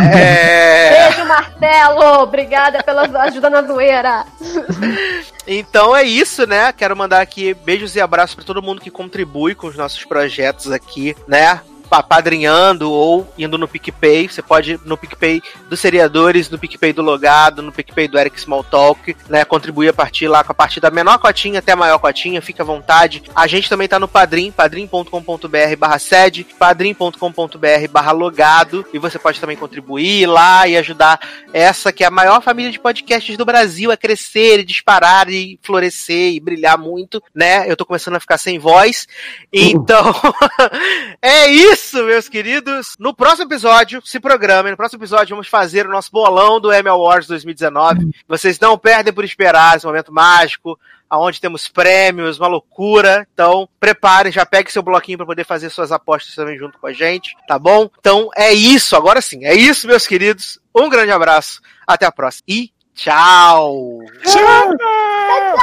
[0.02, 1.10] É...
[1.10, 2.22] Beijo, Marcelo!
[2.24, 4.26] Obrigada pela ajuda na zoeira.
[5.46, 6.72] Então é isso, né?
[6.72, 10.72] Quero mandar aqui beijos e abraços pra todo mundo que contribui com os nossos projetos
[10.72, 11.60] aqui, né?
[11.92, 14.28] Apadrinhando ou indo no PicPay.
[14.28, 18.38] Você pode ir no PicPay dos seriadores, no PicPay do Logado, no PicPay do Eric
[18.38, 19.46] Smalltalk, né?
[19.46, 22.64] Contribuir a partir lá com a partir da menor cotinha até a maior cotinha, fica
[22.64, 23.24] à vontade.
[23.36, 29.40] A gente também tá no Padrim, padrim.com.br barra sede, padrim.com.br barra logado, e você pode
[29.40, 31.20] também contribuir lá e ajudar
[31.54, 35.60] essa que é a maior família de podcasts do Brasil a crescer e disparar e
[35.64, 37.70] florescer e brilhar muito, né?
[37.70, 39.08] Eu tô começando a ficar sem voz.
[39.52, 40.14] Então,
[41.22, 42.96] é isso, meus queridos.
[43.00, 46.90] No próximo episódio, se programem, no próximo episódio vamos fazer o nosso bolão do Emmy
[46.90, 48.10] Awards 2019.
[48.28, 50.80] Vocês não perdem por esperar esse momento mágico,
[51.10, 53.28] aonde temos prêmios, uma loucura.
[53.34, 56.94] Então, preparem, já pegue seu bloquinho para poder fazer suas apostas também junto com a
[56.94, 57.90] gente, tá bom?
[58.00, 59.46] Então, é isso, agora sim.
[59.46, 60.60] É isso, meus queridos.
[60.76, 64.00] Um grande abraço, até a próxima e tchau.
[64.24, 64.76] Tchau!
[64.78, 65.56] Tchau,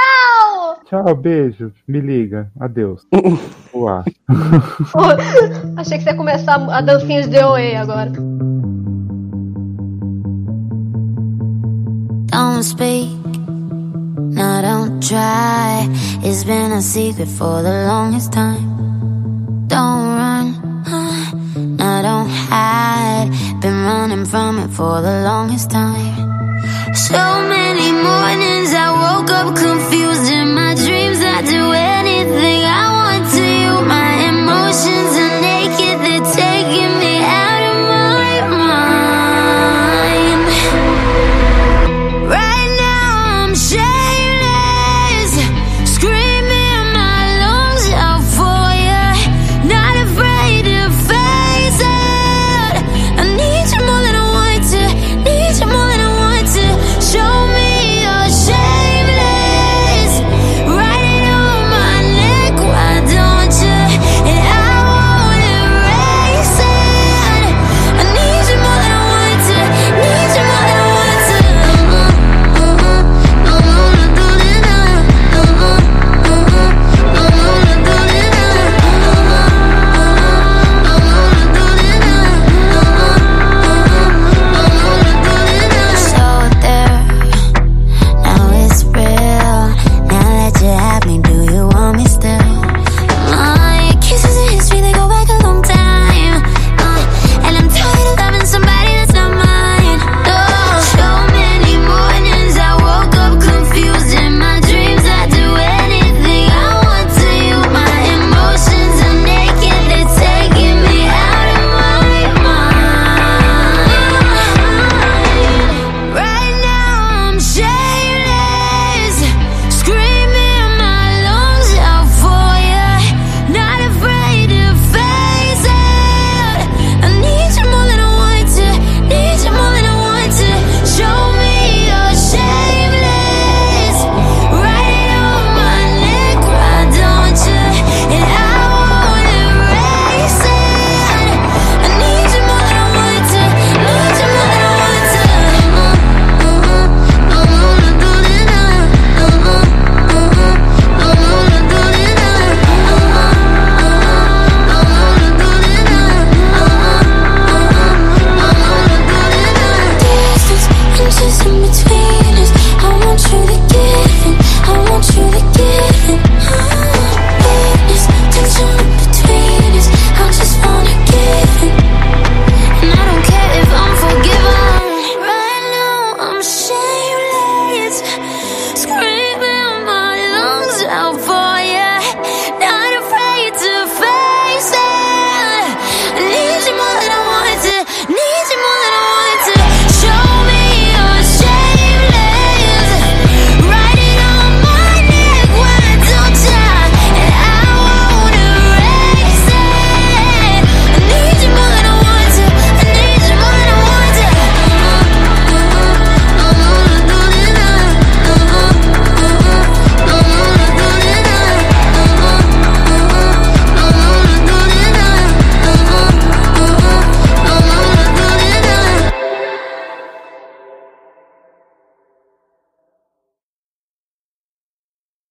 [1.20, 1.72] beijo.
[1.86, 2.50] Me liga.
[2.60, 3.06] Adeus.
[3.74, 4.04] Uá.
[5.76, 8.10] Achei que você ia começar a dancinha de DOA agora.
[12.30, 13.08] Don't speak,
[14.36, 15.88] no, don't try.
[16.22, 19.66] It's been a secret for the longest time.
[19.68, 20.54] Don't run,
[20.86, 23.30] huh, no, don't hide.
[23.60, 26.14] Been running from it for the longest time.
[26.94, 27.16] So
[27.48, 30.65] many mornings I woke up confused.